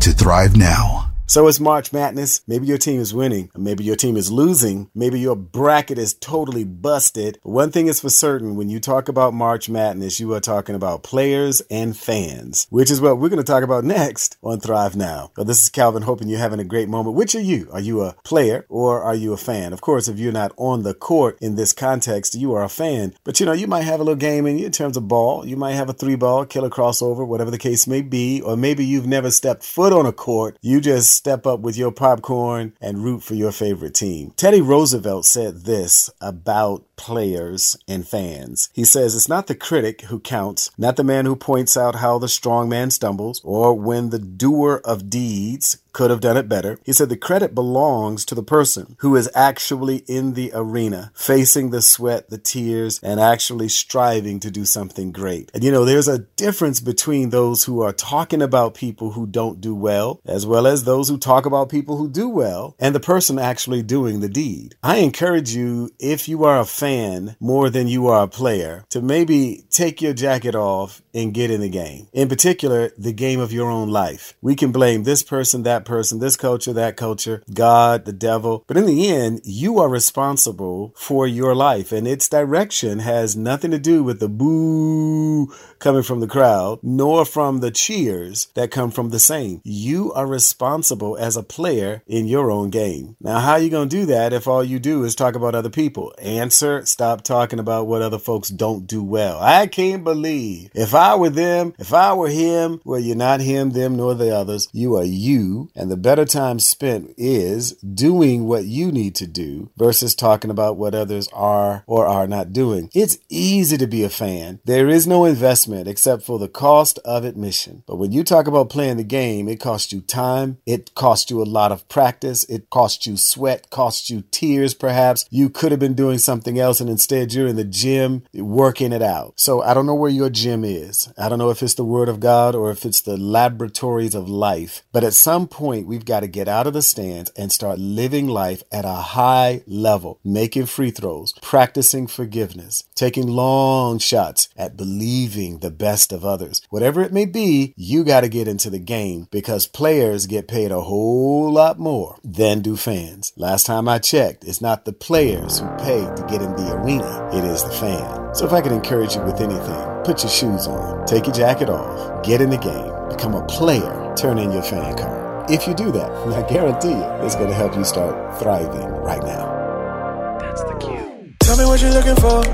[0.00, 1.09] to thrive now.
[1.30, 2.40] So it's March Madness.
[2.48, 4.90] Maybe your team is winning, maybe your team is losing.
[4.96, 7.38] Maybe your bracket is totally busted.
[7.44, 11.04] One thing is for certain when you talk about March Madness, you are talking about
[11.04, 15.30] players and fans, which is what we're going to talk about next on Thrive Now.
[15.36, 17.14] So this is Calvin, hoping you're having a great moment.
[17.14, 17.68] Which are you?
[17.72, 19.72] Are you a player or are you a fan?
[19.72, 23.14] Of course, if you're not on the court in this context, you are a fan.
[23.22, 25.46] But you know, you might have a little game in you in terms of ball.
[25.46, 28.40] You might have a three ball, killer crossover, whatever the case may be.
[28.40, 30.58] Or maybe you've never stepped foot on a court.
[30.60, 34.32] You just step up with your popcorn and root for your favorite team.
[34.36, 38.70] Teddy Roosevelt said this about players and fans.
[38.72, 42.18] He says it's not the critic who counts, not the man who points out how
[42.18, 46.78] the strong man stumbles, or when the doer of deeds could have done it better.
[46.84, 51.70] He said the credit belongs to the person who is actually in the arena, facing
[51.70, 55.50] the sweat, the tears, and actually striving to do something great.
[55.54, 59.60] And you know, there's a difference between those who are talking about people who don't
[59.60, 63.00] do well, as well as those who talk about people who do well, and the
[63.00, 64.74] person actually doing the deed.
[64.82, 69.00] I encourage you, if you are a fan more than you are a player, to
[69.00, 72.08] maybe take your jacket off and get in the game.
[72.12, 74.34] In particular, the game of your own life.
[74.40, 78.64] We can blame this person, that person, this culture, that culture, God, the devil.
[78.66, 83.70] But in the end, you are responsible for your life and its direction has nothing
[83.70, 88.90] to do with the boo coming from the crowd, nor from the cheers that come
[88.90, 89.60] from the same.
[89.64, 93.16] You are responsible as a player in your own game.
[93.20, 95.54] Now, how are you going to do that if all you do is talk about
[95.54, 96.12] other people?
[96.18, 99.38] Answer, stop talking about what other folks don't do well.
[99.40, 103.70] I can't believe if I were them, if I were him, well, you're not him,
[103.70, 104.68] them, nor the others.
[104.72, 105.70] You are you.
[105.74, 110.76] And the better time spent is doing what you need to do versus talking about
[110.76, 112.90] what others are or are not doing.
[112.94, 114.60] It's easy to be a fan.
[114.64, 117.82] There is no investment except for the cost of admission.
[117.86, 120.58] But when you talk about playing the game, it costs you time.
[120.66, 122.44] It costs you a lot of practice.
[122.44, 125.26] It costs you sweat, costs you tears, perhaps.
[125.30, 129.02] You could have been doing something else and instead you're in the gym working it
[129.02, 129.34] out.
[129.36, 130.89] So I don't know where your gym is.
[131.16, 134.28] I don't know if it's the Word of God or if it's the laboratories of
[134.28, 134.82] life.
[134.92, 138.26] But at some point, we've got to get out of the stands and start living
[138.26, 145.58] life at a high level, making free throws, practicing forgiveness, taking long shots at believing
[145.58, 146.62] the best of others.
[146.70, 150.72] Whatever it may be, you got to get into the game because players get paid
[150.72, 153.32] a whole lot more than do fans.
[153.36, 157.30] Last time I checked, it's not the players who pay to get in the arena,
[157.32, 158.19] it is the fan.
[158.32, 161.68] So if I could encourage you with anything, put your shoes on, take your jacket
[161.68, 165.50] off, get in the game, become a player, turn in your fan card.
[165.50, 169.22] If you do that, I guarantee you it's going to help you start thriving right
[169.24, 170.38] now.
[170.40, 171.34] That's the cue.
[171.40, 172.44] Tell me what you're looking for.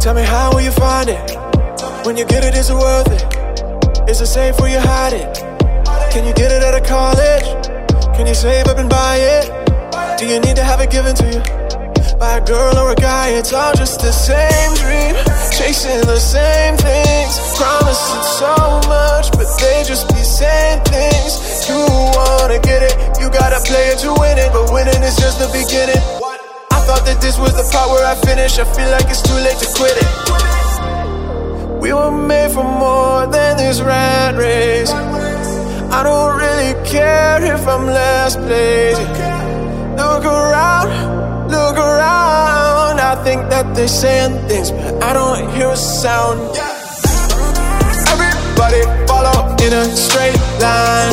[0.00, 1.20] Tell me how will you find it?
[2.06, 4.08] When you get it, is it worth it?
[4.08, 5.36] Is it safe where you hide it?
[6.10, 7.44] Can you get it out of college?
[8.16, 10.18] Can you save up and buy it?
[10.18, 11.81] Do you need to have it given to you?
[12.22, 15.18] By a girl or a guy, it's all just the same dream.
[15.58, 17.32] Chasing the same things.
[17.58, 18.54] Promising so
[18.86, 21.66] much, but they just be saying things.
[21.66, 21.82] You
[22.14, 24.52] wanna get it, you gotta play it to win it.
[24.52, 25.98] But winning is just the beginning.
[26.70, 28.56] I thought that this was the part where I finish.
[28.56, 30.10] I feel like it's too late to quit it.
[31.82, 34.92] We were made for more than this rat race.
[35.90, 38.98] I don't really care if I'm last place.
[39.98, 40.61] Look around.
[43.12, 46.40] I think that they're saying things, but I don't hear a sound.
[48.08, 50.32] Everybody follow in a straight
[50.64, 51.12] line.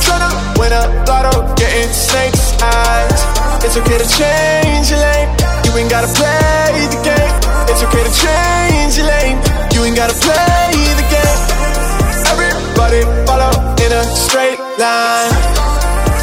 [0.00, 3.20] Tryna win a lotto, getting snakes eyes.
[3.60, 5.28] It's okay to change your lane.
[5.68, 7.32] You ain't gotta play the game.
[7.68, 9.36] It's okay to change your lane.
[9.76, 11.40] You ain't gotta play the game.
[12.32, 15.36] Everybody follow in a straight line.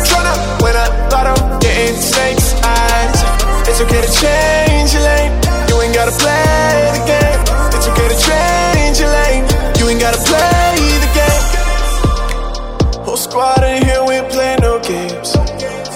[0.09, 0.33] Tryna
[0.65, 2.40] win a lotto, getting snakes.
[3.81, 5.33] Okay to change your lane.
[5.67, 7.41] You ain't gotta play the game.
[7.73, 9.41] It's okay to change your lane.
[9.79, 11.43] You ain't gotta play the game.
[13.03, 15.35] Whole squad in here, we playing no games.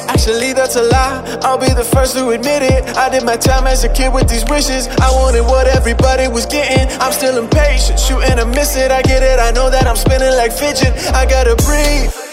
[0.10, 1.22] Actually, that's a lie.
[1.44, 2.98] I'll be the first to admit it.
[2.98, 4.88] I did my time as a kid with these wishes.
[4.88, 6.90] I wanted what everybody was getting.
[7.00, 8.90] I'm still impatient, shooting and miss it.
[8.90, 9.38] I get it.
[9.40, 10.92] I know that I'm spinning like fidget.
[11.14, 12.25] I gotta breathe.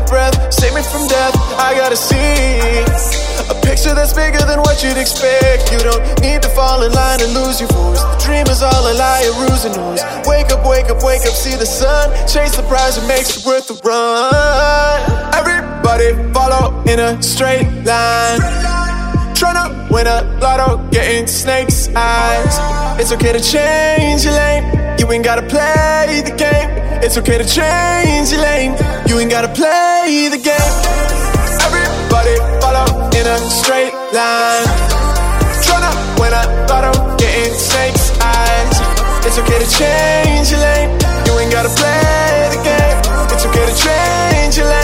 [0.00, 1.34] Me breath, save me from death.
[1.58, 2.16] I gotta see
[3.50, 5.70] a picture that's bigger than what you'd expect.
[5.72, 8.00] You don't need to fall in line and lose your voice.
[8.00, 10.02] The dream is all a lie, a ruse and noise.
[10.26, 12.10] Wake up, wake up, wake up, see the sun.
[12.26, 15.34] Chase the prize, it makes it worth the run.
[15.34, 18.40] Everybody follow in a straight line.
[19.36, 22.54] Tryna win a lotto, getting snakes eyes.
[23.00, 24.64] It's okay to change your lane.
[24.98, 26.70] You ain't gotta play the game.
[27.02, 28.72] It's okay to change your lane.
[29.08, 30.74] You ain't gotta play the game.
[31.66, 34.66] Everybody follow in a straight line.
[35.66, 38.76] Tryna win a lotto, getting snakes eyes.
[39.26, 40.90] It's okay to change your lane.
[41.26, 42.98] You ain't gotta play the game.
[43.32, 44.79] It's okay to change your lane.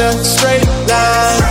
[0.00, 1.42] In a straight line.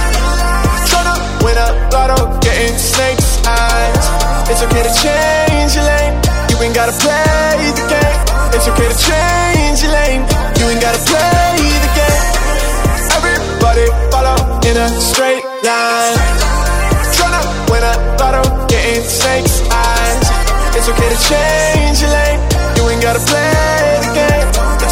[0.89, 1.15] Tryna
[1.45, 4.05] win a lotto, getting snakes eyes.
[4.49, 6.17] It's okay to change your lane.
[6.49, 8.17] You ain't gotta play the game.
[8.55, 10.25] It's okay to change your lane.
[10.57, 12.23] You ain't gotta play the game.
[13.17, 16.17] Everybody follow in a straight line.
[17.13, 20.25] Tryna win a lotto, getting snakes eyes.
[20.73, 22.41] It's okay to change your lane.
[22.77, 24.88] You ain't gotta play the game.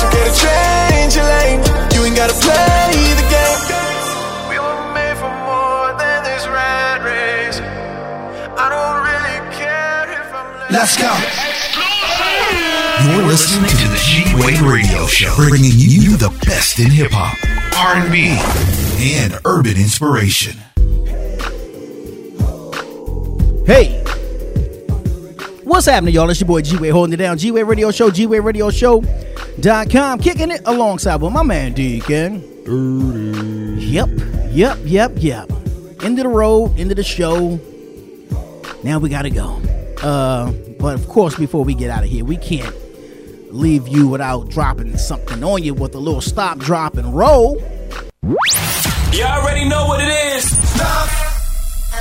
[10.78, 11.12] Let's go.
[13.10, 17.36] You're listening to the G Wade Radio Show, bringing you the best in hip hop,
[17.76, 18.38] R&B,
[19.18, 20.56] and urban inspiration.
[23.66, 24.04] Hey,
[25.64, 26.30] what's happening, y'all?
[26.30, 27.40] It's your boy G Wade holding it down.
[27.40, 32.44] G Wade Radio Show, G Wade Radio Show.com, kicking it alongside with my man Deacon.
[33.82, 34.10] Yep,
[34.52, 35.52] yep, yep, yep.
[36.04, 37.60] End of the road, end of the show.
[38.84, 39.60] Now we gotta go.
[40.04, 42.74] Uh, but of course, before we get out of here, we can't
[43.54, 47.58] leave you without dropping something on you with a little stop, drop, and roll.
[48.24, 50.70] You already know what it is.
[50.70, 51.10] Stop,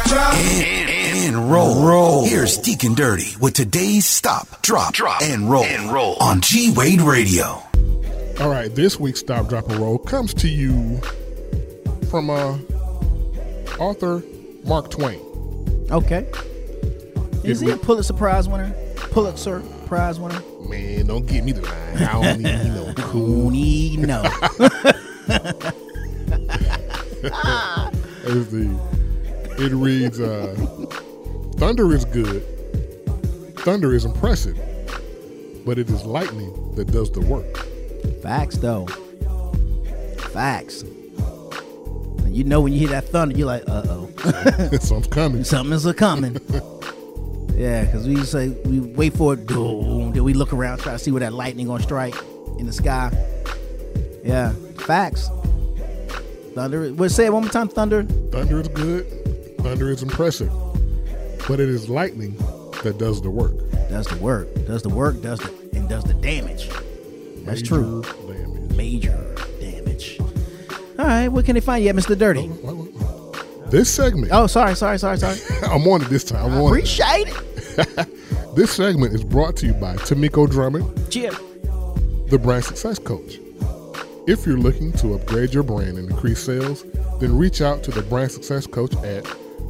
[0.06, 0.90] drop, And,
[1.36, 1.86] and roll.
[1.86, 2.24] roll.
[2.26, 7.00] Here's Deacon Dirty with today's stop, drop, drop, and roll, and roll on G Wade
[7.00, 7.62] Radio.
[8.40, 11.00] All right, this week's Stop, Drop, and Roll comes to you
[12.10, 12.58] from uh,
[13.78, 14.22] author
[14.64, 15.18] Mark Twain.
[15.90, 16.30] Okay.
[17.46, 18.74] Is he a Pulitzer Prize winner?
[18.96, 20.42] Pulitzer Prize winner?
[20.68, 22.02] Man, don't get me the line.
[22.02, 24.22] I don't need no need no?
[28.24, 28.76] Let's see.
[29.58, 30.54] It reads, uh,
[31.56, 32.44] Thunder is good.
[33.60, 34.58] Thunder is impressive.
[35.64, 37.56] But it is lightning that does the work.
[38.22, 38.86] Facts, though.
[40.32, 40.82] Facts.
[40.82, 44.10] And you know when you hear that thunder, you're like, uh oh.
[44.80, 45.44] Something's coming.
[45.44, 46.36] Something's a coming.
[47.56, 50.98] yeah, because we say we wait for it, boom, then we look around, try to
[50.98, 52.14] see where that lightning gonna strike
[52.58, 53.10] in the sky.
[54.24, 55.28] Yeah, facts.
[56.54, 56.88] Thunder.
[56.94, 57.68] What say it one more time?
[57.68, 58.02] Thunder.
[58.02, 59.06] Thunder is good.
[59.58, 60.50] Thunder is impressive.
[61.46, 62.34] But it is lightning
[62.82, 63.52] that does the work.
[63.88, 64.52] Does the work.
[64.66, 65.20] Does the work.
[65.20, 66.68] Does the and does the damage.
[67.44, 68.02] That's Major true.
[68.26, 68.76] Damage.
[68.76, 70.18] Major damage.
[70.98, 72.18] All right, where can they find you at, Mr.
[72.18, 72.50] Dirty?
[73.70, 75.36] This segment, Oh, sorry, sorry, sorry, sorry.
[75.70, 76.46] I'm on it this time.
[76.52, 76.66] I'm on.
[76.68, 77.34] Appreciate it.
[78.56, 81.36] This segment is brought to you by Tamiko Drummond, Cheers.
[82.28, 83.38] the brand success coach.
[84.26, 86.86] If you're looking to upgrade your brand and increase sales,
[87.20, 89.24] then reach out to the brand success coach at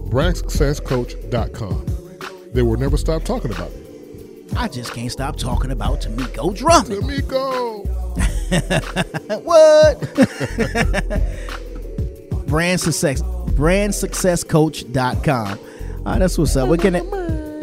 [0.09, 1.85] brandsuccesscoach.com.
[2.55, 4.47] They will never stop talking about you.
[4.57, 7.03] I just can't stop talking about Tamiko Drummond.
[7.03, 7.85] Tamiko.
[9.43, 10.01] what?
[12.47, 15.59] brand success brandsuccesscoach.com.
[15.59, 16.69] All right, that's what's up.
[16.69, 17.03] Where can it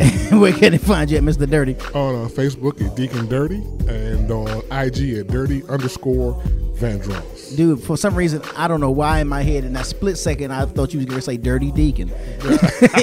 [0.31, 1.49] where can it find you at Mr.
[1.49, 1.75] Dirty?
[1.93, 3.57] On uh, Facebook at Deacon Dirty
[3.87, 6.33] and on IG at Dirty underscore
[6.75, 7.55] Vandross.
[7.55, 10.51] Dude, for some reason, I don't know why in my head in that split second
[10.51, 12.09] I thought you was gonna say dirty deacon.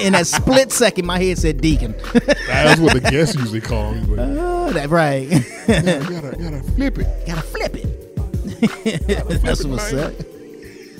[0.00, 1.94] in that split second my head said deacon.
[2.46, 4.04] That's what the guests usually call me.
[4.06, 5.22] But Oh, that right.
[5.30, 7.26] you gotta, gotta, gotta flip it.
[7.26, 9.42] Gotta flip it.
[9.42, 10.14] That's it, what's man.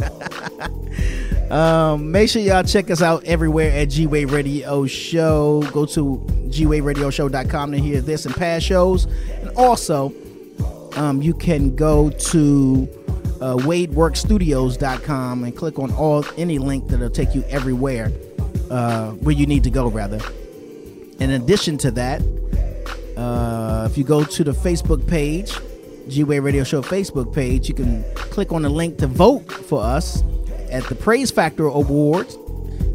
[0.02, 0.70] up.
[1.51, 5.62] um, make sure y'all check us out everywhere at G Wade Radio Show.
[5.72, 6.18] Go to
[6.48, 9.06] gwadeRadioshow.com to hear this and past shows.
[9.40, 10.12] And also,
[10.97, 12.89] um, you can go to
[13.40, 18.12] uh, WadeWorkStudios.com and click on all any link that'll take you everywhere
[18.70, 20.20] uh, where you need to go, rather.
[21.18, 22.22] In addition to that,
[23.16, 25.52] Uh, if you go to the Facebook page,
[26.09, 29.82] G Wade Radio Show Facebook page, you can click on the link to vote for
[29.82, 30.22] us
[30.70, 32.36] at the Praise Factor Awards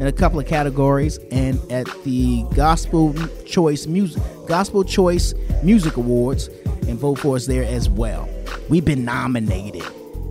[0.00, 3.14] in a couple of categories and at the Gospel
[3.46, 6.48] Choice Music Gospel Choice Music Awards
[6.88, 8.28] and vote for us there as well.
[8.68, 9.84] We've been nominated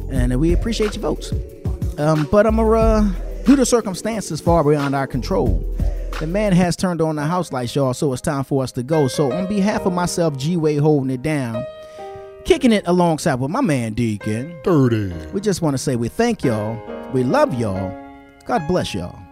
[0.10, 1.32] and we appreciate your votes.
[1.98, 3.12] Um, but I'm uh,
[3.46, 5.64] due to circumstances far beyond our control,
[6.20, 8.84] the man has turned on the house lights, y'all, so it's time for us to
[8.84, 9.08] go.
[9.08, 11.66] So on behalf of myself, G Wade holding it down,
[12.46, 14.56] kicking it alongside with my man Deacon.
[14.64, 15.14] Dirty.
[15.34, 16.80] We just want to say we thank y'all.
[17.12, 17.92] We love y'all.
[18.46, 19.25] God bless y'all.